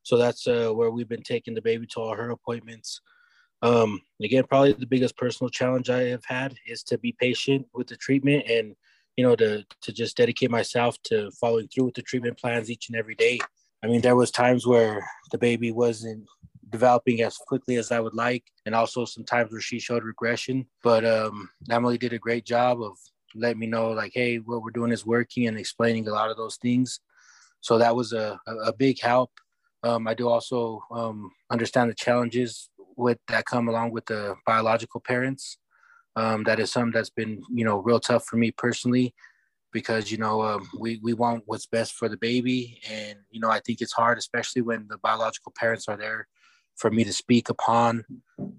So 0.04 0.18
that's 0.18 0.48
uh, 0.48 0.72
where 0.72 0.92
we've 0.92 1.08
been 1.08 1.24
taking 1.24 1.54
the 1.54 1.62
baby 1.62 1.88
to 1.92 2.00
all 2.00 2.16
her 2.16 2.30
appointments. 2.30 3.02
Um, 3.62 4.02
again, 4.22 4.44
probably 4.44 4.74
the 4.74 4.86
biggest 4.86 5.18
personal 5.18 5.50
challenge 5.50 5.90
I 5.90 6.04
have 6.10 6.26
had 6.26 6.56
is 6.68 6.84
to 6.84 6.98
be 6.98 7.16
patient 7.18 7.66
with 7.74 7.88
the 7.88 7.96
treatment 7.96 8.44
and 8.50 8.76
you 9.16 9.24
know 9.24 9.36
to 9.36 9.64
to 9.82 9.92
just 9.94 10.18
dedicate 10.18 10.52
myself 10.52 10.98
to 11.06 11.32
following 11.40 11.68
through 11.68 11.86
with 11.86 11.96
the 11.96 12.02
treatment 12.02 12.38
plans 12.38 12.70
each 12.70 12.90
and 12.90 12.98
every 12.98 13.16
day. 13.16 13.40
I 13.84 13.88
mean, 13.88 14.02
there 14.02 14.16
was 14.16 14.32
times 14.32 14.66
where 14.66 15.06
the 15.32 15.38
baby 15.38 15.72
wasn't 15.72 16.26
developing 16.74 17.22
as 17.22 17.38
quickly 17.38 17.78
as 17.78 17.92
I 17.92 18.00
would 18.02 18.16
like, 18.16 18.44
and 18.66 18.74
also 18.76 19.06
some 19.06 19.24
times 19.24 19.52
where 19.52 19.62
she 19.62 19.80
showed 19.80 20.04
regression. 20.04 20.66
But 20.82 21.06
um, 21.06 21.50
Emily 21.70 21.98
did 22.00 22.14
a 22.14 22.20
great 22.20 22.46
job 22.46 22.82
of 22.82 22.98
letting 23.36 23.60
me 23.60 23.68
know, 23.68 23.92
like, 23.92 24.12
hey, 24.14 24.38
what 24.38 24.64
we're 24.64 24.72
doing 24.72 24.92
is 24.92 25.06
working, 25.06 25.48
and 25.48 25.58
explaining 25.58 26.08
a 26.08 26.12
lot 26.12 26.32
of 26.32 26.38
those 26.38 26.58
things. 26.58 27.00
so 27.62 27.78
that 27.78 27.96
was 27.96 28.12
a, 28.12 28.38
a 28.66 28.74
big 28.74 29.00
help. 29.00 29.32
Um, 29.84 30.08
I 30.08 30.14
do 30.14 30.28
also 30.28 30.84
um, 30.92 31.32
understand 31.50 31.90
the 31.90 31.96
challenges 31.96 32.70
with 32.98 33.20
that 33.28 33.46
come 33.46 33.70
along 33.70 33.92
with 33.92 34.06
the 34.08 34.36
biological 34.46 35.00
parents. 35.00 35.58
Um, 36.16 36.44
that 36.44 36.60
is 36.60 36.72
something 36.72 36.92
that's 36.92 37.10
been, 37.10 37.42
you 37.54 37.66
know, 37.66 37.78
real 37.78 38.00
tough 38.00 38.26
for 38.26 38.38
me 38.38 38.52
personally, 38.52 39.14
because 39.72 40.12
you 40.12 40.18
know 40.18 40.42
um, 40.42 40.70
we 40.80 41.00
we 41.04 41.14
want 41.14 41.44
what's 41.46 41.66
best 41.66 41.94
for 41.94 42.08
the 42.10 42.18
baby, 42.18 42.80
and 42.90 43.18
you 43.32 43.40
know 43.40 43.50
I 43.50 43.60
think 43.60 43.82
it's 43.82 43.94
hard, 44.02 44.18
especially 44.18 44.62
when 44.62 44.88
the 44.90 44.98
biological 44.98 45.54
parents 45.58 45.88
are 45.88 45.98
there, 45.98 46.28
for 46.76 46.92
me 46.92 47.04
to 47.04 47.14
speak 47.14 47.50
upon 47.50 48.06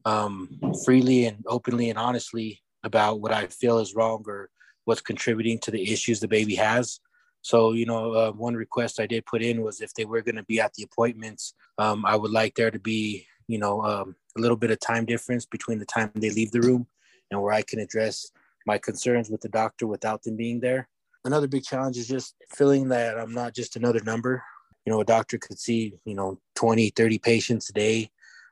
um, 0.05 0.59
freely 0.85 1.27
and 1.27 1.45
openly 1.47 1.91
and 1.91 1.99
honestly 1.99 2.63
about 2.83 3.21
what 3.21 3.33
I 3.33 3.47
feel 3.47 3.79
is 3.79 3.95
wrong 3.95 4.25
or 4.27 4.51
what's 4.85 5.01
contributing 5.01 5.59
to 5.61 5.71
the 5.71 5.93
issues 5.93 6.21
the 6.21 6.29
baby 6.29 6.55
has. 6.57 7.01
So, 7.43 7.73
you 7.73 7.85
know, 7.85 8.13
uh, 8.13 8.33
one 8.33 8.55
request 8.55 9.01
I 9.01 9.07
did 9.07 9.27
put 9.27 9.43
in 9.43 9.63
was 9.63 9.81
if 9.81 9.93
they 9.95 10.05
were 10.05 10.23
going 10.23 10.37
to 10.37 10.45
be 10.45 10.61
at 10.61 10.73
the 10.75 10.83
appointments, 10.83 11.55
um, 11.79 12.05
I 12.07 12.17
would 12.17 12.31
like 12.31 12.55
there 12.55 12.71
to 12.71 12.79
be, 12.79 13.27
you 13.49 13.59
know, 13.59 13.83
um, 13.85 14.17
a 14.37 14.41
little 14.41 14.57
bit 14.57 14.71
of 14.71 14.81
time 14.81 15.05
difference 15.05 15.45
between 15.45 15.79
the 15.79 15.85
time 15.85 16.11
they 16.15 16.31
leave 16.31 16.53
the 16.53 16.61
room 16.61 16.87
and 17.31 17.41
where 17.43 17.53
I 17.53 17.63
can 17.63 17.81
address 17.81 18.31
my 18.67 18.79
concerns 18.79 19.29
with 19.29 19.43
the 19.43 19.49
doctor 19.49 19.87
without 19.87 20.23
them 20.23 20.37
being 20.37 20.61
there. 20.61 20.89
Another 21.25 21.47
big 21.47 21.65
challenge 21.65 21.97
is 21.97 22.09
just 22.09 22.35
feeling 22.55 22.89
that 22.89 23.19
I'm 23.19 23.35
not 23.35 23.55
just 23.55 23.77
another 23.77 24.01
number. 24.01 24.43
You 24.85 24.93
know, 24.93 25.01
a 25.01 25.05
doctor 25.05 25.39
could 25.39 25.59
see, 25.59 25.95
you 26.05 26.15
know, 26.15 26.41
20, 26.57 26.91
30 26.91 27.19
patients 27.19 27.71
a 27.71 27.73
day. 27.73 28.11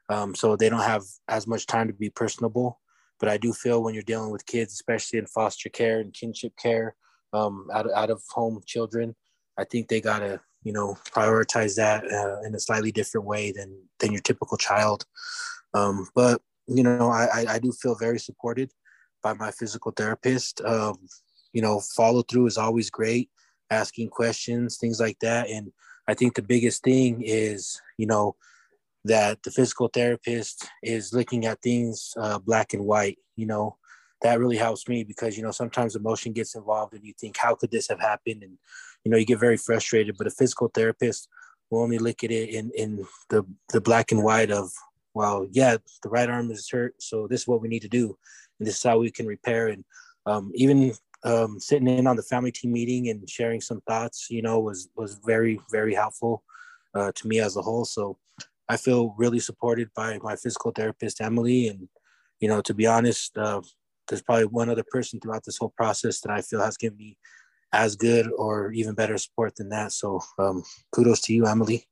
Um, 0.09 0.35
so 0.35 0.57
they 0.57 0.69
don't 0.69 0.81
have 0.81 1.03
as 1.29 1.47
much 1.47 1.67
time 1.67 1.89
to 1.89 1.95
be 1.95 2.11
personable. 2.11 2.81
But 3.21 3.29
I 3.29 3.37
do 3.37 3.53
feel 3.53 3.83
when 3.83 3.95
you're 3.95 4.03
dealing 4.03 4.33
with 4.33 4.47
kids, 4.47 4.73
especially 4.73 5.19
in 5.19 5.27
foster 5.27 5.69
care 5.69 6.01
and 6.01 6.13
kinship 6.13 6.55
care, 6.57 6.97
um, 7.33 7.69
out, 7.73 7.87
of, 7.87 7.93
out 7.93 8.11
of 8.11 8.23
home 8.31 8.61
children, 8.67 9.15
I 9.59 9.65
think 9.65 9.89
they 9.89 10.01
got 10.01 10.21
to, 10.21 10.41
you 10.65 10.73
know, 10.73 10.97
prioritize 11.13 11.77
that 11.77 12.05
uh, 12.11 12.41
in 12.47 12.55
a 12.55 12.61
slightly 12.61 12.91
different 12.91 13.27
way 13.27 13.53
than, 13.53 13.77
than 14.01 14.13
your 14.13 14.23
typical 14.23 14.57
child. 14.57 15.05
Um, 15.75 16.09
but 16.15 16.41
you 16.67 16.83
know, 16.83 17.11
I, 17.11 17.45
I 17.49 17.59
do 17.59 17.73
feel 17.73 17.95
very 17.95 18.19
supported 18.19 18.71
by 19.23 19.35
my 19.35 19.51
physical 19.51 19.93
therapist. 19.93 20.61
Um, 20.63 20.99
you 21.53 21.63
know, 21.63 21.81
follow 21.81 22.23
through 22.23 22.47
is 22.47 22.59
always 22.59 22.91
great, 22.91 23.31
asking 23.71 24.09
questions, 24.09 24.79
things 24.79 25.01
like 25.01 25.19
that. 25.21 25.49
And 25.49 25.73
I 26.09 26.15
think 26.15 26.35
the 26.35 26.43
biggest 26.43 26.83
thing 26.83 27.23
is, 27.23 27.81
you 27.97 28.07
know, 28.07 28.37
that 29.05 29.43
the 29.43 29.51
physical 29.51 29.89
therapist 29.89 30.69
is 30.83 31.13
looking 31.13 31.47
at 31.47 31.61
things 31.63 32.15
uh, 32.17 32.39
black 32.39 32.73
and 32.73 32.85
white. 32.85 33.19
You 33.37 33.47
know, 33.47 33.77
that 34.23 34.39
really 34.39 34.57
helps 34.57 34.89
me 34.89 35.05
because 35.05 35.37
you 35.37 35.43
know 35.43 35.51
sometimes 35.51 35.97
emotion 35.97 36.33
gets 36.33 36.55
involved 36.55 36.95
and 36.95 37.05
you 37.05 37.13
think, 37.19 37.37
how 37.37 37.55
could 37.55 37.71
this 37.71 37.89
have 37.89 38.01
happened? 38.01 38.43
And 38.43 38.59
you 39.05 39.11
know, 39.11 39.17
you 39.17 39.27
get 39.27 39.41
very 39.41 39.57
frustrated. 39.57 40.17
But 40.17 40.27
a 40.27 40.31
physical 40.31 40.69
therapist 40.69 41.29
will 41.71 41.83
only 41.83 41.99
look 41.99 42.23
at 42.25 42.31
it 42.31 42.51
in 42.51 42.71
in 42.77 43.05
the 43.29 43.45
the 43.73 43.81
black 43.81 44.13
and 44.13 44.23
white 44.23 44.51
of 44.51 44.71
well, 45.15 45.47
yeah, 45.51 45.77
the 46.03 46.09
right 46.09 46.29
arm 46.29 46.51
is 46.51 46.71
hurt, 46.71 46.95
so 46.99 47.27
this 47.27 47.43
is 47.43 47.49
what 47.49 47.61
we 47.61 47.69
need 47.69 47.83
to 47.83 47.89
do, 47.89 48.17
and 48.59 48.67
this 48.67 48.77
is 48.77 48.83
how 48.83 48.99
we 48.99 49.11
can 49.11 49.27
repair. 49.27 49.69
And 49.69 49.85
um, 50.27 50.53
even 50.55 50.95
um, 51.25 51.61
sitting 51.61 51.89
in 51.89 52.07
on 52.07 52.17
the 52.17 52.23
family 52.23 52.53
team 52.53 52.73
meeting 52.73 53.09
and 53.09 53.29
sharing 53.29 53.61
some 53.61 53.81
thoughts, 53.83 54.29
you 54.31 54.43
know, 54.43 54.61
was 54.61 54.89
was 54.97 55.21
very 55.25 55.61
very 55.71 55.95
helpful 55.95 56.43
uh, 56.95 57.13
to 57.15 57.29
me 57.29 57.41
as 57.41 57.57
a 57.57 57.63
whole. 57.63 57.85
So 57.85 58.19
I 58.69 58.77
feel 58.77 59.15
really 59.19 59.41
supported 59.41 59.91
by 59.95 60.19
my 60.23 60.37
physical 60.37 60.73
therapist 60.73 61.21
Emily, 61.21 61.69
and 61.69 61.89
you 62.41 62.49
know, 62.49 62.61
to 62.63 62.75
be 62.75 62.87
honest, 62.87 63.37
uh, 63.39 63.61
there's 64.09 64.23
probably 64.23 64.47
one 64.47 64.69
other 64.69 64.85
person 64.91 65.21
throughout 65.21 65.45
this 65.45 65.59
whole 65.59 65.73
process 65.77 66.21
that 66.21 66.33
I 66.33 66.43
feel 66.43 66.61
has 66.61 66.77
given 66.77 66.99
me 66.99 67.17
as 67.73 67.97
good 67.97 68.29
or 68.37 68.73
even 68.73 68.95
better 68.95 69.17
support 69.17 69.57
than 69.57 69.71
that. 69.71 69.93
So 69.93 70.21
um, 70.39 70.63
kudos 70.93 71.21
to 71.23 71.33
you, 71.33 71.47
Emily. 71.47 71.87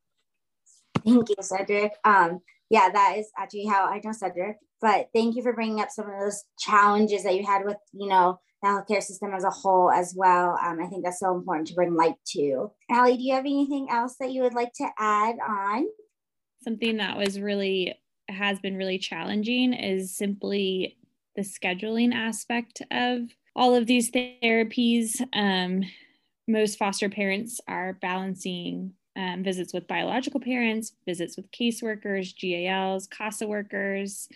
Thank 1.05 1.31
you, 1.31 1.37
Cedric. 1.40 1.93
Um, 2.05 2.40
yeah, 2.70 2.88
that 2.88 3.16
is 3.18 3.30
actually 3.37 3.66
how 3.66 3.87
I 3.87 4.00
know 4.02 4.12
Cedric. 4.12 4.56
But 4.80 5.09
thank 5.12 5.37
you 5.37 5.42
for 5.42 5.52
bringing 5.52 5.80
up 5.80 5.90
some 5.90 6.09
of 6.09 6.18
those 6.20 6.44
challenges 6.59 7.24
that 7.24 7.35
you 7.35 7.44
had 7.44 7.64
with, 7.64 7.76
you 7.92 8.09
know, 8.09 8.38
the 8.62 8.68
healthcare 8.68 9.02
system 9.02 9.33
as 9.35 9.44
a 9.44 9.50
whole 9.50 9.90
as 9.90 10.14
well. 10.16 10.59
Um, 10.62 10.78
I 10.83 10.87
think 10.87 11.04
that's 11.04 11.20
so 11.20 11.35
important 11.35 11.68
to 11.68 11.74
bring 11.74 11.94
light 11.94 12.14
to. 12.28 12.70
Allie, 12.90 13.16
do 13.16 13.22
you 13.22 13.35
have 13.35 13.44
anything 13.44 13.88
else 13.90 14.16
that 14.20 14.33
you 14.33 14.42
would 14.42 14.54
like 14.54 14.72
to 14.74 14.88
add 14.98 15.37
on? 15.46 15.87
Something 16.62 16.98
that 16.98 17.16
was 17.16 17.40
really 17.40 17.94
has 18.28 18.61
been 18.61 18.76
really 18.76 18.98
challenging 18.98 19.72
is 19.72 20.16
simply 20.16 20.96
the 21.37 21.42
scheduling 21.42 22.14
aspect 22.14 22.83
of 22.90 23.22
all 23.56 23.74
of 23.74 23.87
these 23.87 24.11
therapies. 24.11 25.20
Um, 25.33 25.85
most 26.46 26.78
foster 26.78 27.09
parents 27.09 27.61
are 27.66 27.94
balancing 27.94 28.92
um, 29.16 29.42
visits 29.42 29.73
with 29.73 29.88
biological 29.88 30.40
parents, 30.40 30.92
visits 31.07 31.37
with 31.37 31.51
caseworkers, 31.51 32.35
GALs, 32.38 33.07
CASA 33.07 33.46
workers. 33.46 34.29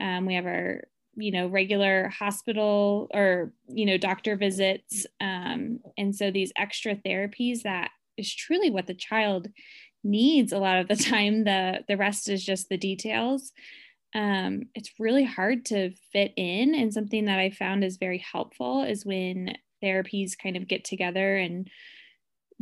Um, 0.00 0.26
we 0.26 0.34
have 0.34 0.46
our, 0.46 0.84
you 1.16 1.30
know, 1.30 1.48
regular 1.48 2.08
hospital 2.08 3.08
or, 3.12 3.52
you 3.68 3.84
know, 3.84 3.98
doctor 3.98 4.36
visits. 4.36 5.06
Um, 5.20 5.80
and 5.98 6.14
so 6.14 6.30
these 6.30 6.52
extra 6.56 6.96
therapies 6.96 7.62
that 7.62 7.90
is 8.16 8.32
truly 8.32 8.70
what 8.70 8.86
the 8.86 8.94
child 8.94 9.48
needs 10.04 10.52
a 10.52 10.58
lot 10.58 10.78
of 10.78 10.88
the 10.88 10.96
time. 11.10 11.44
The, 11.44 11.84
the 11.88 11.96
rest 11.96 12.28
is 12.28 12.44
just 12.44 12.68
the 12.68 12.76
details. 12.76 13.52
Um, 14.14 14.64
it's 14.74 14.92
really 14.98 15.24
hard 15.24 15.64
to 15.66 15.90
fit 16.12 16.32
in. 16.36 16.74
And 16.74 16.92
something 16.92 17.24
that 17.26 17.38
I 17.38 17.50
found 17.50 17.82
is 17.82 17.96
very 17.96 18.18
helpful 18.18 18.82
is 18.82 19.06
when 19.06 19.56
therapies 19.82 20.38
kind 20.38 20.56
of 20.56 20.68
get 20.68 20.84
together 20.84 21.36
and 21.36 21.68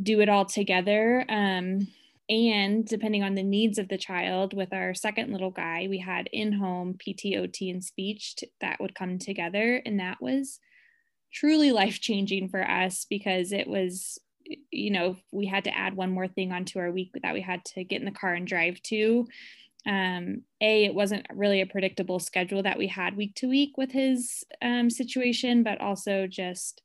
do 0.03 0.21
it 0.21 0.29
all 0.29 0.45
together. 0.45 1.25
Um, 1.29 1.89
and 2.29 2.87
depending 2.87 3.25
on 3.25 3.35
the 3.35 3.43
needs 3.43 3.77
of 3.79 3.89
the 3.89 3.99
child, 3.99 4.55
with 4.55 4.73
our 4.73 4.95
second 4.95 5.33
little 5.33 5.51
guy, 5.51 5.89
we 5.91 5.99
had 5.99 6.29
in 6.33 6.53
home 6.53 6.95
PT, 6.95 7.35
OT, 7.37 7.71
and 7.71 7.83
speech 7.83 8.37
t- 8.37 8.53
that 8.61 8.81
would 8.81 8.95
come 8.95 9.19
together. 9.19 9.83
And 9.85 9.99
that 9.99 10.19
was 10.21 10.61
truly 11.33 11.73
life 11.73 12.01
changing 12.01 12.49
for 12.49 12.69
us 12.69 13.05
because 13.11 13.51
it 13.51 13.67
was, 13.67 14.19
you 14.71 14.93
know, 14.93 15.17
we 15.33 15.47
had 15.47 15.65
to 15.65 15.77
add 15.77 15.95
one 15.95 16.13
more 16.13 16.29
thing 16.29 16.53
onto 16.53 16.79
our 16.79 16.93
week 16.93 17.11
that 17.21 17.35
we 17.35 17.41
had 17.41 17.65
to 17.65 17.83
get 17.83 18.01
in 18.01 18.05
the 18.05 18.13
car 18.13 18.35
and 18.35 18.47
drive 18.47 18.81
to. 18.85 19.27
Um, 19.87 20.43
a, 20.61 20.85
it 20.85 20.95
wasn't 20.95 21.27
really 21.35 21.63
a 21.63 21.67
predictable 21.67 22.21
schedule 22.21 22.63
that 22.63 22.79
we 22.79 22.87
had 22.87 23.17
week 23.17 23.35
to 23.37 23.49
week 23.49 23.77
with 23.77 23.91
his 23.91 24.45
um, 24.63 24.89
situation, 24.89 25.65
but 25.65 25.81
also 25.81 26.29
just 26.29 26.83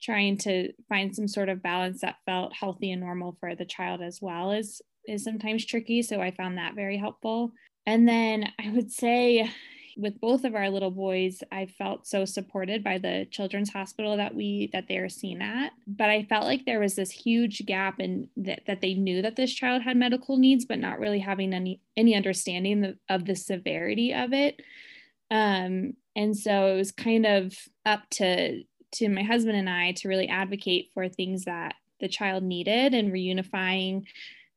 trying 0.00 0.36
to 0.38 0.72
find 0.88 1.14
some 1.14 1.28
sort 1.28 1.48
of 1.48 1.62
balance 1.62 2.00
that 2.00 2.16
felt 2.26 2.52
healthy 2.54 2.90
and 2.92 3.00
normal 3.00 3.36
for 3.40 3.54
the 3.54 3.64
child 3.64 4.00
as 4.02 4.20
well 4.20 4.52
is 4.52 4.80
is 5.06 5.22
sometimes 5.24 5.64
tricky. 5.64 6.02
So 6.02 6.20
i 6.20 6.30
found 6.30 6.58
that 6.58 6.74
very 6.74 6.96
helpful. 6.96 7.52
And 7.86 8.08
then 8.08 8.52
i 8.58 8.70
would 8.70 8.90
say 8.90 9.50
with 9.98 10.20
both 10.20 10.44
of 10.44 10.54
our 10.54 10.68
little 10.68 10.90
boys 10.90 11.42
i 11.50 11.64
felt 11.64 12.06
so 12.06 12.26
supported 12.26 12.84
by 12.84 12.98
the 12.98 13.26
children's 13.30 13.72
hospital 13.72 14.18
that 14.18 14.34
we 14.34 14.68
that 14.72 14.88
they 14.88 14.98
are 14.98 15.08
seen 15.08 15.40
at. 15.40 15.72
But 15.86 16.10
i 16.10 16.24
felt 16.24 16.44
like 16.44 16.64
there 16.64 16.80
was 16.80 16.94
this 16.96 17.10
huge 17.10 17.64
gap 17.66 18.00
in 18.00 18.28
that, 18.36 18.62
that 18.66 18.80
they 18.80 18.94
knew 18.94 19.22
that 19.22 19.36
this 19.36 19.52
child 19.52 19.82
had 19.82 19.96
medical 19.96 20.36
needs 20.36 20.64
but 20.64 20.78
not 20.78 20.98
really 20.98 21.20
having 21.20 21.54
any 21.54 21.80
any 21.96 22.14
understanding 22.14 22.84
of, 22.84 22.98
of 23.08 23.24
the 23.24 23.36
severity 23.36 24.12
of 24.12 24.32
it. 24.32 24.60
Um 25.30 25.94
and 26.14 26.36
so 26.36 26.66
it 26.68 26.76
was 26.76 26.92
kind 26.92 27.26
of 27.26 27.54
up 27.84 28.08
to 28.10 28.62
to 28.92 29.08
my 29.08 29.22
husband 29.22 29.56
and 29.56 29.68
I 29.68 29.92
to 29.92 30.08
really 30.08 30.28
advocate 30.28 30.90
for 30.94 31.08
things 31.08 31.44
that 31.44 31.74
the 32.00 32.08
child 32.08 32.42
needed 32.42 32.94
and 32.94 33.12
reunifying. 33.12 34.04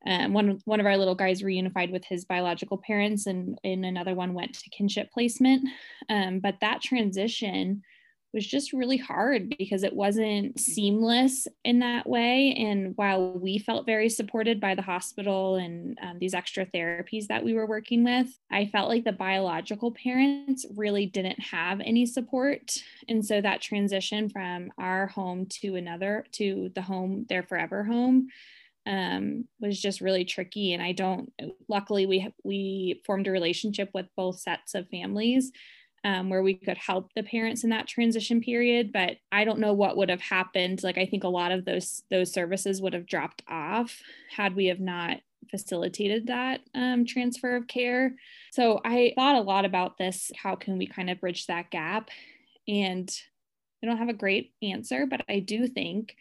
Um, 0.06 0.32
one 0.34 0.62
one 0.64 0.80
of 0.80 0.86
our 0.86 0.98
little 0.98 1.16
guys 1.16 1.42
reunified 1.42 1.92
with 1.92 2.06
his 2.06 2.24
biological 2.24 2.78
parents, 2.78 3.28
and, 3.28 3.60
and 3.64 3.86
another 3.86 4.16
one 4.16 4.34
went 4.34 4.56
to 4.56 4.70
kinship 4.70 5.12
placement. 5.12 5.68
Um, 6.10 6.40
but 6.40 6.56
that 6.62 6.82
transition 6.82 7.84
was 8.34 8.46
just 8.46 8.74
really 8.74 8.98
hard 8.98 9.56
because 9.58 9.84
it 9.84 9.96
wasn't 9.96 10.60
seamless 10.60 11.48
in 11.64 11.80
that 11.80 12.08
way. 12.08 12.54
And 12.58 12.96
while 12.96 13.32
we 13.32 13.58
felt 13.58 13.86
very 13.86 14.10
supported 14.10 14.60
by 14.60 14.76
the 14.76 14.84
hospital 14.84 15.56
and 15.56 15.98
um, 16.02 16.20
these 16.20 16.36
extra 16.36 16.66
therapies 16.66 17.28
that 17.28 17.44
we 17.44 17.54
were 17.54 17.66
working 17.66 18.04
with, 18.04 18.28
I 18.52 18.68
felt 18.68 18.88
like 18.88 19.04
the 19.04 19.12
biological 19.12 19.92
parents 19.92 20.66
really 20.76 21.08
didn't 21.08 21.40
have 21.40 21.82
any 21.82 22.06
support. 22.06 22.78
And 23.08 23.26
so 23.26 23.42
that 23.42 23.62
transition 23.62 24.30
from 24.30 24.72
our 24.78 25.08
home 25.08 25.48
to 25.62 25.76
another, 25.76 26.26
to 26.34 26.72
the 26.76 26.82
home, 26.84 27.26
their 27.30 27.44
forever 27.44 27.84
home, 27.84 28.28
um, 28.86 29.46
was 29.60 29.80
just 29.80 30.02
really 30.02 30.26
tricky. 30.26 30.74
And 30.74 30.84
I 30.84 30.92
don't, 30.92 31.32
luckily, 31.68 32.06
we, 32.06 32.32
we 32.44 33.02
formed 33.06 33.28
a 33.28 33.32
relationship 33.32 33.90
with 33.94 34.08
both 34.16 34.40
sets 34.40 34.76
of 34.76 34.88
families 34.90 35.52
um, 36.04 36.30
where 36.30 36.44
we 36.44 36.54
could 36.54 36.78
help 36.78 37.12
the 37.16 37.24
parents 37.24 37.64
in 37.64 37.70
that 37.70 37.88
transition 37.88 38.42
period 38.42 38.92
but 38.92 39.18
i 39.32 39.44
don't 39.44 39.60
know 39.60 39.74
what 39.74 39.98
would 39.98 40.10
have 40.10 40.22
happened. 40.22 40.84
Like 40.84 40.98
i 40.98 41.06
think 41.06 41.24
a 41.24 41.30
lot 41.30 41.52
of 41.52 41.66
those 41.66 42.04
those 42.10 42.32
services 42.32 42.82
would 42.82 42.94
have 42.94 43.06
dropped 43.06 43.44
off 43.48 44.02
had 44.36 44.56
we 44.56 44.68
have 44.68 44.80
not 44.80 45.18
facilitated 45.50 46.28
that 46.28 46.62
um, 46.76 47.06
transfer 47.06 47.56
of 47.56 47.68
care. 47.68 48.16
So 48.52 48.82
i 48.84 49.14
thought 49.16 49.36
a 49.36 49.42
lot 49.42 49.66
about 49.66 49.98
this 49.98 50.32
how 50.36 50.56
can 50.56 50.78
we 50.78 50.88
kind 50.88 51.10
of 51.10 51.20
bridge 51.20 51.48
that 51.48 51.72
gap? 51.72 52.10
And 52.68 53.10
i 53.84 53.88
don't 53.88 53.98
have 53.98 54.10
a 54.10 54.14
great 54.14 54.54
answer 54.62 55.06
but 55.06 55.22
i 55.30 55.40
do 55.40 55.68
think 55.68 56.16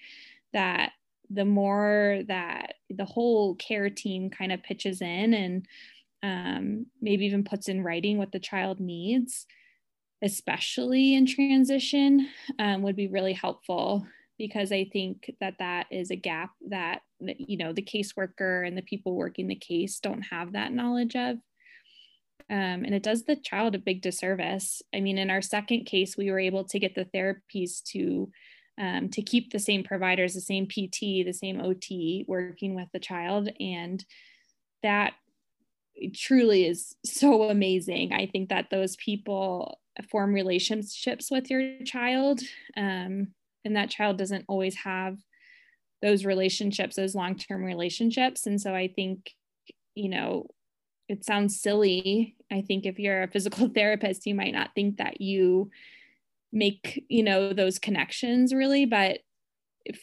that 0.52 0.92
the 1.30 1.44
more 1.44 2.22
that 2.26 2.74
the 2.90 3.04
whole 3.04 3.54
care 3.56 3.90
team 3.90 4.30
kind 4.30 4.52
of 4.52 4.62
pitches 4.62 5.02
in 5.02 5.34
and 5.34 5.66
um, 6.22 6.86
maybe 7.00 7.26
even 7.26 7.44
puts 7.44 7.68
in 7.68 7.84
writing 7.84 8.18
what 8.18 8.32
the 8.32 8.40
child 8.40 8.80
needs, 8.80 9.46
especially 10.22 11.14
in 11.14 11.26
transition, 11.26 12.28
um, 12.58 12.82
would 12.82 12.96
be 12.96 13.08
really 13.08 13.32
helpful 13.32 14.06
because 14.38 14.70
I 14.70 14.84
think 14.92 15.34
that 15.40 15.54
that 15.58 15.86
is 15.90 16.10
a 16.10 16.16
gap 16.16 16.50
that, 16.68 17.02
you 17.20 17.56
know 17.56 17.72
the 17.72 17.82
caseworker 17.82 18.64
and 18.64 18.78
the 18.78 18.82
people 18.82 19.16
working 19.16 19.48
the 19.48 19.56
case 19.56 19.98
don't 19.98 20.22
have 20.22 20.52
that 20.52 20.72
knowledge 20.72 21.16
of. 21.16 21.36
Um, 22.50 22.84
and 22.84 22.94
it 22.94 23.02
does 23.02 23.24
the 23.24 23.36
child 23.36 23.74
a 23.74 23.78
big 23.78 24.00
disservice. 24.00 24.80
I 24.94 25.00
mean, 25.00 25.18
in 25.18 25.28
our 25.28 25.42
second 25.42 25.84
case, 25.84 26.16
we 26.16 26.30
were 26.30 26.38
able 26.38 26.64
to 26.64 26.78
get 26.78 26.94
the 26.94 27.04
therapies 27.04 27.82
to 27.88 28.30
um, 28.80 29.08
to 29.10 29.22
keep 29.22 29.50
the 29.50 29.58
same 29.58 29.82
providers, 29.82 30.34
the 30.34 30.40
same 30.40 30.66
PT, 30.66 31.26
the 31.26 31.32
same 31.32 31.60
OT 31.60 32.24
working 32.28 32.76
with 32.76 32.86
the 32.92 33.00
child, 33.00 33.48
and 33.58 34.04
that 34.84 35.14
truly 36.14 36.64
is 36.64 36.94
so 37.04 37.50
amazing. 37.50 38.12
I 38.12 38.26
think 38.26 38.50
that 38.50 38.70
those 38.70 38.96
people 38.96 39.80
form 40.02 40.32
relationships 40.32 41.30
with 41.30 41.50
your 41.50 41.82
child, 41.84 42.40
um, 42.76 43.28
and 43.64 43.76
that 43.76 43.90
child 43.90 44.16
doesn't 44.16 44.44
always 44.48 44.76
have 44.76 45.18
those 46.02 46.24
relationships, 46.24 46.96
those 46.96 47.14
long 47.14 47.36
term 47.36 47.64
relationships. 47.64 48.46
And 48.46 48.60
so 48.60 48.74
I 48.74 48.88
think, 48.88 49.32
you 49.94 50.08
know, 50.08 50.46
it 51.08 51.24
sounds 51.24 51.60
silly. 51.60 52.36
I 52.52 52.60
think 52.60 52.86
if 52.86 52.98
you're 52.98 53.24
a 53.24 53.28
physical 53.28 53.68
therapist, 53.74 54.26
you 54.26 54.34
might 54.34 54.52
not 54.52 54.70
think 54.74 54.98
that 54.98 55.20
you 55.20 55.70
make, 56.52 57.04
you 57.08 57.22
know, 57.22 57.52
those 57.52 57.78
connections 57.78 58.54
really, 58.54 58.86
but 58.86 59.20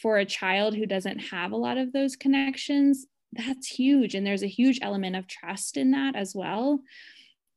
for 0.02 0.18
a 0.18 0.26
child 0.26 0.76
who 0.76 0.86
doesn't 0.86 1.20
have 1.20 1.52
a 1.52 1.58
lot 1.58 1.78
of 1.78 1.94
those 1.94 2.16
connections, 2.16 3.06
that's 3.34 3.68
huge. 3.68 4.16
And 4.16 4.26
there's 4.26 4.44
a 4.44 4.48
huge 4.48 4.80
element 4.82 5.16
of 5.16 5.28
trust 5.28 5.78
in 5.78 5.92
that 5.92 6.16
as 6.16 6.34
well. 6.36 6.80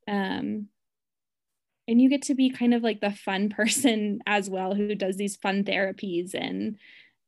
Um, 0.06 0.68
and 1.88 2.00
you 2.00 2.10
get 2.10 2.22
to 2.22 2.34
be 2.34 2.50
kind 2.50 2.74
of 2.74 2.82
like 2.82 3.00
the 3.00 3.10
fun 3.10 3.48
person 3.56 4.20
as 4.26 4.48
well 4.48 4.74
who 4.74 4.94
does 4.94 5.16
these 5.16 5.36
fun 5.36 5.64
therapies 5.64 6.34
and 6.34 6.76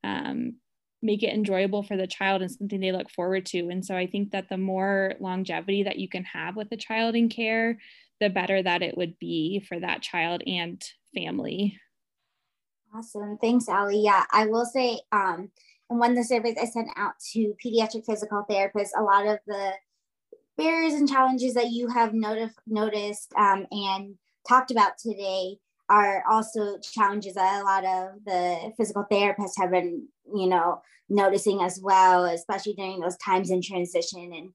um, 0.05 0.55
make 1.03 1.23
it 1.23 1.33
enjoyable 1.33 1.83
for 1.83 1.97
the 1.97 2.07
child 2.07 2.43
and 2.43 2.51
something 2.51 2.81
they 2.81 2.93
look 2.93 3.11
forward 3.11 3.47
to. 3.47 3.69
And 3.71 3.85
so 3.85 3.97
I 3.97 4.07
think 4.07 4.33
that 4.33 4.49
the 4.49 4.59
more 4.59 5.15
longevity 5.19 5.85
that 5.85 5.99
you 5.99 6.09
can 6.09 6.25
have 6.25 6.57
with 6.57 6.69
a 6.73 6.77
child 6.77 7.17
in 7.17 7.31
care, 7.31 7.79
the 8.21 8.29
better 8.29 8.63
that 8.63 8.83
it 8.83 8.99
would 8.99 9.19
be 9.19 9.65
for 9.67 9.81
that 9.81 10.03
child 10.03 10.43
and 10.47 10.83
family. 11.15 11.79
Awesome. 12.95 13.39
Thanks, 13.41 13.69
Allie. 13.69 14.03
Yeah, 14.03 14.25
I 14.31 14.47
will 14.47 14.67
say, 14.67 15.01
um, 15.11 15.51
and 15.89 15.99
when 15.99 16.15
the 16.15 16.25
surveys 16.25 16.57
I 16.61 16.67
sent 16.67 16.89
out 16.97 17.15
to 17.33 17.55
pediatric 17.65 18.05
physical 18.05 18.45
therapists, 18.49 18.91
a 18.97 19.03
lot 19.03 19.27
of 19.27 19.39
the 19.47 19.73
barriers 20.59 20.95
and 20.95 21.09
challenges 21.09 21.55
that 21.55 21.71
you 21.71 21.89
have 21.89 22.11
notif- 22.11 22.53
noticed 22.67 23.33
um, 23.37 23.67
and 23.71 24.17
talked 24.51 24.71
about 24.71 24.99
today 24.99 25.57
are 25.89 26.23
also 26.31 26.79
challenges 26.79 27.35
that 27.35 27.63
a 27.63 27.65
lot 27.65 27.85
of 27.85 28.25
the 28.25 28.73
physical 28.77 29.05
therapists 29.11 29.59
have 29.59 29.71
been, 29.71 30.07
you 30.35 30.49
know, 30.49 30.81
noticing 31.09 31.61
as 31.61 31.81
well, 31.83 32.25
especially 32.25 32.75
during 32.75 33.01
those 33.01 33.17
times 33.17 33.51
in 33.51 33.63
transition 33.63 34.33
and 34.33 34.51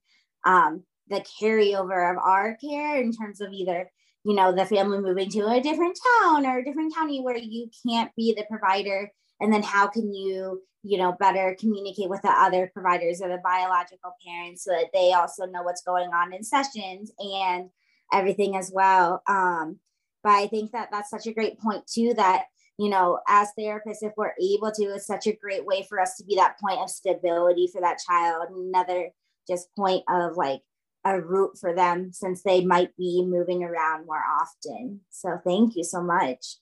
um, 0.45 0.83
the 1.09 1.23
carryover 1.41 2.11
of 2.11 2.17
our 2.17 2.57
care 2.63 3.01
in 3.01 3.11
terms 3.11 3.41
of 3.41 3.51
either, 3.51 3.91
you 4.23 4.33
know, 4.33 4.53
the 4.53 4.65
family 4.65 4.99
moving 4.99 5.29
to 5.29 5.47
a 5.47 5.61
different 5.61 5.97
town 6.21 6.45
or 6.45 6.59
a 6.59 6.63
different 6.63 6.95
county 6.95 7.21
where 7.21 7.37
you 7.37 7.69
can't 7.85 8.11
be 8.15 8.33
the 8.33 8.45
provider. 8.49 9.11
And 9.41 9.51
then 9.53 9.63
how 9.63 9.87
can 9.87 10.13
you, 10.13 10.61
you 10.83 10.97
know, 10.97 11.15
better 11.19 11.55
communicate 11.59 12.09
with 12.09 12.21
the 12.21 12.31
other 12.31 12.71
providers 12.73 13.21
or 13.21 13.27
the 13.27 13.41
biological 13.43 14.13
parents 14.25 14.63
so 14.63 14.71
that 14.71 14.91
they 14.93 15.11
also 15.11 15.45
know 15.45 15.63
what's 15.63 15.83
going 15.83 16.09
on 16.11 16.33
in 16.33 16.43
sessions 16.43 17.11
and 17.19 17.69
everything 18.11 18.55
as 18.55 18.71
well. 18.73 19.21
Um, 19.27 19.79
but 20.23 20.31
I 20.31 20.47
think 20.47 20.71
that 20.71 20.89
that's 20.91 21.09
such 21.09 21.27
a 21.27 21.33
great 21.33 21.59
point 21.59 21.85
too, 21.87 22.13
that, 22.15 22.45
you 22.77 22.89
know, 22.89 23.19
as 23.27 23.49
therapists, 23.57 24.01
if 24.01 24.13
we're 24.17 24.33
able 24.41 24.71
to, 24.71 24.83
it's 24.95 25.05
such 25.05 25.27
a 25.27 25.35
great 25.35 25.65
way 25.65 25.85
for 25.87 25.99
us 25.99 26.15
to 26.17 26.23
be 26.23 26.35
that 26.35 26.59
point 26.59 26.79
of 26.79 26.89
stability 26.89 27.69
for 27.71 27.81
that 27.81 27.99
child. 28.05 28.47
Another 28.49 29.09
just 29.47 29.67
point 29.75 30.03
of 30.09 30.35
like 30.35 30.61
a 31.05 31.21
route 31.21 31.57
for 31.59 31.73
them 31.73 32.11
since 32.11 32.41
they 32.41 32.65
might 32.65 32.95
be 32.97 33.23
moving 33.23 33.63
around 33.63 34.07
more 34.07 34.23
often. 34.41 35.01
So 35.11 35.39
thank 35.45 35.75
you 35.75 35.83
so 35.83 36.01
much. 36.01 36.57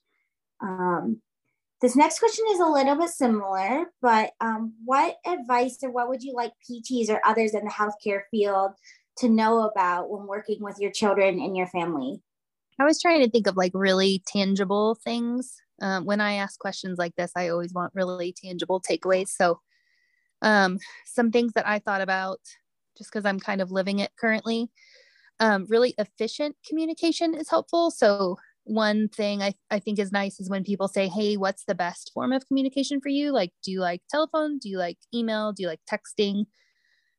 Um, 0.62 1.22
this 1.82 1.96
next 1.96 2.20
question 2.20 2.46
is 2.52 2.60
a 2.60 2.66
little 2.66 2.96
bit 2.96 3.10
similar, 3.10 3.86
but 4.02 4.32
um, 4.40 4.74
what 4.86 5.18
advice 5.26 5.78
or 5.84 5.92
what 5.92 6.08
would 6.08 6.24
you 6.24 6.34
like 6.34 6.52
PTs 6.70 7.10
or 7.10 7.20
others 7.26 7.54
in 7.54 7.66
the 7.66 7.72
healthcare 7.72 8.22
field 8.32 8.72
to 9.18 9.30
know 9.30 9.62
about 9.70 10.10
when 10.10 10.28
working 10.28 10.62
with 10.62 10.78
your 10.80 10.92
children 10.92 11.40
and 11.40 11.56
your 11.56 11.68
family? 11.68 12.22
I 12.80 12.86
was 12.86 13.02
trying 13.02 13.22
to 13.22 13.30
think 13.30 13.48
of 13.48 13.58
like 13.58 13.72
really 13.74 14.24
tangible 14.28 14.98
things. 15.04 15.56
Um, 15.82 16.06
when 16.06 16.22
I 16.22 16.34
ask 16.34 16.60
questions 16.60 16.98
like 16.98 17.16
this, 17.16 17.32
I 17.36 17.50
always 17.50 17.74
want 17.74 17.94
really 17.96 18.34
tangible 18.34 18.82
takeaways. 18.82 19.30
So, 19.30 19.60
um, 20.42 20.80
some 21.06 21.32
things 21.32 21.54
that 21.54 21.68
I 21.68 21.80
thought 21.80 22.02
about 22.02 22.40
just 22.98 23.12
because 23.12 23.26
I'm 23.26 23.40
kind 23.40 23.62
of 23.62 23.72
living 23.72 24.00
it 24.00 24.12
currently. 24.20 24.70
Um, 25.40 25.66
really 25.70 25.94
efficient 25.98 26.56
communication 26.68 27.34
is 27.34 27.50
helpful. 27.50 27.92
So, 27.92 28.38
one 28.66 29.10
thing 29.10 29.42
I, 29.42 29.54
I 29.70 29.80
think 29.80 30.00
is 30.00 30.12
nice 30.12 30.40
is 30.40 30.50
when 30.50 30.64
people 30.64 30.88
say, 30.88 31.08
Hey, 31.08 31.38
what's 31.38 31.66
the 31.66 31.76
best 31.76 32.12
form 32.14 32.32
of 32.32 32.48
communication 32.48 33.02
for 33.02 33.10
you? 33.10 33.32
Like, 33.32 33.52
do 33.64 33.72
you 33.72 33.82
like 33.82 34.02
telephone? 34.10 34.58
Do 34.58 34.70
you 34.70 34.78
like 34.78 34.98
email? 35.14 35.52
Do 35.52 35.64
you 35.64 35.70
like 35.70 35.82
texting? 35.92 36.46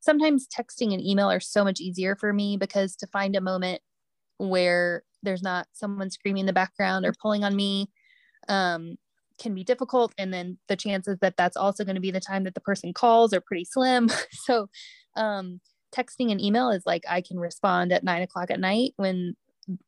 Sometimes 0.04 0.46
texting 0.46 0.92
and 0.92 1.02
email 1.02 1.30
are 1.30 1.40
so 1.40 1.64
much 1.64 1.80
easier 1.80 2.14
for 2.14 2.32
me 2.32 2.56
because 2.56 2.94
to 2.96 3.06
find 3.06 3.34
a 3.36 3.40
moment 3.40 3.80
where 4.38 5.02
there's 5.22 5.42
not 5.42 5.66
someone 5.72 6.10
screaming 6.10 6.40
in 6.40 6.46
the 6.46 6.52
background 6.52 7.06
or 7.06 7.14
pulling 7.20 7.44
on 7.44 7.56
me 7.56 7.88
um, 8.48 8.96
can 9.38 9.54
be 9.54 9.64
difficult. 9.64 10.12
And 10.18 10.32
then 10.32 10.58
the 10.68 10.76
chances 10.76 11.18
that 11.20 11.36
that's 11.36 11.56
also 11.56 11.84
going 11.84 11.94
to 11.94 12.00
be 12.00 12.10
the 12.10 12.20
time 12.20 12.44
that 12.44 12.54
the 12.54 12.60
person 12.60 12.92
calls 12.92 13.32
are 13.32 13.40
pretty 13.40 13.64
slim. 13.64 14.10
So 14.32 14.68
um, 15.16 15.60
texting 15.94 16.30
and 16.30 16.40
email 16.40 16.70
is 16.70 16.82
like 16.84 17.04
i 17.08 17.20
can 17.20 17.38
respond 17.38 17.92
at 17.92 18.02
nine 18.02 18.22
o'clock 18.22 18.50
at 18.50 18.58
night 18.58 18.92
when 18.96 19.36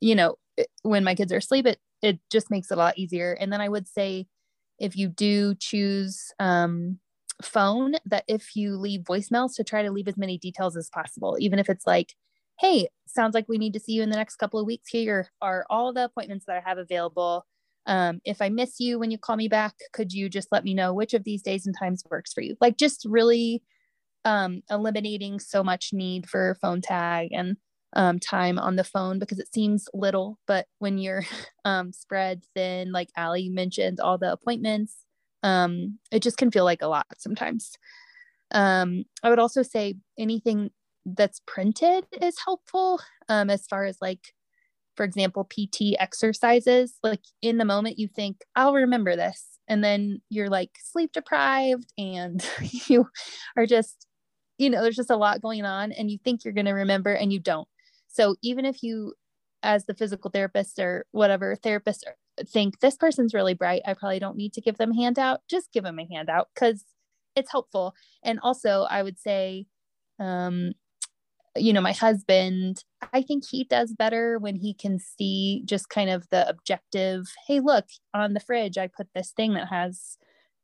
you 0.00 0.14
know 0.14 0.36
when 0.82 1.02
my 1.02 1.14
kids 1.14 1.32
are 1.32 1.38
asleep 1.38 1.66
it 1.66 1.78
it 2.00 2.20
just 2.30 2.50
makes 2.50 2.70
it 2.70 2.74
a 2.74 2.76
lot 2.76 2.96
easier. 2.96 3.36
And 3.40 3.52
then 3.52 3.60
i 3.60 3.68
would 3.68 3.88
say 3.88 4.26
if 4.78 4.96
you 4.96 5.08
do 5.08 5.54
choose 5.54 6.32
um, 6.38 6.98
phone 7.42 7.94
that 8.06 8.24
if 8.28 8.56
you 8.56 8.76
leave 8.76 9.02
voicemails 9.02 9.54
to 9.54 9.64
try 9.64 9.82
to 9.82 9.90
leave 9.90 10.08
as 10.08 10.16
many 10.16 10.38
details 10.38 10.76
as 10.76 10.88
possible 10.88 11.36
even 11.38 11.58
if 11.58 11.68
it's 11.68 11.86
like 11.86 12.14
hey, 12.58 12.88
sounds 13.06 13.34
like 13.34 13.48
we 13.48 13.58
need 13.58 13.72
to 13.74 13.80
see 13.80 13.92
you 13.92 14.02
in 14.02 14.10
the 14.10 14.16
next 14.16 14.36
couple 14.36 14.58
of 14.58 14.66
weeks. 14.66 14.88
Here 14.88 15.28
are 15.42 15.66
all 15.68 15.92
the 15.92 16.04
appointments 16.04 16.46
that 16.46 16.56
I 16.56 16.68
have 16.68 16.78
available. 16.78 17.46
Um, 17.86 18.20
if 18.24 18.42
I 18.42 18.48
miss 18.48 18.80
you 18.80 18.98
when 18.98 19.10
you 19.10 19.18
call 19.18 19.36
me 19.36 19.48
back, 19.48 19.74
could 19.92 20.12
you 20.12 20.28
just 20.28 20.50
let 20.50 20.64
me 20.64 20.74
know 20.74 20.92
which 20.92 21.14
of 21.14 21.24
these 21.24 21.42
days 21.42 21.66
and 21.66 21.76
times 21.78 22.02
works 22.10 22.32
for 22.32 22.40
you? 22.40 22.56
Like 22.60 22.76
just 22.76 23.04
really 23.08 23.62
um, 24.24 24.62
eliminating 24.70 25.38
so 25.38 25.62
much 25.62 25.90
need 25.92 26.28
for 26.28 26.56
phone 26.60 26.80
tag 26.80 27.28
and 27.32 27.56
um, 27.92 28.18
time 28.18 28.58
on 28.58 28.76
the 28.76 28.84
phone 28.84 29.18
because 29.18 29.38
it 29.38 29.52
seems 29.54 29.88
little, 29.94 30.38
but 30.46 30.66
when 30.78 30.98
you're 30.98 31.24
um, 31.64 31.92
spread 31.92 32.42
thin, 32.54 32.90
like 32.90 33.10
Allie 33.16 33.48
mentioned, 33.48 34.00
all 34.00 34.18
the 34.18 34.32
appointments, 34.32 35.05
um, 35.46 35.98
it 36.10 36.22
just 36.22 36.36
can 36.36 36.50
feel 36.50 36.64
like 36.64 36.82
a 36.82 36.88
lot 36.88 37.06
sometimes. 37.16 37.70
Um, 38.50 39.04
I 39.22 39.30
would 39.30 39.38
also 39.38 39.62
say 39.62 39.94
anything 40.18 40.70
that's 41.06 41.40
printed 41.46 42.04
is 42.20 42.36
helpful 42.44 43.00
um, 43.28 43.48
as 43.48 43.64
far 43.66 43.84
as 43.84 43.98
like 44.00 44.32
for 44.96 45.04
example 45.04 45.44
pt 45.44 45.94
exercises 46.00 46.94
like 47.04 47.20
in 47.42 47.58
the 47.58 47.64
moment 47.64 47.98
you 47.98 48.08
think 48.08 48.38
i'll 48.56 48.72
remember 48.72 49.14
this 49.14 49.44
and 49.68 49.84
then 49.84 50.20
you're 50.30 50.48
like 50.48 50.70
sleep 50.82 51.12
deprived 51.12 51.92
and 51.96 52.44
you 52.88 53.06
are 53.56 53.66
just 53.66 54.08
you 54.58 54.68
know 54.68 54.82
there's 54.82 54.96
just 54.96 55.10
a 55.10 55.16
lot 55.16 55.42
going 55.42 55.64
on 55.64 55.92
and 55.92 56.10
you 56.10 56.18
think 56.24 56.44
you're 56.44 56.54
going 56.54 56.66
to 56.66 56.72
remember 56.72 57.12
and 57.12 57.32
you 57.32 57.38
don't 57.38 57.68
so 58.08 58.34
even 58.42 58.64
if 58.64 58.82
you 58.82 59.12
as 59.62 59.84
the 59.84 59.94
physical 59.94 60.30
therapist 60.30 60.80
or 60.80 61.06
whatever 61.12 61.54
therapist 61.54 62.04
think 62.48 62.80
this 62.80 62.96
person's 62.96 63.34
really 63.34 63.54
bright 63.54 63.82
i 63.86 63.94
probably 63.94 64.18
don't 64.18 64.36
need 64.36 64.52
to 64.52 64.60
give 64.60 64.76
them 64.76 64.92
a 64.92 64.96
handout 64.96 65.40
just 65.48 65.72
give 65.72 65.84
them 65.84 65.98
a 65.98 66.06
handout 66.10 66.48
because 66.54 66.84
it's 67.34 67.50
helpful 67.50 67.94
and 68.22 68.38
also 68.40 68.86
i 68.90 69.02
would 69.02 69.18
say 69.18 69.66
um, 70.18 70.72
you 71.56 71.72
know, 71.72 71.80
my 71.80 71.92
husband, 71.92 72.84
I 73.12 73.22
think 73.22 73.44
he 73.48 73.64
does 73.64 73.92
better 73.92 74.38
when 74.38 74.56
he 74.56 74.74
can 74.74 74.98
see 74.98 75.62
just 75.64 75.88
kind 75.88 76.10
of 76.10 76.28
the 76.30 76.48
objective, 76.48 77.26
hey, 77.46 77.60
look, 77.60 77.86
on 78.14 78.34
the 78.34 78.40
fridge, 78.40 78.78
I 78.78 78.88
put 78.88 79.08
this 79.14 79.32
thing 79.32 79.54
that 79.54 79.68
has 79.68 80.18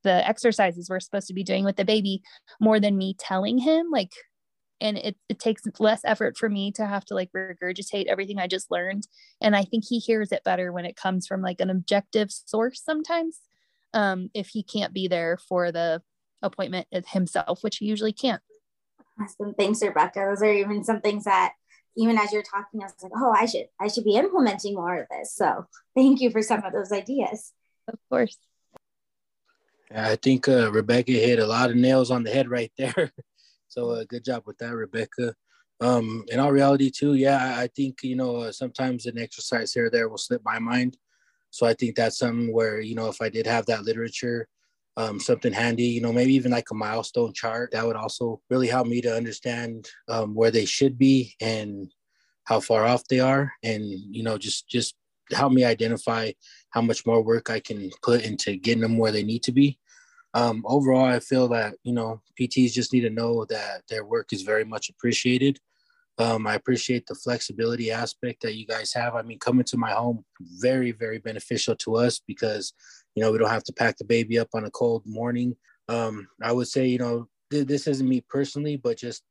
the 0.05 0.27
exercises 0.27 0.89
we're 0.91 1.01
supposed 1.01 1.29
to 1.29 1.35
be 1.35 1.45
doing 1.45 1.65
with 1.65 1.77
the 1.77 1.85
baby 1.85 2.23
more 2.61 2.81
than 2.81 2.99
me 2.99 3.15
telling 3.19 3.59
him. 3.59 3.87
Like, 3.91 4.13
and 4.83 4.99
it, 4.99 5.17
it 5.29 5.39
takes 5.39 5.63
less 5.79 6.01
effort 6.05 6.37
for 6.37 6.49
me 6.49 6.73
to 6.73 6.85
have 6.85 7.05
to 7.07 7.15
like 7.15 7.31
regurgitate 7.33 8.07
everything 8.07 8.39
I 8.39 8.49
just 8.49 8.71
learned. 8.71 9.07
And 9.41 9.55
I 9.55 9.63
think 9.63 9.85
he 9.89 10.01
hears 10.01 10.33
it 10.33 10.43
better 10.45 10.73
when 10.73 10.85
it 10.85 10.97
comes 10.97 11.27
from 11.27 11.41
like 11.41 11.61
an 11.61 11.71
objective 11.71 12.33
source 12.33 12.83
sometimes. 12.83 13.39
Um, 13.95 14.31
if 14.35 14.49
he 14.49 14.63
can't 14.63 14.93
be 14.93 15.07
there 15.07 15.39
for 15.49 15.71
the 15.71 16.03
appointment 16.43 16.89
himself, 17.09 17.63
which 17.63 17.77
he 17.77 17.87
usually 17.87 18.13
can't. 18.13 18.43
Awesome. 19.21 19.55
Thanks, 19.55 19.83
Rebecca. 19.83 20.27
Those 20.31 20.43
are 20.43 20.53
even 20.53 20.83
some 20.83 21.01
things 21.01 21.25
that 21.25 21.53
even 21.97 22.19
as 22.19 22.33
you're 22.33 22.43
talking, 22.43 22.81
I 22.81 22.87
was 22.87 22.95
like, 23.03 23.13
oh, 23.15 23.35
I 23.39 23.47
should 23.47 23.67
I 23.79 23.89
should 23.89 24.05
be 24.05 24.17
implementing 24.17 24.75
more 24.75 25.03
of 25.03 25.09
this. 25.11 25.35
So 25.35 25.67
thank 25.95 26.21
you 26.21 26.31
for 26.31 26.43
some 26.43 26.65
of 26.65 26.73
those 26.73 26.91
ideas. 26.91 27.53
Of 27.87 27.99
course. 28.11 28.39
I 29.95 30.17
think 30.17 30.49
uh, 30.49 30.73
Rebecca 30.73 31.13
hit 31.13 31.39
a 31.39 31.47
lot 31.47 31.71
of 31.71 31.77
nails 31.77 32.11
on 32.11 32.23
the 32.23 32.31
head 32.31 32.49
right 32.49 32.73
there. 32.79 33.13
so 33.73 33.91
uh, 33.91 34.05
good 34.07 34.23
job 34.23 34.43
with 34.45 34.59
that, 34.59 34.75
Rebecca. 34.75 35.35
Um, 35.81 36.25
in 36.29 36.39
all 36.39 36.53
reality, 36.53 36.91
too, 36.91 37.15
yeah, 37.15 37.57
I 37.59 37.69
think 37.75 38.03
you 38.03 38.17
know 38.17 38.37
uh, 38.37 38.53
sometimes 38.53 39.07
an 39.07 39.19
exercise 39.19 39.73
here 39.73 39.87
or 39.87 39.91
there 39.91 40.11
will 40.11 40.19
slip 40.19 40.43
my 40.45 40.59
mind. 40.59 40.99
So 41.51 41.67
I 41.67 41.73
think 41.73 41.97
that's 41.97 42.19
something 42.19 42.53
where 42.53 42.81
you 42.81 42.95
know 42.95 43.09
if 43.09 43.23
I 43.23 43.31
did 43.31 43.47
have 43.47 43.65
that 43.67 43.85
literature, 43.85 44.47
um, 44.99 45.19
something 45.19 45.55
handy, 45.55 45.85
you 45.85 46.03
know, 46.03 46.13
maybe 46.13 46.35
even 46.35 46.53
like 46.53 46.71
a 46.71 46.75
milestone 46.75 47.33
chart, 47.33 47.71
that 47.73 47.87
would 47.87 47.97
also 47.97 48.43
really 48.51 48.69
help 48.69 48.87
me 48.87 49.01
to 49.01 49.17
understand 49.17 49.89
um, 50.07 50.35
where 50.35 50.51
they 50.51 50.67
should 50.67 50.99
be 50.99 51.35
and 51.41 51.91
how 52.45 52.61
far 52.61 52.85
off 52.85 53.09
they 53.09 53.21
are, 53.21 53.53
and 53.63 53.83
you 53.87 54.23
know, 54.23 54.37
just 54.37 54.69
just 54.69 54.97
help 55.31 55.51
me 55.51 55.65
identify 55.65 56.31
how 56.71 56.83
much 56.83 57.07
more 57.07 57.23
work 57.23 57.49
I 57.49 57.61
can 57.61 57.91
put 58.03 58.23
into 58.23 58.57
getting 58.57 58.83
them 58.83 58.99
where 58.99 59.13
they 59.13 59.23
need 59.23 59.43
to 59.45 59.53
be 59.53 59.79
um, 60.35 60.63
overall, 60.67 61.05
I 61.05 61.21
feel 61.21 61.49
that 61.49 61.75
you 61.83 61.93
know 61.93 62.21
PTs 62.41 62.73
just 62.73 62.93
need 62.93 63.03
to 63.03 63.11
know 63.11 63.45
that 63.47 63.83
their 63.89 64.05
work 64.05 64.33
is 64.33 64.43
very 64.43 64.65
much 64.65 64.89
appreciated. 64.91 65.59
Um, 66.19 66.47
I 66.47 66.55
appreciate 66.55 67.07
the 67.07 67.15
flexibility 67.15 67.91
aspect 67.91 68.43
that 68.43 68.55
you 68.55 68.67
guys 68.67 68.93
have. 68.93 69.15
I 69.15 69.23
mean, 69.23 69.39
coming 69.39 69.65
to 69.65 69.79
my 69.79 69.93
home, 69.93 70.25
very, 70.61 70.93
very 70.93 71.19
beneficial 71.19 71.75
to 71.77 71.97
us 71.97 72.21
because, 72.27 72.75
you 73.15 73.23
know, 73.23 73.33
we 73.33 73.39
don't 73.39 73.49
have 73.49 73.65
to 73.65 73.73
pack 73.73 73.97
the 73.97 74.05
baby 74.05 74.39
up 74.39 74.49
on 74.55 74.65
a 74.65 74.71
cold 74.71 75.03
morning. 75.07 75.57
Um, 75.89 76.29
I 76.43 76.53
would 76.53 76.69
say, 76.69 76.87
you 76.87 76.99
know, 76.99 77.29
th- 77.51 77.67
this 77.67 77.87
isn't 77.87 78.09
me 78.09 78.23
personally, 78.29 78.77
but 78.77 78.99
just 78.99 79.25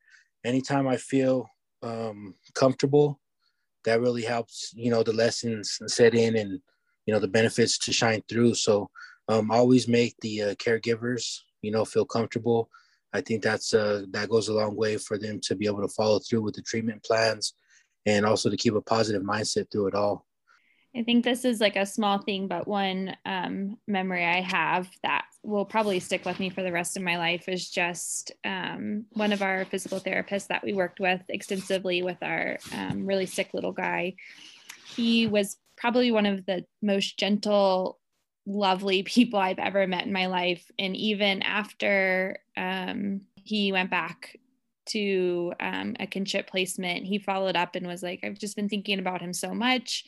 anytime 0.44 0.88
I 0.88 0.98
feel 0.98 1.48
um, 1.84 2.34
comfortable, 2.56 3.20
that 3.86 4.02
really 4.02 4.24
helps, 4.24 4.74
you 4.76 4.90
know, 4.90 5.04
the 5.04 5.14
lessons 5.14 5.80
set 5.86 6.16
in 6.16 6.36
and, 6.36 6.60
you 7.06 7.14
know, 7.14 7.20
the 7.20 7.28
benefits 7.28 7.78
to 7.80 7.94
shine 7.94 8.24
through. 8.28 8.56
So 8.56 8.90
um, 9.28 9.52
always 9.52 9.88
make 9.88 10.16
the 10.22 10.42
uh, 10.42 10.56
caregivers 10.56 11.40
you 11.62 11.72
know 11.72 11.86
feel 11.86 12.06
comfortable. 12.06 12.70
I 13.14 13.22
think 13.22 13.44
that's 13.44 13.74
uh, 13.74 14.04
that 14.12 14.30
goes 14.30 14.48
a 14.48 14.54
long 14.54 14.76
way 14.76 14.98
for 14.98 15.18
them 15.18 15.40
to 15.44 15.56
be 15.56 15.66
able 15.66 15.82
to 15.82 15.94
follow 15.94 16.20
through 16.20 16.42
with 16.42 16.56
the 16.56 16.62
treatment 16.62 17.04
plans 17.04 17.54
and 18.06 18.26
also 18.26 18.50
to 18.50 18.58
keep 18.58 18.74
a 18.74 18.82
positive 18.82 19.22
mindset 19.22 19.72
through 19.72 19.88
it 19.88 19.96
all. 19.96 20.26
I 20.96 21.04
think 21.04 21.24
this 21.24 21.46
is 21.46 21.62
like 21.62 21.78
a 21.78 21.86
small 21.86 22.18
thing 22.18 22.48
but 22.50 22.68
one 22.68 23.16
um, 23.26 23.78
memory 23.88 24.26
i 24.26 24.42
have 24.42 24.90
that 25.04 25.24
will 25.42 25.64
probably 25.64 26.00
stick 26.00 26.26
with 26.26 26.40
me 26.40 26.50
for 26.50 26.64
the 26.64 26.72
rest 26.72 26.98
of 26.98 27.04
my 27.04 27.18
life 27.18 27.48
is 27.48 27.70
just 27.70 28.32
um, 28.44 29.06
one 29.12 29.32
of 29.32 29.42
our 29.42 29.64
physical 29.66 30.00
therapists 30.00 30.48
that 30.48 30.64
we 30.64 30.74
worked 30.74 31.00
with 31.00 31.22
extensively 31.30 32.04
with 32.04 32.18
our 32.22 32.58
um, 32.74 33.06
really 33.06 33.26
sick 33.26 33.50
little 33.54 33.72
guy. 33.72 34.16
He 34.96 35.28
was 35.28 35.58
probably 35.78 36.12
one 36.12 36.26
of 36.26 36.46
the 36.46 36.66
most 36.82 37.18
gentle 37.18 38.01
lovely 38.46 39.04
people 39.04 39.40
I've 39.40 39.60
ever 39.60 39.86
met 39.88 40.06
in 40.06 40.14
my 40.14 40.28
life. 40.28 40.70
And 40.80 40.96
even 40.96 41.42
after 41.42 42.40
um, 42.58 43.22
he 43.36 43.72
went 43.72 43.92
back 43.92 44.38
to 44.88 45.54
um, 45.60 45.96
a 46.00 46.08
kinship 46.08 46.50
placement, 46.50 47.06
he 47.06 47.20
followed 47.20 47.56
up 47.56 47.76
and 47.76 47.86
was 47.86 48.02
like, 48.04 48.22
I've 48.24 48.40
just 48.40 48.56
been 48.56 48.70
thinking 48.70 49.00
about 49.00 49.22
him 49.22 49.34
so 49.34 49.54
much. 49.54 50.06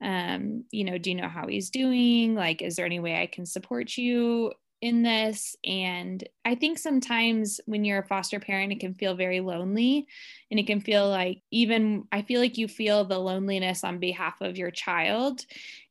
Um, 0.00 0.64
you 0.70 0.84
know, 0.84 0.96
do 0.96 1.10
you 1.10 1.16
know 1.16 1.28
how 1.28 1.46
he's 1.46 1.70
doing? 1.70 2.34
Like, 2.34 2.62
is 2.62 2.76
there 2.76 2.86
any 2.86 3.00
way 3.00 3.20
I 3.20 3.26
can 3.26 3.44
support 3.44 3.96
you 3.96 4.52
in 4.80 5.02
this? 5.02 5.56
And 5.64 6.26
I 6.44 6.54
think 6.54 6.78
sometimes 6.78 7.60
when 7.66 7.84
you're 7.84 7.98
a 7.98 8.06
foster 8.06 8.38
parent, 8.38 8.72
it 8.72 8.80
can 8.80 8.94
feel 8.94 9.14
very 9.14 9.40
lonely. 9.40 10.06
And 10.50 10.58
it 10.58 10.66
can 10.66 10.80
feel 10.80 11.08
like, 11.08 11.42
even 11.50 12.04
I 12.12 12.22
feel 12.22 12.40
like 12.40 12.56
you 12.56 12.68
feel 12.68 13.04
the 13.04 13.18
loneliness 13.18 13.84
on 13.84 13.98
behalf 13.98 14.40
of 14.40 14.56
your 14.56 14.70
child 14.70 15.44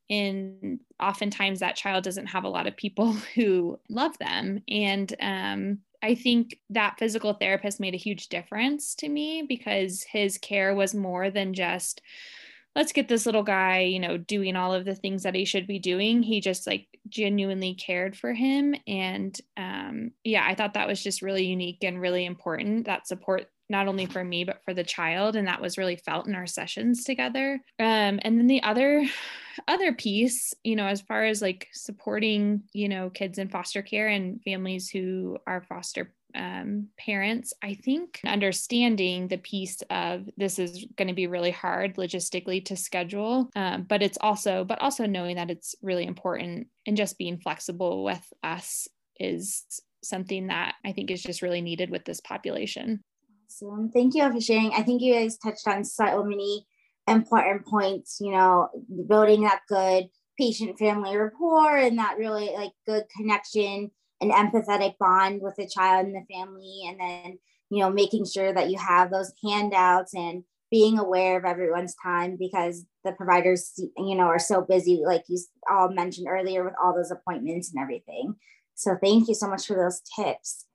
and 0.09 0.79
oftentimes 1.01 1.59
that 1.59 1.75
child 1.75 2.03
doesn't 2.03 2.27
have 2.27 2.43
a 2.43 2.49
lot 2.49 2.67
of 2.67 2.77
people 2.77 3.11
who 3.35 3.79
love 3.89 4.17
them. 4.17 4.61
And 4.67 5.13
um, 5.21 5.79
i 6.03 6.13
think 6.13 6.59
that 6.69 6.97
physical 6.99 7.33
therapist 7.33 7.79
made 7.79 7.95
a 7.95 7.97
huge 7.97 8.29
difference 8.29 8.93
to 8.93 9.09
me 9.09 9.43
because 9.47 10.03
his 10.03 10.37
care 10.37 10.75
was 10.75 10.93
more 10.93 11.31
than 11.31 11.55
just 11.55 12.01
let's 12.75 12.91
get 12.91 13.07
this 13.07 13.25
little 13.25 13.41
guy 13.41 13.79
you 13.79 13.99
know 13.99 14.17
doing 14.17 14.55
all 14.55 14.73
of 14.73 14.85
the 14.85 14.93
things 14.95 15.23
that 15.23 15.35
he 15.35 15.45
should 15.45 15.65
be 15.65 15.79
doing. 15.79 16.21
He 16.21 16.39
just 16.39 16.67
like 16.67 16.85
genuinely 17.09 17.73
cared 17.73 18.15
for 18.15 18.33
him. 18.33 18.75
And 18.85 19.39
um, 19.57 20.11
yeah 20.23 20.45
i 20.47 20.53
thought 20.53 20.75
that 20.75 20.87
was 20.87 21.03
just 21.03 21.21
really 21.21 21.45
unique 21.45 21.83
and 21.83 21.99
really 21.99 22.25
important 22.25 22.85
that 22.85 23.07
support 23.07 23.47
not 23.69 23.87
only 23.87 24.05
for 24.05 24.23
me 24.23 24.43
but 24.43 24.61
for 24.63 24.73
the 24.73 24.83
child. 24.83 25.35
And 25.35 25.47
that 25.47 25.61
was 25.61 25.77
really 25.77 25.97
felt 25.97 26.27
in 26.27 26.35
our 26.35 26.47
sessions 26.47 27.03
together. 27.03 27.59
Um, 27.79 28.19
and 28.21 28.37
then 28.37 28.47
the 28.47 28.63
other 28.63 29.05
other 29.67 29.93
piece 29.93 30.53
you 30.63 30.75
know 30.75 30.87
as 30.87 31.01
far 31.01 31.25
as 31.25 31.41
like 31.41 31.67
supporting 31.73 32.63
you 32.73 32.89
know 32.89 33.09
kids 33.09 33.37
in 33.37 33.49
foster 33.49 33.81
care 33.81 34.07
and 34.07 34.41
families 34.43 34.89
who 34.89 35.37
are 35.47 35.61
foster 35.61 36.13
um, 36.35 36.87
parents 36.99 37.53
i 37.63 37.73
think 37.73 38.19
understanding 38.25 39.27
the 39.27 39.37
piece 39.37 39.81
of 39.89 40.29
this 40.37 40.59
is 40.59 40.85
going 40.95 41.07
to 41.07 41.13
be 41.13 41.27
really 41.27 41.51
hard 41.51 41.95
logistically 41.95 42.63
to 42.63 42.75
schedule 42.75 43.49
um, 43.55 43.83
but 43.83 44.03
it's 44.03 44.17
also 44.21 44.63
but 44.63 44.81
also 44.81 45.05
knowing 45.05 45.37
that 45.37 45.49
it's 45.49 45.75
really 45.81 46.05
important 46.05 46.67
and 46.85 46.97
just 46.97 47.17
being 47.17 47.39
flexible 47.39 48.03
with 48.03 48.33
us 48.43 48.87
is 49.19 49.63
something 50.03 50.47
that 50.47 50.75
i 50.85 50.91
think 50.91 51.09
is 51.09 51.23
just 51.23 51.41
really 51.41 51.61
needed 51.61 51.89
with 51.89 52.05
this 52.05 52.21
population 52.21 52.99
Awesome. 53.49 53.89
Thank 53.89 54.13
you 54.13 54.23
all 54.23 54.31
for 54.33 54.41
sharing. 54.41 54.73
I 54.73 54.83
think 54.83 55.01
you 55.01 55.13
guys 55.13 55.37
touched 55.37 55.67
on 55.67 55.83
so 55.85 56.21
many 56.23 56.65
important 57.07 57.65
points, 57.65 58.17
you 58.19 58.31
know, 58.31 58.69
building 59.07 59.43
that 59.43 59.61
good 59.67 60.09
patient 60.39 60.77
family 60.77 61.15
rapport 61.17 61.77
and 61.77 61.97
that 61.97 62.17
really 62.17 62.51
like 62.55 62.71
good 62.85 63.03
connection 63.15 63.91
and 64.21 64.31
empathetic 64.31 64.95
bond 64.99 65.41
with 65.41 65.55
the 65.57 65.67
child 65.67 66.05
and 66.05 66.15
the 66.15 66.33
family. 66.33 66.81
And 66.87 66.99
then, 66.99 67.39
you 67.69 67.79
know, 67.79 67.89
making 67.89 68.25
sure 68.25 68.53
that 68.53 68.69
you 68.69 68.77
have 68.77 69.11
those 69.11 69.31
handouts 69.43 70.13
and 70.13 70.43
being 70.69 70.99
aware 70.99 71.37
of 71.37 71.45
everyone's 71.45 71.95
time 72.03 72.35
because 72.37 72.85
the 73.03 73.13
providers, 73.13 73.73
you 73.77 74.15
know, 74.15 74.25
are 74.25 74.39
so 74.39 74.61
busy, 74.61 75.01
like 75.05 75.23
you 75.27 75.39
all 75.69 75.89
mentioned 75.89 76.27
earlier, 76.29 76.63
with 76.63 76.73
all 76.83 76.93
those 76.93 77.11
appointments 77.11 77.71
and 77.73 77.81
everything. 77.81 78.35
So 78.75 78.97
thank 79.01 79.27
you 79.27 79.33
so 79.33 79.47
much 79.47 79.65
for 79.65 79.75
those 79.75 80.01
tips. 80.15 80.65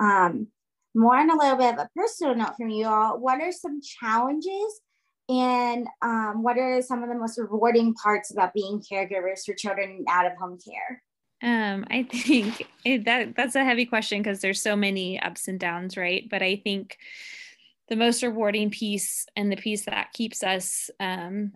Um, 0.00 0.48
more 0.94 1.16
on 1.16 1.30
a 1.30 1.36
little 1.36 1.56
bit 1.56 1.74
of 1.74 1.80
a 1.80 1.90
personal 1.96 2.34
note 2.34 2.54
from 2.56 2.70
you 2.70 2.86
all, 2.86 3.18
what 3.18 3.40
are 3.40 3.52
some 3.52 3.80
challenges 3.82 4.80
and 5.28 5.86
um, 6.02 6.42
what 6.42 6.58
are 6.58 6.82
some 6.82 7.02
of 7.02 7.08
the 7.08 7.14
most 7.14 7.38
rewarding 7.38 7.94
parts 7.94 8.32
about 8.32 8.52
being 8.54 8.80
caregivers 8.80 9.44
for 9.46 9.54
children 9.54 10.04
out 10.08 10.26
of 10.26 10.32
home 10.36 10.58
care? 10.58 11.02
Um, 11.42 11.84
I 11.90 12.04
think 12.04 12.68
it, 12.84 13.04
that 13.04 13.34
that's 13.34 13.56
a 13.56 13.64
heavy 13.64 13.86
question 13.86 14.22
because 14.22 14.40
there's 14.40 14.62
so 14.62 14.76
many 14.76 15.20
ups 15.20 15.48
and 15.48 15.58
downs, 15.58 15.96
right? 15.96 16.28
But 16.28 16.42
I 16.42 16.56
think 16.56 16.98
the 17.88 17.96
most 17.96 18.22
rewarding 18.22 18.70
piece 18.70 19.26
and 19.36 19.50
the 19.50 19.56
piece 19.56 19.84
that 19.86 20.12
keeps 20.12 20.42
us, 20.42 20.90
um, 21.00 21.52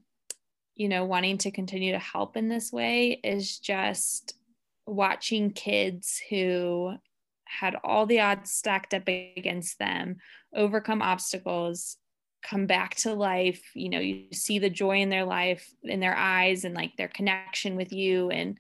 you 0.75 0.89
know, 0.89 1.05
wanting 1.05 1.39
to 1.39 1.51
continue 1.51 1.93
to 1.93 1.99
help 1.99 2.37
in 2.37 2.49
this 2.49 2.73
way 2.73 3.21
is 3.23 3.59
just 3.59 4.35
watching 4.87 5.51
kids 5.51 6.21
who 6.31 6.95
had 7.45 7.77
all 7.85 8.07
the 8.07 8.21
odds 8.21 8.51
stacked 8.53 8.93
up 8.93 9.05
against 9.07 9.79
them, 9.79 10.17
overcome 10.55 11.01
obstacles, 11.01 11.97
come 12.49 12.67
back 12.67 12.95
to 12.97 13.15
life. 13.15 13.63
You 13.75 13.91
know, 13.91 13.99
you 13.99 14.27
see 14.33 14.59
the 14.59 14.71
joy 14.71 15.01
in 15.01 15.09
their 15.09 15.25
life, 15.25 15.69
in 15.83 16.01
their 16.01 16.17
eyes, 16.17 16.65
and 16.65 16.75
like 16.75 16.97
their 16.97 17.09
connection 17.09 17.77
with 17.77 17.93
you, 17.93 18.31
and 18.31 18.59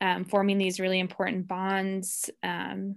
um, 0.00 0.24
forming 0.24 0.58
these 0.58 0.80
really 0.80 1.00
important 1.00 1.48
bonds 1.48 2.30
um, 2.42 2.96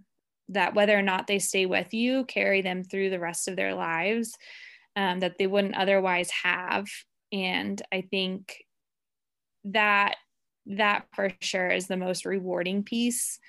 that, 0.49 0.73
whether 0.73 0.97
or 0.97 1.01
not 1.01 1.27
they 1.27 1.39
stay 1.39 1.65
with 1.65 1.93
you, 1.93 2.25
carry 2.25 2.61
them 2.61 2.83
through 2.83 3.09
the 3.09 3.19
rest 3.19 3.47
of 3.47 3.55
their 3.55 3.73
lives 3.73 4.37
um, 4.95 5.19
that 5.19 5.37
they 5.37 5.47
wouldn't 5.47 5.77
otherwise 5.77 6.29
have. 6.43 6.87
And 7.31 7.81
I 7.91 8.01
think 8.01 8.63
that 9.65 10.15
that 10.67 11.05
for 11.13 11.29
sure 11.39 11.69
is 11.69 11.87
the 11.87 11.97
most 11.97 12.25
rewarding 12.25 12.83
piece 12.83 13.39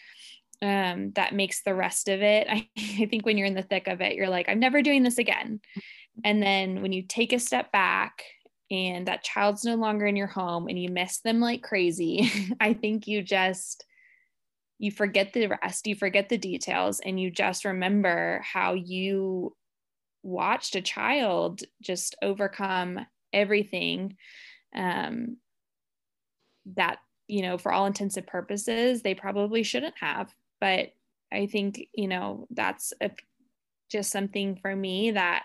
um, 0.63 1.11
that 1.17 1.35
makes 1.35 1.63
the 1.63 1.75
rest 1.75 2.09
of 2.09 2.23
it. 2.23 2.47
I, 2.49 2.69
I 2.79 3.07
think 3.07 3.27
when 3.27 3.37
you're 3.37 3.47
in 3.47 3.55
the 3.55 3.63
thick 3.63 3.89
of 3.89 4.01
it, 4.01 4.15
you're 4.15 4.29
like, 4.29 4.49
I'm 4.49 4.61
never 4.61 4.81
doing 4.81 5.03
this 5.03 5.19
again. 5.19 5.61
And 6.25 6.43
then 6.43 6.83
when 6.83 6.93
you 6.93 7.03
take 7.03 7.33
a 7.33 7.39
step 7.39 7.73
back 7.73 8.23
and 8.71 9.07
that 9.07 9.25
child's 9.25 9.65
no 9.65 9.75
longer 9.75 10.07
in 10.07 10.17
your 10.17 10.27
home 10.27 10.69
and 10.69 10.81
you 10.81 10.89
miss 10.89 11.21
them 11.21 11.41
like 11.41 11.63
crazy, 11.63 12.31
I 12.61 12.75
think 12.75 13.07
you 13.07 13.23
just 13.23 13.85
you 14.79 14.91
forget 14.91 15.33
the 15.33 15.47
rest, 15.47 15.87
you 15.87 15.95
forget 15.95 16.29
the 16.29 16.39
details, 16.39 16.99
and 16.99 17.21
you 17.21 17.31
just 17.31 17.65
remember 17.65 18.43
how 18.45 18.75
you 18.75 19.55
watched 20.25 20.75
a 20.75 20.81
child 20.81 21.63
just 21.81 22.17
overcome 22.21 22.99
everything 23.33 24.17
um, 24.75 25.37
that 26.75 26.99
you 27.29 27.43
know 27.43 27.59
for 27.59 27.73
all 27.73 27.87
intents 27.87 28.17
and 28.17 28.27
purposes 28.27 29.03
they 29.03 29.15
probably 29.15 29.63
shouldn't 29.63 29.95
have. 30.01 30.33
But 30.61 30.91
I 31.33 31.47
think, 31.47 31.89
you 31.95 32.09
know, 32.09 32.47
that's 32.51 32.93
a 33.01 33.11
just 33.91 34.11
something 34.11 34.57
for 34.57 34.75
me 34.75 35.13
that 35.13 35.45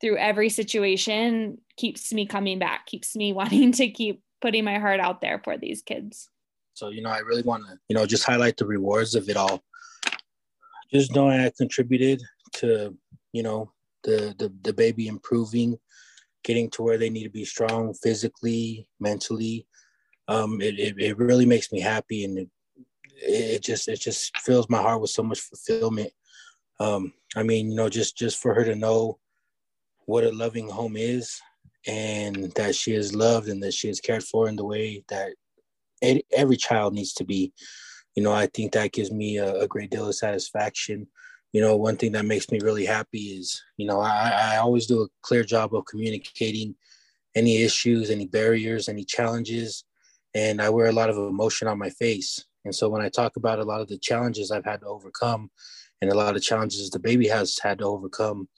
through 0.00 0.16
every 0.16 0.48
situation 0.48 1.58
keeps 1.76 2.12
me 2.12 2.26
coming 2.26 2.58
back, 2.58 2.86
keeps 2.86 3.14
me 3.14 3.32
wanting 3.34 3.72
to 3.72 3.88
keep 3.88 4.22
putting 4.40 4.64
my 4.64 4.78
heart 4.78 5.00
out 5.00 5.20
there 5.20 5.40
for 5.44 5.56
these 5.56 5.82
kids. 5.82 6.28
So, 6.74 6.88
you 6.88 7.02
know, 7.02 7.10
I 7.10 7.18
really 7.18 7.42
want 7.42 7.64
to, 7.66 7.78
you 7.88 7.94
know, 7.94 8.06
just 8.06 8.24
highlight 8.24 8.56
the 8.56 8.66
rewards 8.66 9.14
of 9.14 9.28
it 9.28 9.36
all. 9.36 9.62
Just 10.92 11.14
knowing 11.14 11.38
I 11.38 11.52
contributed 11.56 12.22
to, 12.54 12.96
you 13.32 13.42
know, 13.42 13.72
the, 14.02 14.34
the, 14.38 14.52
the 14.62 14.72
baby 14.72 15.06
improving, 15.06 15.78
getting 16.42 16.70
to 16.70 16.82
where 16.82 16.96
they 16.96 17.10
need 17.10 17.24
to 17.24 17.30
be 17.30 17.44
strong 17.44 17.92
physically, 17.92 18.88
mentally. 18.98 19.66
Um, 20.26 20.60
it, 20.62 20.78
it, 20.78 20.94
it 20.98 21.18
really 21.18 21.44
makes 21.44 21.70
me 21.70 21.80
happy 21.80 22.24
and 22.24 22.38
it, 22.38 22.48
it 23.16 23.62
just, 23.62 23.88
it 23.88 24.00
just 24.00 24.36
fills 24.38 24.70
my 24.70 24.80
heart 24.80 25.02
with 25.02 25.10
so 25.10 25.22
much 25.22 25.40
fulfillment. 25.40 26.12
Um, 26.78 27.12
I 27.36 27.42
mean, 27.42 27.70
you 27.70 27.76
know, 27.76 27.90
just, 27.90 28.16
just 28.16 28.40
for 28.40 28.54
her 28.54 28.64
to 28.64 28.74
know 28.74 29.18
what 30.10 30.24
a 30.24 30.32
loving 30.32 30.68
home 30.68 30.96
is 30.96 31.40
and 31.86 32.50
that 32.56 32.74
she 32.74 32.92
is 32.92 33.14
loved 33.14 33.48
and 33.48 33.62
that 33.62 33.72
she 33.72 33.88
is 33.88 34.00
cared 34.00 34.24
for 34.24 34.48
in 34.48 34.56
the 34.56 34.64
way 34.64 35.04
that 35.08 35.32
every 36.32 36.56
child 36.56 36.92
needs 36.92 37.12
to 37.14 37.24
be. 37.24 37.52
You 38.16 38.24
know, 38.24 38.32
I 38.32 38.46
think 38.46 38.72
that 38.72 38.92
gives 38.92 39.12
me 39.12 39.38
a, 39.38 39.54
a 39.60 39.68
great 39.68 39.90
deal 39.90 40.08
of 40.08 40.14
satisfaction. 40.16 41.06
You 41.52 41.60
know, 41.60 41.76
one 41.76 41.96
thing 41.96 42.10
that 42.12 42.24
makes 42.24 42.50
me 42.50 42.58
really 42.60 42.84
happy 42.84 43.38
is, 43.38 43.62
you 43.76 43.86
know, 43.86 44.00
I, 44.00 44.54
I 44.54 44.56
always 44.56 44.86
do 44.86 45.02
a 45.02 45.08
clear 45.22 45.44
job 45.44 45.74
of 45.74 45.86
communicating 45.86 46.74
any 47.36 47.62
issues, 47.62 48.10
any 48.10 48.26
barriers, 48.26 48.88
any 48.88 49.04
challenges, 49.04 49.84
and 50.34 50.60
I 50.60 50.70
wear 50.70 50.86
a 50.86 50.92
lot 50.92 51.10
of 51.10 51.16
emotion 51.16 51.68
on 51.68 51.78
my 51.78 51.90
face. 51.90 52.44
And 52.64 52.74
so 52.74 52.88
when 52.88 53.00
I 53.00 53.08
talk 53.08 53.36
about 53.36 53.60
a 53.60 53.64
lot 53.64 53.80
of 53.80 53.86
the 53.86 53.98
challenges 53.98 54.50
I've 54.50 54.64
had 54.64 54.80
to 54.80 54.86
overcome 54.86 55.50
and 56.02 56.10
a 56.10 56.16
lot 56.16 56.34
of 56.34 56.42
challenges 56.42 56.90
the 56.90 56.98
baby 56.98 57.28
has 57.28 57.58
had 57.62 57.78
to 57.78 57.84
overcome, 57.84 58.48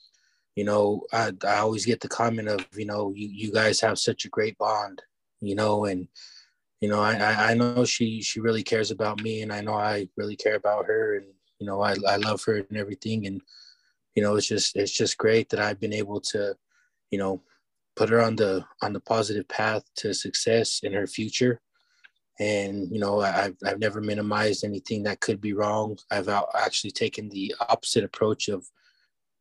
you 0.55 0.63
know, 0.63 1.01
I, 1.11 1.31
I 1.45 1.57
always 1.57 1.85
get 1.85 1.99
the 1.99 2.07
comment 2.07 2.47
of, 2.47 2.65
you 2.75 2.85
know, 2.85 3.11
you, 3.15 3.27
you 3.27 3.51
guys 3.51 3.79
have 3.81 3.97
such 3.97 4.25
a 4.25 4.29
great 4.29 4.57
bond, 4.57 5.01
you 5.41 5.55
know, 5.55 5.85
and, 5.85 6.07
you 6.79 6.89
know, 6.89 6.99
I, 6.99 7.51
I 7.51 7.53
know 7.53 7.85
she, 7.85 8.21
she 8.21 8.39
really 8.39 8.63
cares 8.63 8.91
about 8.91 9.21
me 9.21 9.41
and 9.41 9.51
I 9.51 9.61
know 9.61 9.73
I 9.73 10.09
really 10.17 10.35
care 10.35 10.55
about 10.55 10.85
her 10.85 11.15
and, 11.15 11.25
you 11.59 11.65
know, 11.65 11.81
I, 11.81 11.95
I 12.07 12.17
love 12.17 12.43
her 12.43 12.57
and 12.57 12.77
everything. 12.77 13.25
And, 13.25 13.41
you 14.15 14.21
know, 14.21 14.35
it's 14.35 14.47
just, 14.47 14.75
it's 14.75 14.91
just 14.91 15.17
great 15.17 15.49
that 15.49 15.59
I've 15.59 15.79
been 15.79 15.93
able 15.93 16.19
to, 16.21 16.55
you 17.09 17.17
know, 17.17 17.41
put 17.95 18.09
her 18.09 18.21
on 18.21 18.35
the, 18.35 18.65
on 18.81 18.93
the 18.93 18.99
positive 18.99 19.47
path 19.47 19.83
to 19.97 20.13
success 20.13 20.81
in 20.83 20.93
her 20.93 21.07
future. 21.07 21.61
And, 22.39 22.91
you 22.91 22.99
know, 22.99 23.21
I've, 23.21 23.55
I've 23.65 23.79
never 23.79 24.01
minimized 24.01 24.63
anything 24.63 25.03
that 25.03 25.19
could 25.19 25.39
be 25.39 25.53
wrong. 25.53 25.97
I've 26.11 26.29
actually 26.29 26.91
taken 26.91 27.29
the 27.29 27.55
opposite 27.69 28.03
approach 28.03 28.49
of 28.49 28.65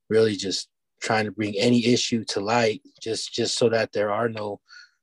really 0.08 0.36
just 0.36 0.68
trying 1.02 1.24
to 1.24 1.32
bring 1.32 1.54
any 1.58 1.84
issue 1.86 2.24
to 2.24 2.40
light 2.40 2.80
just 3.00 3.34
just 3.34 3.58
so 3.58 3.68
that 3.68 3.92
there 3.92 4.12
are 4.12 4.28
no 4.28 4.60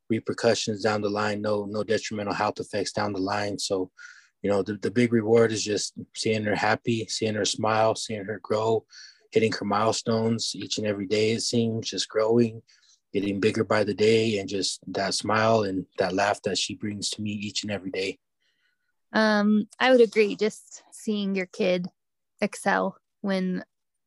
repercussions 0.09 0.81
down 0.81 1.01
the 1.01 1.09
line 1.09 1.41
no 1.41 1.65
no 1.65 1.83
detrimental 1.83 2.33
health 2.33 2.59
effects 2.59 2.91
down 2.91 3.13
the 3.13 3.19
line. 3.19 3.59
So 3.59 3.91
you 4.41 4.49
know 4.49 4.63
the, 4.63 4.75
the 4.75 4.91
big 4.91 5.13
reward 5.13 5.51
is 5.51 5.63
just 5.63 5.93
seeing 6.15 6.43
her 6.43 6.55
happy 6.55 7.05
seeing 7.09 7.35
her 7.35 7.45
smile 7.45 7.95
seeing 7.95 8.25
her 8.25 8.39
grow 8.41 8.85
hitting 9.31 9.51
her 9.51 9.65
milestones 9.65 10.53
each 10.55 10.77
and 10.77 10.87
every 10.87 11.05
day 11.05 11.31
it 11.31 11.41
seems 11.41 11.89
just 11.89 12.09
growing 12.09 12.61
getting 13.13 13.39
bigger 13.39 13.63
by 13.63 13.83
the 13.83 13.93
day 13.93 14.37
and 14.37 14.47
just 14.47 14.79
that 14.87 15.13
smile 15.13 15.63
and 15.63 15.85
that 15.97 16.13
laugh 16.13 16.41
that 16.43 16.57
she 16.57 16.75
brings 16.75 17.09
to 17.09 17.21
me 17.23 17.31
each 17.31 17.63
and 17.63 17.71
every 17.71 17.91
day. 17.91 18.17
Um 19.13 19.67
i 19.79 19.91
would 19.91 20.01
agree 20.01 20.35
just 20.35 20.83
seeing 20.91 21.35
your 21.35 21.47
kid 21.47 21.87
excel 22.41 22.97
when 23.21 23.63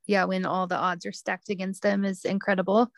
yeah, 0.07 0.25
when 0.25 0.45
all 0.45 0.67
the 0.67 0.77
odds 0.77 1.07
are 1.07 1.13
stacked 1.13 1.51
against 1.51 1.83
them 1.83 2.05
is 2.05 2.25
incredible. 2.25 2.91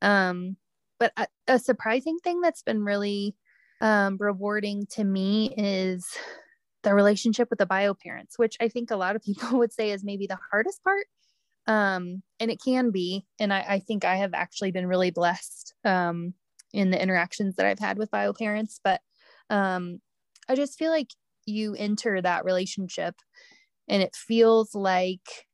Um, 0.00 0.56
but 0.98 1.12
a, 1.16 1.26
a, 1.48 1.58
surprising 1.58 2.18
thing 2.22 2.40
that's 2.40 2.62
been 2.62 2.84
really 2.84 3.34
um, 3.80 4.16
rewarding 4.20 4.86
to 4.90 5.04
me 5.04 5.52
is 5.56 6.06
the 6.82 6.94
relationship 6.94 7.48
with 7.50 7.58
the 7.58 7.66
bio 7.66 7.94
parents, 7.94 8.38
which 8.38 8.56
I 8.60 8.68
think 8.68 8.90
a 8.90 8.96
lot 8.96 9.16
of 9.16 9.22
people 9.22 9.58
would 9.58 9.72
say 9.72 9.90
is 9.90 10.04
maybe 10.04 10.26
the 10.26 10.38
hardest 10.50 10.82
part. 10.82 11.06
Um, 11.66 12.22
and 12.40 12.50
it 12.50 12.60
can 12.62 12.90
be. 12.90 13.24
And 13.38 13.52
I, 13.52 13.64
I, 13.68 13.78
think 13.78 14.04
I 14.04 14.16
have 14.16 14.34
actually 14.34 14.72
been 14.72 14.88
really 14.88 15.12
blessed 15.12 15.74
um, 15.84 16.34
in 16.72 16.90
the 16.90 17.00
interactions 17.00 17.54
that 17.56 17.66
I've 17.66 17.78
had 17.78 17.98
with 17.98 18.10
bio 18.10 18.32
parents. 18.32 18.80
But 18.82 19.00
um, 19.48 20.00
I 20.48 20.56
just 20.56 20.76
feel 20.76 20.90
like 20.90 21.10
you 21.46 21.74
enter 21.76 22.20
that 22.20 22.44
relationship 22.44 23.14
and 23.88 24.02
it 24.02 24.14
feels 24.14 24.74
like 24.74 25.46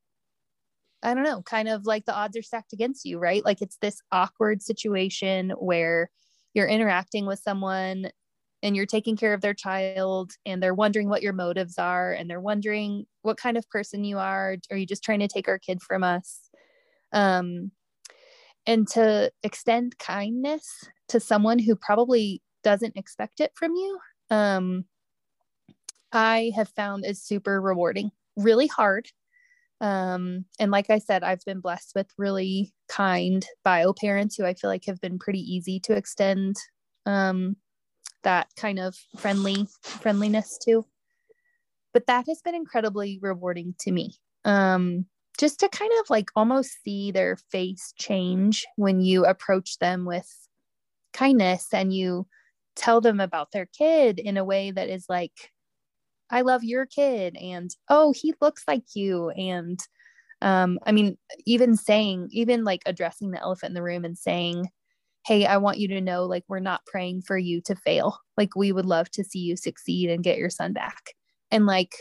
I 1.03 1.15
don't 1.15 1.25
know, 1.25 1.43
kind 1.43 1.69
of 1.69 1.87
like 1.87 2.05
the 2.05 2.15
odds 2.15 2.37
are 2.37 2.43
stacked 2.43 2.73
against 2.73 3.05
you, 3.05 3.19
right? 3.19 3.45
Like 3.45 3.63
it's 3.63 3.79
this 3.81 4.01
awkward 4.11 4.63
situation 4.63 5.51
where 5.51 6.11
you're 6.55 6.67
interacting 6.67 7.27
with 7.27 7.39
someone 7.39 8.11
and 8.63 8.75
you're 8.75 8.87
taking 8.87 9.17
care 9.17 9.33
of 9.33 9.41
their 9.41 9.55
child 9.55 10.33
and 10.45 10.61
they're 10.61 10.75
wondering 10.75 11.09
what 11.09 11.23
your 11.23 11.33
motives 11.33 11.79
are 11.79 12.13
and 12.13 12.29
they're 12.29 12.41
wondering 12.41 13.07
what 13.23 13.37
kind 13.37 13.57
of 13.57 13.69
person 13.71 14.03
you 14.03 14.19
are. 14.19 14.57
Are 14.71 14.77
you 14.77 14.87
just 14.87 15.05
trying 15.05 15.21
to 15.21 15.29
take 15.29 15.47
our 15.47 15.59
kid 15.59 15.81
from 15.81 16.03
us? 16.03 16.41
Um, 17.13 17.71
and 18.67 18.89
to 18.89 19.31
extend 19.43 19.99
kindness 19.99 20.85
to 21.09 21.21
someone 21.21 21.61
who 21.61 21.77
probably 21.77 22.43
doesn't 22.65 22.97
expect 22.97 23.41
it 23.41 23.53
from 23.55 23.73
you, 23.73 23.99
um, 24.31 24.85
I 26.13 26.53
have 26.57 26.69
found 26.71 27.05
is 27.07 27.23
super 27.23 27.61
rewarding, 27.61 28.11
really 28.37 28.67
hard 28.67 29.09
um, 29.81 30.45
and 30.59 30.71
like 30.71 30.91
I 30.91 30.99
said, 30.99 31.23
I've 31.23 31.45
been 31.45 31.61
blessed 31.61 31.93
with 31.95 32.09
really 32.19 32.73
kind 32.89 33.47
bio 33.65 33.93
parents 33.93 34.37
who 34.37 34.45
I 34.45 34.55
feel 34.55 34.71
like 34.71 34.85
have 34.87 35.01
been 35.01 35.19
pretty 35.19 35.41
easy 35.41 35.79
to 35.81 35.95
extend 35.95 36.57
um, 37.07 37.57
that 38.25 38.49
kind 38.57 38.79
of 38.79 38.97
friendly 39.17 39.67
friendliness 39.83 40.59
to. 40.65 40.85
But 41.93 42.07
that 42.07 42.27
has 42.29 42.43
been 42.43 42.55
incredibly 42.55 43.19
rewarding 43.23 43.75
to 43.81 43.93
me. 43.93 44.15
Um, 44.45 45.07
just 45.39 45.61
to 45.61 45.69
kind 45.69 45.93
of 46.01 46.11
like 46.11 46.31
almost 46.35 46.83
see 46.83 47.13
their 47.13 47.37
face 47.37 47.93
change 47.97 48.67
when 48.77 49.01
you 49.01 49.25
approach 49.25 49.79
them 49.79 50.05
with 50.05 50.29
kindness 51.13 51.69
and 51.73 51.93
you 51.95 52.27
tell 52.75 53.01
them 53.01 53.21
about 53.21 53.53
their 53.53 53.67
kid 53.67 54.19
in 54.19 54.37
a 54.37 54.45
way 54.45 54.73
that 54.73 54.89
is 54.89 55.07
like 55.09 55.53
I 56.31 56.43
love 56.43 56.65
your 56.65 56.87
kid 56.87 57.37
and 57.37 57.71
oh 57.89 58.13
he 58.17 58.35
looks 58.41 58.65
like 58.69 58.85
you 58.95 59.31
and 59.31 59.79
um 60.43 60.79
I 60.85 60.93
mean 60.93 61.17
even 61.47 61.77
saying 61.77 62.29
even 62.33 62.65
like 62.65 62.83
addressing 62.87 63.31
the 63.31 63.41
elephant 63.41 63.71
in 63.71 63.75
the 63.75 63.83
room 63.83 64.05
and 64.05 64.17
saying 64.17 64.69
hey 65.27 65.47
I 65.47 65.57
want 65.59 65.79
you 65.79 65.89
to 65.89 66.01
know 66.01 66.25
like 66.25 66.45
we're 66.49 66.61
not 66.61 66.87
praying 66.87 67.23
for 67.23 67.37
you 67.37 67.61
to 67.63 67.75
fail. 67.77 68.19
Like 68.37 68.57
we 68.57 68.73
would 68.73 68.87
love 68.87 69.11
to 69.13 69.25
see 69.25 69.41
you 69.41 69.57
succeed 69.57 70.11
and 70.11 70.25
get 70.25 70.39
your 70.39 70.51
son 70.51 70.73
back. 70.73 71.13
And 71.51 71.67
like 71.67 71.93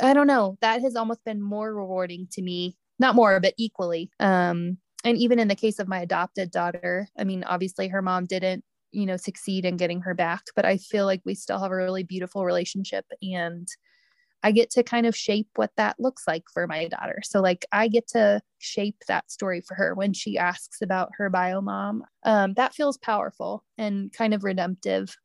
I 0.00 0.14
don't 0.14 0.26
know 0.26 0.56
that 0.60 0.80
has 0.82 0.96
almost 0.96 1.24
been 1.24 1.42
more 1.42 1.74
rewarding 1.74 2.26
to 2.32 2.42
me 2.42 2.76
not 2.98 3.14
more 3.14 3.38
but 3.40 3.54
equally 3.58 4.10
um 4.20 4.78
and 5.04 5.18
even 5.18 5.38
in 5.38 5.48
the 5.48 5.54
case 5.54 5.78
of 5.78 5.88
my 5.88 6.00
adopted 6.00 6.50
daughter 6.50 7.08
I 7.18 7.24
mean 7.24 7.44
obviously 7.44 7.88
her 7.88 8.02
mom 8.02 8.26
didn't 8.26 8.64
you 8.94 9.06
know 9.06 9.16
succeed 9.16 9.64
in 9.64 9.76
getting 9.76 10.00
her 10.00 10.14
back 10.14 10.42
but 10.56 10.64
i 10.64 10.76
feel 10.76 11.04
like 11.04 11.20
we 11.24 11.34
still 11.34 11.58
have 11.58 11.72
a 11.72 11.76
really 11.76 12.02
beautiful 12.02 12.44
relationship 12.44 13.04
and 13.22 13.68
i 14.42 14.52
get 14.52 14.70
to 14.70 14.82
kind 14.82 15.06
of 15.06 15.16
shape 15.16 15.48
what 15.56 15.70
that 15.76 15.98
looks 15.98 16.24
like 16.26 16.44
for 16.52 16.66
my 16.66 16.86
daughter. 16.86 17.20
So 17.24 17.40
like 17.40 17.64
i 17.72 17.88
get 17.88 18.06
to 18.08 18.40
shape 18.58 18.96
that 19.08 19.30
story 19.30 19.60
for 19.60 19.74
her 19.74 19.94
when 19.94 20.12
she 20.12 20.38
asks 20.38 20.82
about 20.82 21.10
her 21.18 21.28
bio 21.30 21.60
mom. 21.60 22.04
Um, 22.24 22.54
that 22.54 22.74
feels 22.74 22.96
powerful 22.98 23.64
and 23.78 24.12
kind 24.12 24.34
of 24.34 24.44
redemptive. 24.44 25.16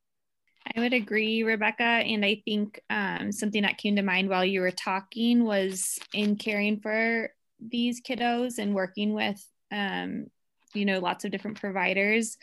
I 0.76 0.80
would 0.82 0.94
agree, 0.94 1.44
Rebecca. 1.44 1.84
And 1.84 2.24
I 2.24 2.42
think 2.46 2.82
um, 2.90 3.32
something 3.32 3.64
that 3.64 3.78
came 3.78 3.96
to 3.96 4.02
mind 4.02 4.30
while 4.30 4.46
you 4.46 4.62
were 4.62 4.72
talking 4.72 5.46
was 5.46 5.98
in 6.14 6.36
caring 6.36 6.80
for 6.80 7.34
these 7.60 8.02
kiddos 8.02 8.58
and 8.60 8.76
working 8.76 9.14
with, 9.14 9.44
um, 9.72 10.28
you 10.74 10.86
know, 10.86 11.00
lots 11.00 11.26
of 11.26 11.32
different 11.32 11.60
providers 11.60 12.38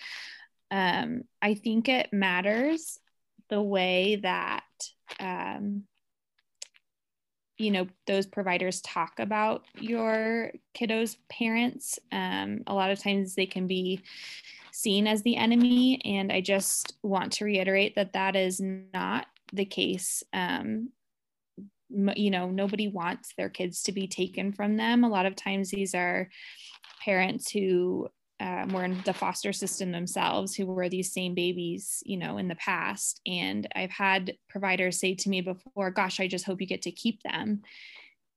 um, 0.71 1.23
I 1.41 1.55
think 1.55 1.89
it 1.89 2.13
matters 2.13 2.99
the 3.49 3.63
way 3.63 4.17
that 4.23 4.65
um, 5.21 5.85
you 7.59 7.71
know 7.71 7.87
those 8.07 8.27
providers 8.27 8.81
talk 8.81 9.19
about 9.19 9.65
your 9.81 10.53
kiddos 10.77 11.17
parents. 11.31 11.99
Um, 12.13 12.63
a 12.67 12.75
lot 12.75 12.91
of 12.91 12.99
times 12.99 13.35
they 13.35 13.47
can 13.47 13.67
be 13.67 14.03
seen 14.73 15.07
as 15.07 15.23
the 15.23 15.37
enemy 15.37 15.99
and 16.05 16.31
i 16.31 16.39
just 16.39 16.99
want 17.03 17.33
to 17.33 17.47
reiterate 17.47 17.95
that 17.95 18.13
that 18.13 18.37
is 18.37 18.61
not 18.61 19.27
the 19.53 19.65
case. 19.65 20.23
Um, 20.33 20.91
you 21.89 22.33
know 22.33 22.51
nobody 22.51 22.89
wants 22.89 23.33
their 23.37 23.49
kids 23.49 23.85
to 23.85 23.93
be 23.93 24.09
taken 24.09 24.53
from 24.53 24.77
them. 24.77 25.05
A 25.05 25.09
lot 25.09 25.25
of 25.25 25.37
times 25.37 25.71
these 25.71 25.95
are 25.95 26.29
parents 27.05 27.51
who 27.51 28.09
um, 28.41 28.69
were 28.69 28.85
in 28.85 29.01
the 29.05 29.15
foster 29.15 29.53
system 29.53 29.93
themselves 29.93 30.55
who 30.55 30.67
were 30.67 30.89
these 30.89 31.13
same 31.13 31.35
babies, 31.35 32.03
you 32.05 32.17
know, 32.17 32.39
in 32.39 32.49
the 32.49 32.55
past. 32.57 33.21
And 33.27 33.67
I've 33.75 33.91
had 33.91 34.35
providers 34.49 35.01
say 35.01 35.15
to 35.15 35.29
me 35.29 35.41
before, 35.41 35.91
gosh, 35.91 36.21
I 36.21 36.29
just 36.29 36.45
hope 36.45 36.61
you 36.61 36.67
get 36.67 36.83
to 36.83 36.91
keep 36.91 37.23
them. 37.23 37.63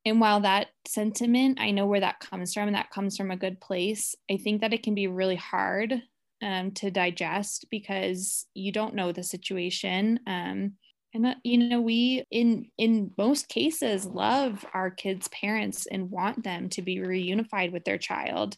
and 0.05 0.21
while 0.21 0.39
that 0.41 0.67
sentiment, 0.87 1.59
I 1.59 1.71
know 1.71 1.85
where 1.85 1.99
that 1.99 2.19
comes 2.19 2.53
from, 2.53 2.67
and 2.67 2.75
that 2.75 2.89
comes 2.89 3.17
from 3.17 3.31
a 3.31 3.37
good 3.37 3.59
place, 3.59 4.15
I 4.31 4.37
think 4.37 4.61
that 4.61 4.73
it 4.73 4.83
can 4.83 4.95
be 4.95 5.07
really 5.07 5.35
hard 5.35 6.01
um, 6.41 6.71
to 6.71 6.89
digest 6.89 7.65
because 7.69 8.45
you 8.53 8.71
don't 8.71 8.95
know 8.95 9.11
the 9.11 9.23
situation. 9.23 10.21
Um, 10.25 10.73
and 11.13 11.25
uh, 11.25 11.35
you 11.43 11.57
know 11.57 11.81
we 11.81 12.23
in 12.31 12.69
in 12.77 13.11
most 13.17 13.49
cases 13.49 14.05
love 14.05 14.65
our 14.73 14.91
kids 14.91 15.27
parents 15.29 15.87
and 15.87 16.11
want 16.11 16.43
them 16.43 16.69
to 16.69 16.81
be 16.81 16.97
reunified 16.97 17.71
with 17.71 17.83
their 17.83 17.97
child 17.97 18.57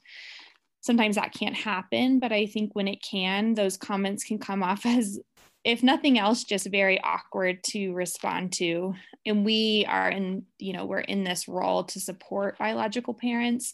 sometimes 0.81 1.15
that 1.15 1.33
can't 1.33 1.55
happen 1.55 2.19
but 2.19 2.31
i 2.31 2.45
think 2.45 2.71
when 2.73 2.87
it 2.87 3.01
can 3.01 3.53
those 3.53 3.77
comments 3.77 4.23
can 4.23 4.37
come 4.37 4.61
off 4.63 4.85
as 4.85 5.19
if 5.63 5.83
nothing 5.83 6.17
else 6.17 6.43
just 6.43 6.67
very 6.67 6.99
awkward 7.01 7.63
to 7.63 7.93
respond 7.93 8.51
to. 8.53 8.95
And 9.25 9.45
we 9.45 9.85
are 9.87 10.09
in 10.09 10.43
you 10.57 10.73
know 10.73 10.85
we're 10.85 10.99
in 10.99 11.23
this 11.23 11.47
role 11.47 11.83
to 11.85 11.99
support 11.99 12.57
biological 12.57 13.13
parents 13.13 13.73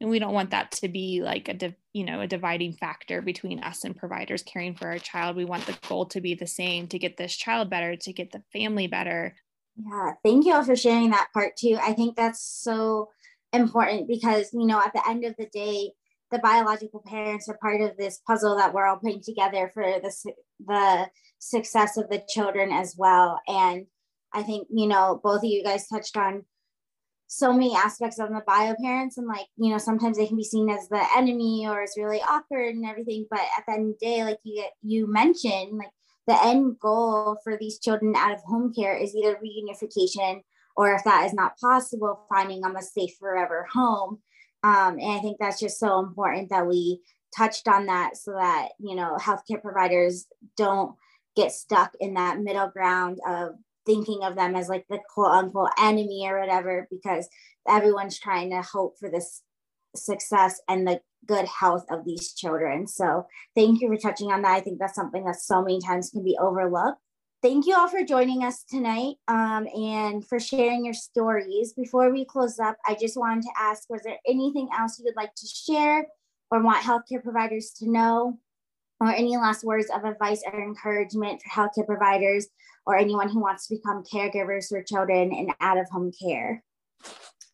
and 0.00 0.10
we 0.10 0.18
don't 0.18 0.34
want 0.34 0.50
that 0.50 0.72
to 0.72 0.88
be 0.88 1.22
like 1.22 1.48
a 1.48 1.54
div, 1.54 1.74
you 1.92 2.04
know 2.04 2.20
a 2.20 2.26
dividing 2.26 2.72
factor 2.72 3.22
between 3.22 3.60
us 3.60 3.84
and 3.84 3.96
providers 3.96 4.42
caring 4.42 4.74
for 4.74 4.88
our 4.88 4.98
child. 4.98 5.36
We 5.36 5.44
want 5.44 5.66
the 5.66 5.78
goal 5.88 6.06
to 6.06 6.20
be 6.20 6.34
the 6.34 6.46
same 6.46 6.88
to 6.88 6.98
get 6.98 7.16
this 7.16 7.36
child 7.36 7.70
better 7.70 7.94
to 7.94 8.12
get 8.12 8.32
the 8.32 8.42
family 8.52 8.88
better. 8.88 9.36
Yeah 9.76 10.14
thank 10.24 10.44
you 10.44 10.54
all 10.54 10.64
for 10.64 10.76
sharing 10.76 11.10
that 11.10 11.28
part 11.32 11.56
too. 11.56 11.78
I 11.80 11.92
think 11.92 12.16
that's 12.16 12.42
so 12.42 13.10
important 13.52 14.08
because 14.08 14.52
you 14.52 14.66
know 14.66 14.80
at 14.80 14.92
the 14.92 15.08
end 15.08 15.24
of 15.24 15.36
the 15.38 15.46
day 15.46 15.92
the 16.30 16.38
biological 16.38 17.02
parents 17.06 17.48
are 17.48 17.58
part 17.58 17.80
of 17.80 17.96
this 17.96 18.20
puzzle 18.26 18.56
that 18.56 18.74
we're 18.74 18.86
all 18.86 18.96
putting 18.96 19.22
together 19.22 19.70
for 19.72 19.82
the, 19.82 20.32
the 20.66 21.08
success 21.38 21.96
of 21.96 22.08
the 22.10 22.22
children 22.28 22.70
as 22.72 22.94
well. 22.98 23.40
And 23.48 23.86
I 24.32 24.42
think, 24.42 24.68
you 24.70 24.86
know, 24.86 25.20
both 25.22 25.38
of 25.38 25.44
you 25.44 25.64
guys 25.64 25.88
touched 25.88 26.16
on 26.16 26.44
so 27.28 27.52
many 27.52 27.74
aspects 27.74 28.18
of 28.18 28.30
the 28.30 28.42
bio 28.46 28.74
parents 28.82 29.18
and 29.18 29.26
like, 29.26 29.46
you 29.56 29.70
know, 29.70 29.78
sometimes 29.78 30.16
they 30.16 30.26
can 30.26 30.36
be 30.36 30.44
seen 30.44 30.70
as 30.70 30.88
the 30.88 31.04
enemy 31.16 31.66
or 31.68 31.82
it's 31.82 31.98
really 31.98 32.20
awkward 32.22 32.74
and 32.74 32.86
everything. 32.86 33.26
But 33.30 33.40
at 33.56 33.64
the 33.66 33.74
end 33.74 33.90
of 33.90 33.98
the 34.00 34.06
day, 34.06 34.24
like 34.24 34.38
you 34.42 34.64
you 34.82 35.06
mentioned, 35.06 35.78
like 35.78 35.90
the 36.26 36.42
end 36.44 36.78
goal 36.78 37.38
for 37.44 37.56
these 37.58 37.78
children 37.78 38.14
out 38.16 38.32
of 38.32 38.40
home 38.42 38.72
care 38.74 38.96
is 38.96 39.14
either 39.14 39.36
reunification 39.36 40.42
or 40.76 40.94
if 40.94 41.04
that 41.04 41.26
is 41.26 41.34
not 41.34 41.58
possible, 41.58 42.24
finding 42.28 42.60
them 42.60 42.76
a 42.76 42.82
safe 42.82 43.14
forever 43.18 43.66
home. 43.72 44.20
Um, 44.68 44.98
and 44.98 45.12
I 45.12 45.20
think 45.20 45.38
that's 45.40 45.60
just 45.60 45.80
so 45.80 45.98
important 45.98 46.50
that 46.50 46.66
we 46.66 47.00
touched 47.34 47.68
on 47.68 47.86
that 47.86 48.18
so 48.18 48.32
that, 48.32 48.68
you 48.78 48.94
know, 48.94 49.16
healthcare 49.18 49.62
providers 49.62 50.26
don't 50.58 50.94
get 51.36 51.52
stuck 51.52 51.92
in 52.00 52.14
that 52.14 52.40
middle 52.40 52.68
ground 52.68 53.18
of 53.26 53.52
thinking 53.86 54.20
of 54.22 54.36
them 54.36 54.54
as 54.54 54.68
like 54.68 54.84
the 54.90 54.98
quote 55.14 55.30
unquote 55.30 55.70
enemy 55.80 56.26
or 56.28 56.38
whatever, 56.38 56.86
because 56.90 57.28
everyone's 57.66 58.18
trying 58.18 58.50
to 58.50 58.60
hope 58.60 58.98
for 59.00 59.10
this 59.10 59.42
success 59.96 60.60
and 60.68 60.86
the 60.86 61.00
good 61.24 61.46
health 61.46 61.86
of 61.90 62.04
these 62.04 62.34
children. 62.34 62.86
So 62.86 63.26
thank 63.56 63.80
you 63.80 63.88
for 63.88 63.96
touching 63.96 64.30
on 64.30 64.42
that. 64.42 64.56
I 64.56 64.60
think 64.60 64.78
that's 64.78 64.94
something 64.94 65.24
that 65.24 65.36
so 65.36 65.62
many 65.62 65.80
times 65.80 66.10
can 66.10 66.22
be 66.22 66.36
overlooked 66.38 67.00
thank 67.42 67.66
you 67.66 67.76
all 67.76 67.88
for 67.88 68.02
joining 68.02 68.44
us 68.44 68.64
tonight 68.64 69.16
um, 69.28 69.66
and 69.74 70.26
for 70.26 70.40
sharing 70.40 70.84
your 70.84 70.94
stories. 70.94 71.72
Before 71.72 72.10
we 72.12 72.24
close 72.24 72.58
up, 72.58 72.76
I 72.86 72.96
just 73.00 73.16
wanted 73.16 73.42
to 73.42 73.50
ask 73.58 73.88
was 73.88 74.02
there 74.02 74.18
anything 74.26 74.68
else 74.76 74.98
you 74.98 75.04
would 75.04 75.16
like 75.16 75.34
to 75.34 75.46
share 75.46 76.06
or 76.50 76.62
want 76.62 76.82
healthcare 76.82 77.22
providers 77.22 77.72
to 77.78 77.90
know? 77.90 78.38
Or 79.00 79.12
any 79.12 79.36
last 79.36 79.62
words 79.62 79.86
of 79.94 80.02
advice 80.04 80.42
or 80.52 80.60
encouragement 80.60 81.40
for 81.40 81.50
healthcare 81.50 81.86
providers 81.86 82.48
or 82.84 82.96
anyone 82.96 83.28
who 83.28 83.38
wants 83.38 83.68
to 83.68 83.76
become 83.76 84.02
caregivers 84.02 84.68
for 84.68 84.82
children 84.82 85.32
in 85.32 85.50
out 85.60 85.78
of 85.78 85.88
home 85.88 86.10
care? 86.20 86.64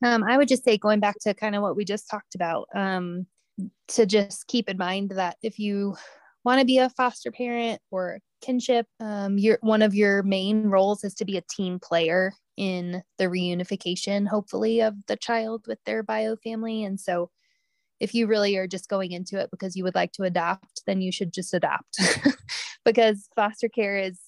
Um, 0.02 0.24
I 0.24 0.38
would 0.38 0.48
just 0.48 0.64
say, 0.64 0.78
going 0.78 1.00
back 1.00 1.16
to 1.20 1.34
kind 1.34 1.54
of 1.54 1.60
what 1.60 1.76
we 1.76 1.84
just 1.84 2.08
talked 2.10 2.34
about, 2.34 2.68
um, 2.74 3.26
to 3.88 4.06
just 4.06 4.46
keep 4.46 4.70
in 4.70 4.78
mind 4.78 5.10
that 5.10 5.36
if 5.42 5.58
you 5.58 5.96
want 6.46 6.60
to 6.60 6.66
be 6.66 6.78
a 6.78 6.88
foster 6.88 7.30
parent 7.30 7.80
or 7.90 8.20
kinship 8.44 8.86
um, 9.00 9.38
your 9.38 9.58
one 9.62 9.82
of 9.82 9.94
your 9.94 10.22
main 10.22 10.64
roles 10.64 11.04
is 11.04 11.14
to 11.14 11.24
be 11.24 11.36
a 11.38 11.44
team 11.50 11.78
player 11.80 12.32
in 12.56 13.02
the 13.18 13.24
reunification 13.24 14.28
hopefully 14.28 14.80
of 14.80 14.94
the 15.06 15.16
child 15.16 15.64
with 15.66 15.78
their 15.84 16.02
bio 16.02 16.36
family. 16.36 16.84
And 16.84 17.00
so 17.00 17.30
if 18.00 18.14
you 18.14 18.26
really 18.26 18.56
are 18.56 18.66
just 18.66 18.88
going 18.88 19.12
into 19.12 19.40
it 19.40 19.50
because 19.50 19.76
you 19.76 19.84
would 19.84 19.94
like 19.94 20.12
to 20.12 20.24
adopt 20.24 20.82
then 20.86 21.00
you 21.00 21.10
should 21.10 21.32
just 21.32 21.54
adopt. 21.54 21.98
Because 22.84 23.30
foster 23.34 23.70
care 23.70 23.96
is 23.96 24.20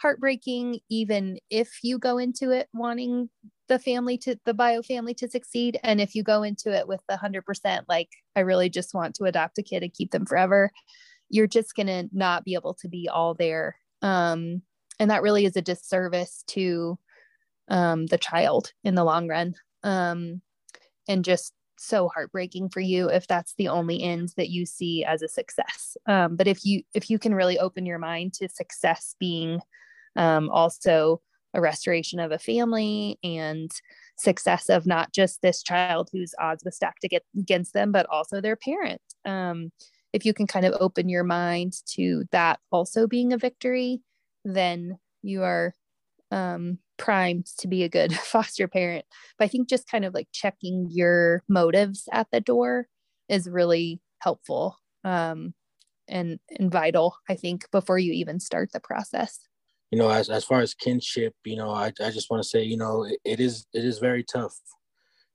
heartbreaking 0.00 0.80
even 0.88 1.38
if 1.50 1.80
you 1.82 1.98
go 1.98 2.16
into 2.16 2.52
it 2.52 2.68
wanting 2.72 3.28
the 3.68 3.78
family 3.78 4.16
to 4.16 4.38
the 4.46 4.54
bio 4.54 4.80
family 4.80 5.12
to 5.12 5.28
succeed. 5.28 5.78
And 5.82 6.00
if 6.00 6.14
you 6.14 6.22
go 6.22 6.42
into 6.42 6.74
it 6.74 6.88
with 6.88 7.00
the 7.06 7.18
100% 7.18 7.82
like 7.86 8.08
i 8.34 8.40
really 8.40 8.70
just 8.70 8.94
want 8.94 9.14
to 9.16 9.24
adopt 9.24 9.58
a 9.58 9.62
kid 9.62 9.82
and 9.82 9.92
keep 9.92 10.10
them 10.10 10.24
forever 10.24 10.70
you're 11.28 11.46
just 11.46 11.74
going 11.74 11.86
to 11.86 12.08
not 12.12 12.44
be 12.44 12.54
able 12.54 12.74
to 12.74 12.88
be 12.88 13.08
all 13.08 13.34
there. 13.34 13.76
Um, 14.02 14.62
and 14.98 15.10
that 15.10 15.22
really 15.22 15.44
is 15.44 15.56
a 15.56 15.62
disservice 15.62 16.44
to 16.48 16.98
um, 17.68 18.06
the 18.06 18.18
child 18.18 18.72
in 18.84 18.94
the 18.94 19.04
long 19.04 19.28
run. 19.28 19.54
Um, 19.82 20.42
and 21.08 21.24
just 21.24 21.52
so 21.78 22.08
heartbreaking 22.08 22.68
for 22.68 22.80
you 22.80 23.08
if 23.08 23.26
that's 23.26 23.54
the 23.56 23.68
only 23.68 24.02
end 24.02 24.32
that 24.36 24.50
you 24.50 24.66
see 24.66 25.04
as 25.04 25.22
a 25.22 25.28
success. 25.28 25.96
Um, 26.06 26.36
but 26.36 26.48
if 26.48 26.64
you 26.64 26.82
if 26.92 27.08
you 27.08 27.18
can 27.18 27.34
really 27.34 27.58
open 27.58 27.86
your 27.86 27.98
mind 27.98 28.34
to 28.34 28.48
success 28.48 29.14
being 29.18 29.60
um, 30.16 30.50
also 30.50 31.20
a 31.54 31.60
restoration 31.60 32.20
of 32.20 32.32
a 32.32 32.38
family 32.38 33.18
and 33.22 33.70
success 34.16 34.68
of 34.68 34.86
not 34.86 35.12
just 35.12 35.40
this 35.40 35.62
child 35.62 36.10
whose 36.12 36.34
odds 36.38 36.64
were 36.64 36.70
stacked 36.70 37.06
against 37.36 37.72
them, 37.72 37.92
but 37.92 38.06
also 38.06 38.40
their 38.40 38.56
parent. 38.56 39.00
Um, 39.24 39.70
if 40.12 40.24
you 40.24 40.32
can 40.32 40.46
kind 40.46 40.64
of 40.66 40.74
open 40.80 41.08
your 41.08 41.24
mind 41.24 41.74
to 41.94 42.24
that 42.32 42.60
also 42.70 43.06
being 43.06 43.32
a 43.32 43.38
victory, 43.38 44.00
then 44.44 44.98
you 45.22 45.42
are 45.42 45.74
um, 46.30 46.78
primed 46.96 47.46
to 47.58 47.68
be 47.68 47.82
a 47.82 47.88
good 47.88 48.12
foster 48.14 48.68
parent. 48.68 49.04
But 49.38 49.46
I 49.46 49.48
think 49.48 49.68
just 49.68 49.90
kind 49.90 50.04
of 50.04 50.14
like 50.14 50.28
checking 50.32 50.88
your 50.90 51.42
motives 51.48 52.08
at 52.12 52.28
the 52.30 52.40
door 52.40 52.88
is 53.28 53.48
really 53.48 54.00
helpful 54.20 54.78
um, 55.04 55.54
and 56.08 56.38
and 56.58 56.70
vital. 56.70 57.16
I 57.28 57.34
think 57.34 57.70
before 57.70 57.98
you 57.98 58.12
even 58.12 58.40
start 58.40 58.70
the 58.72 58.80
process. 58.80 59.40
You 59.90 59.98
know, 59.98 60.10
as 60.10 60.28
as 60.28 60.44
far 60.44 60.60
as 60.60 60.74
kinship, 60.74 61.34
you 61.44 61.56
know, 61.56 61.70
I, 61.70 61.92
I 62.04 62.10
just 62.10 62.30
want 62.30 62.42
to 62.42 62.48
say, 62.48 62.62
you 62.62 62.76
know, 62.76 63.04
it, 63.04 63.18
it 63.24 63.40
is 63.40 63.66
it 63.72 63.84
is 63.84 63.98
very 63.98 64.24
tough. 64.24 64.54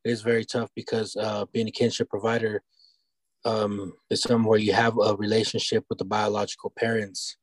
It 0.04 0.12
is 0.12 0.22
very 0.22 0.46
tough 0.46 0.70
because 0.76 1.16
uh, 1.16 1.46
being 1.54 1.68
a 1.68 1.72
kinship 1.72 2.10
provider, 2.10 2.62
um, 3.46 3.94
is 4.10 4.22
somewhere 4.22 4.52
where 4.52 4.60
you 4.60 4.74
have 4.74 4.98
a 4.98 5.16
relationship 5.16 5.86
with 5.90 5.98
the 5.98 6.06
biological 6.06 6.72
parents 6.78 7.38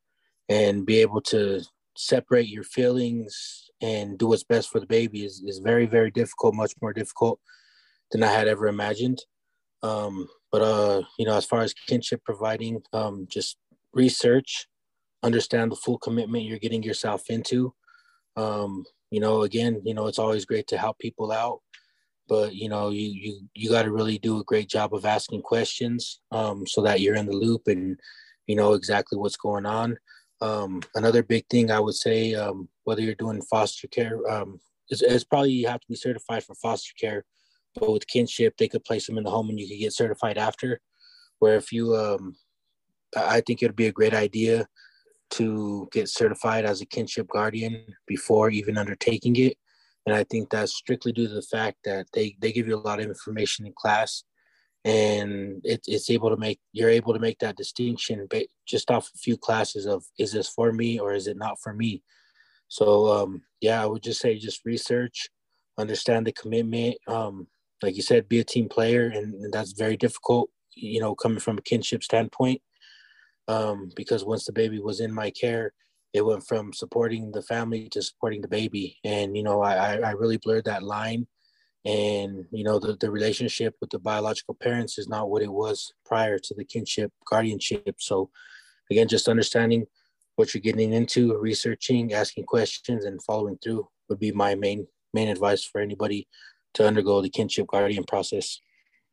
and 0.48 0.86
be 0.86 0.98
able 0.98 1.20
to 1.20 1.60
separate 1.96 2.48
your 2.48 2.64
feelings 2.64 3.70
and 3.82 4.18
do 4.18 4.28
what's 4.28 4.44
best 4.44 4.70
for 4.70 4.80
the 4.80 4.86
baby 4.86 5.24
is, 5.24 5.42
is 5.46 5.58
very, 5.58 5.86
very 5.86 6.10
difficult, 6.10 6.54
much 6.54 6.72
more 6.80 6.92
difficult 6.92 7.38
than 8.10 8.22
I 8.22 8.32
had 8.32 8.48
ever 8.48 8.66
imagined. 8.66 9.20
Um, 9.82 10.26
but, 10.52 10.62
uh, 10.62 11.02
you 11.18 11.26
know, 11.26 11.36
as 11.36 11.44
far 11.44 11.60
as 11.60 11.74
kinship 11.74 12.22
providing, 12.24 12.82
um, 12.92 13.26
just 13.30 13.56
research, 13.92 14.66
understand 15.22 15.70
the 15.70 15.76
full 15.76 15.98
commitment 15.98 16.44
you're 16.44 16.58
getting 16.58 16.82
yourself 16.82 17.30
into. 17.30 17.74
Um, 18.36 18.84
you 19.10 19.20
know, 19.20 19.42
again, 19.42 19.82
you 19.84 19.94
know, 19.94 20.06
it's 20.06 20.18
always 20.18 20.44
great 20.44 20.66
to 20.68 20.78
help 20.78 20.98
people 20.98 21.32
out 21.32 21.60
but 22.30 22.54
you 22.54 22.68
know 22.68 22.90
you 22.90 23.08
you 23.24 23.40
you 23.54 23.68
got 23.68 23.82
to 23.82 23.90
really 23.90 24.16
do 24.16 24.38
a 24.38 24.44
great 24.44 24.68
job 24.68 24.94
of 24.94 25.04
asking 25.04 25.42
questions 25.42 26.20
um, 26.30 26.64
so 26.66 26.80
that 26.80 27.00
you're 27.00 27.16
in 27.16 27.26
the 27.26 27.32
loop 27.32 27.62
and 27.66 27.98
you 28.46 28.54
know 28.54 28.72
exactly 28.72 29.18
what's 29.18 29.36
going 29.36 29.66
on. 29.66 29.98
Um, 30.40 30.80
another 30.94 31.22
big 31.22 31.44
thing 31.50 31.70
i 31.70 31.78
would 31.78 31.96
say 32.06 32.34
um, 32.34 32.70
whether 32.84 33.02
you're 33.02 33.14
doing 33.24 33.42
foster 33.42 33.86
care 33.88 34.16
um, 34.30 34.58
is, 34.88 35.02
is, 35.02 35.22
probably 35.22 35.52
you 35.52 35.68
have 35.68 35.80
to 35.80 35.86
be 35.86 35.94
certified 35.94 36.42
for 36.44 36.54
foster 36.54 36.94
care 36.98 37.26
but 37.74 37.92
with 37.92 38.06
kinship 38.06 38.54
they 38.56 38.66
could 38.66 38.82
place 38.84 39.06
them 39.06 39.18
in 39.18 39.24
the 39.24 39.30
home 39.30 39.50
and 39.50 39.60
you 39.60 39.68
could 39.68 39.82
get 39.84 39.92
certified 39.92 40.38
after. 40.38 40.80
Where 41.40 41.56
if 41.56 41.72
you 41.72 41.94
um, 41.94 42.36
i 43.16 43.42
think 43.42 43.60
it 43.60 43.66
would 43.66 43.82
be 43.84 43.88
a 43.88 43.98
great 44.00 44.14
idea 44.14 44.66
to 45.38 45.88
get 45.92 46.08
certified 46.08 46.64
as 46.64 46.80
a 46.80 46.86
kinship 46.86 47.28
guardian 47.28 47.84
before 48.06 48.48
even 48.50 48.78
undertaking 48.78 49.36
it 49.36 49.56
and 50.06 50.14
I 50.14 50.24
think 50.24 50.50
that's 50.50 50.74
strictly 50.74 51.12
due 51.12 51.28
to 51.28 51.34
the 51.34 51.42
fact 51.42 51.78
that 51.84 52.06
they, 52.12 52.36
they 52.40 52.52
give 52.52 52.66
you 52.66 52.76
a 52.76 52.80
lot 52.80 53.00
of 53.00 53.06
information 53.06 53.66
in 53.66 53.72
class 53.72 54.24
and 54.84 55.60
it, 55.62 55.82
it's 55.86 56.08
able 56.08 56.30
to 56.30 56.38
make 56.38 56.58
you're 56.72 56.88
able 56.88 57.12
to 57.12 57.18
make 57.18 57.38
that 57.40 57.56
distinction 57.56 58.26
just 58.66 58.90
off 58.90 59.10
a 59.14 59.18
few 59.18 59.36
classes 59.36 59.86
of 59.86 60.02
is 60.18 60.32
this 60.32 60.48
for 60.48 60.72
me 60.72 60.98
or 60.98 61.12
is 61.12 61.26
it 61.26 61.36
not 61.36 61.60
for 61.60 61.74
me? 61.74 62.02
So 62.68 63.08
um, 63.08 63.42
yeah 63.60 63.82
i 63.82 63.86
would 63.86 64.02
just 64.02 64.20
say 64.20 64.38
just 64.38 64.64
research 64.64 65.28
understand 65.78 66.26
the 66.26 66.32
commitment 66.32 66.96
um, 67.06 67.46
like 67.82 67.96
you 67.96 68.02
said 68.02 68.28
be 68.28 68.40
a 68.40 68.44
team 68.44 68.68
player 68.68 69.06
and, 69.06 69.34
and, 69.34 69.52
that's 69.52 69.72
very 69.72 69.96
difficult 69.96 70.50
you 70.74 71.00
know 71.00 71.14
coming 71.14 71.40
from 71.40 71.58
a 71.58 71.62
kinship 71.62 72.02
standpoint 72.02 72.60
um, 73.48 73.90
because 73.96 74.24
once 74.24 74.44
the 74.44 74.52
baby 74.52 74.78
was 74.78 75.00
in 75.00 75.12
my 75.12 75.30
care 75.30 75.72
it 76.12 76.24
went 76.24 76.46
from 76.46 76.72
supporting 76.72 77.30
the 77.32 77.42
family 77.42 77.88
to 77.90 78.02
supporting 78.02 78.40
the 78.40 78.48
baby. 78.48 78.96
And 79.04 79.36
you 79.36 79.42
know 79.42 79.62
i 79.62 79.96
i 79.96 80.10
really 80.12 80.38
blurred 80.38 80.64
that 80.64 80.82
line. 80.82 81.26
And 81.84 82.44
you 82.50 82.64
know 82.64 82.78
the, 82.78 82.96
the 83.00 83.10
relationship 83.10 83.74
with 83.80 83.90
the 83.90 83.98
biological 83.98 84.54
parents 84.54 84.98
is 84.98 85.08
not 85.08 85.30
what 85.30 85.42
it 85.42 85.52
was 85.52 85.92
prior 86.04 86.38
to 86.38 86.54
the 86.54 86.64
kinship 86.64 87.12
guardianship. 87.26 87.96
So 87.98 88.30
again 88.90 89.08
just 89.08 89.28
understanding 89.28 89.86
what 90.36 90.54
you're 90.54 90.60
getting 90.60 90.92
into 90.92 91.36
researching 91.38 92.12
asking 92.12 92.44
questions 92.44 93.04
and 93.04 93.22
following 93.22 93.58
through 93.62 93.86
would 94.08 94.18
be 94.18 94.32
my 94.32 94.54
main 94.54 94.86
main 95.12 95.28
advice 95.28 95.64
for 95.64 95.80
anybody 95.80 96.26
to 96.74 96.86
undergo 96.86 97.20
the 97.20 97.28
kinship 97.28 97.66
guardian 97.66 98.04
process 98.04 98.60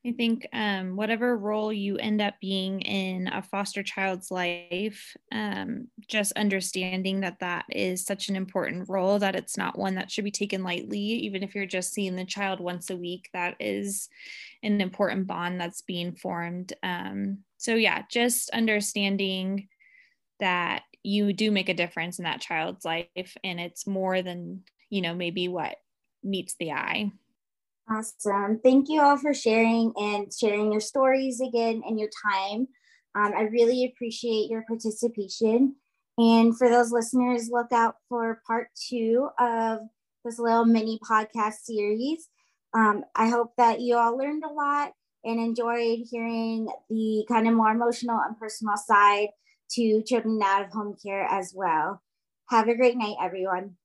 I 0.08 0.14
think 0.14 0.48
um, 0.54 0.96
whatever 0.96 1.36
role 1.36 1.74
you 1.74 1.98
end 1.98 2.22
up 2.22 2.36
being 2.40 2.80
in 2.82 3.28
a 3.28 3.42
foster 3.42 3.84
child's 3.84 4.32
life, 4.32 5.18
um, 5.34 5.90
just 6.08 6.32
understanding 6.38 7.20
that 7.22 7.40
that 7.42 7.66
is 7.70 8.06
such 8.06 8.30
an 8.30 8.38
important 8.38 8.88
role 8.88 9.20
that 9.20 9.36
it's 9.36 9.58
not 9.58 9.78
one 9.78 9.96
that 9.96 10.10
should 10.10 10.24
be 10.24 10.32
taken 10.32 10.64
lightly. 10.64 11.00
Even 11.00 11.44
if 11.44 11.54
you're 11.54 11.66
just 11.66 11.94
seeing 11.94 12.16
the 12.16 12.24
child 12.24 12.62
once 12.62 12.90
a 12.90 12.96
week, 12.96 13.30
that 13.34 13.56
is 13.60 14.08
an 14.64 14.80
important 14.80 15.28
bond 15.28 15.60
that's 15.60 15.82
being 15.82 16.16
formed. 16.16 16.72
Um, 16.84 17.40
so, 17.58 17.76
yeah, 17.76 18.04
just 18.10 18.50
understanding 18.52 19.68
that 20.40 20.84
you 21.04 21.34
do 21.34 21.52
make 21.52 21.68
a 21.68 21.74
difference 21.74 22.18
in 22.18 22.24
that 22.24 22.40
child's 22.40 22.86
life 22.86 23.36
and 23.44 23.60
it's 23.60 23.86
more 23.86 24.22
than, 24.22 24.64
you 24.90 25.02
know, 25.02 25.14
maybe 25.14 25.50
what 25.50 25.76
meets 26.24 26.56
the 26.60 26.72
eye. 26.72 27.12
Awesome. 27.90 28.60
Thank 28.62 28.90
you 28.90 29.02
all 29.02 29.18
for 29.18 29.34
sharing 29.34 29.94
and 29.96 30.32
sharing 30.34 30.72
your 30.72 30.82
stories 30.82 31.40
again 31.40 31.84
and 31.86 31.98
your 31.98 32.10
time. 32.26 32.68
Um, 33.16 33.34
I 33.36 33.44
really 33.44 33.86
appreciate 33.86 34.50
your 34.50 34.64
participation. 34.68 35.76
And 36.18 36.58
for 36.58 36.70
those 36.70 36.92
listeners, 36.92 37.50
look 37.50 37.72
out 37.72 37.96
for 38.10 38.42
part 38.46 38.68
two 38.90 39.30
of 39.40 39.80
this 40.26 40.38
little 40.38 40.66
mini 40.66 41.00
podcast 41.00 41.60
series. 41.64 42.28
Um, 42.74 43.06
I 43.16 43.30
hope 43.30 43.54
that 43.58 43.80
you 43.80 43.96
all 43.96 44.18
learned 44.18 44.44
a 44.44 44.52
lot 44.52 44.92
and 45.24 45.40
enjoyed 45.40 46.00
hearing 46.12 46.68
the 46.90 47.26
kind 47.30 47.48
of 47.48 47.54
more 47.54 47.72
emotional 47.72 48.20
and 48.20 48.38
personal 48.38 48.76
side 48.78 49.30
to 49.72 50.02
children 50.04 50.42
out 50.44 50.66
of 50.66 50.72
home 50.72 50.96
care 51.02 51.24
as 51.24 51.54
well. 51.56 52.02
Have 52.50 52.68
a 52.68 52.76
great 52.76 52.98
night, 52.98 53.16
everyone. 53.22 53.78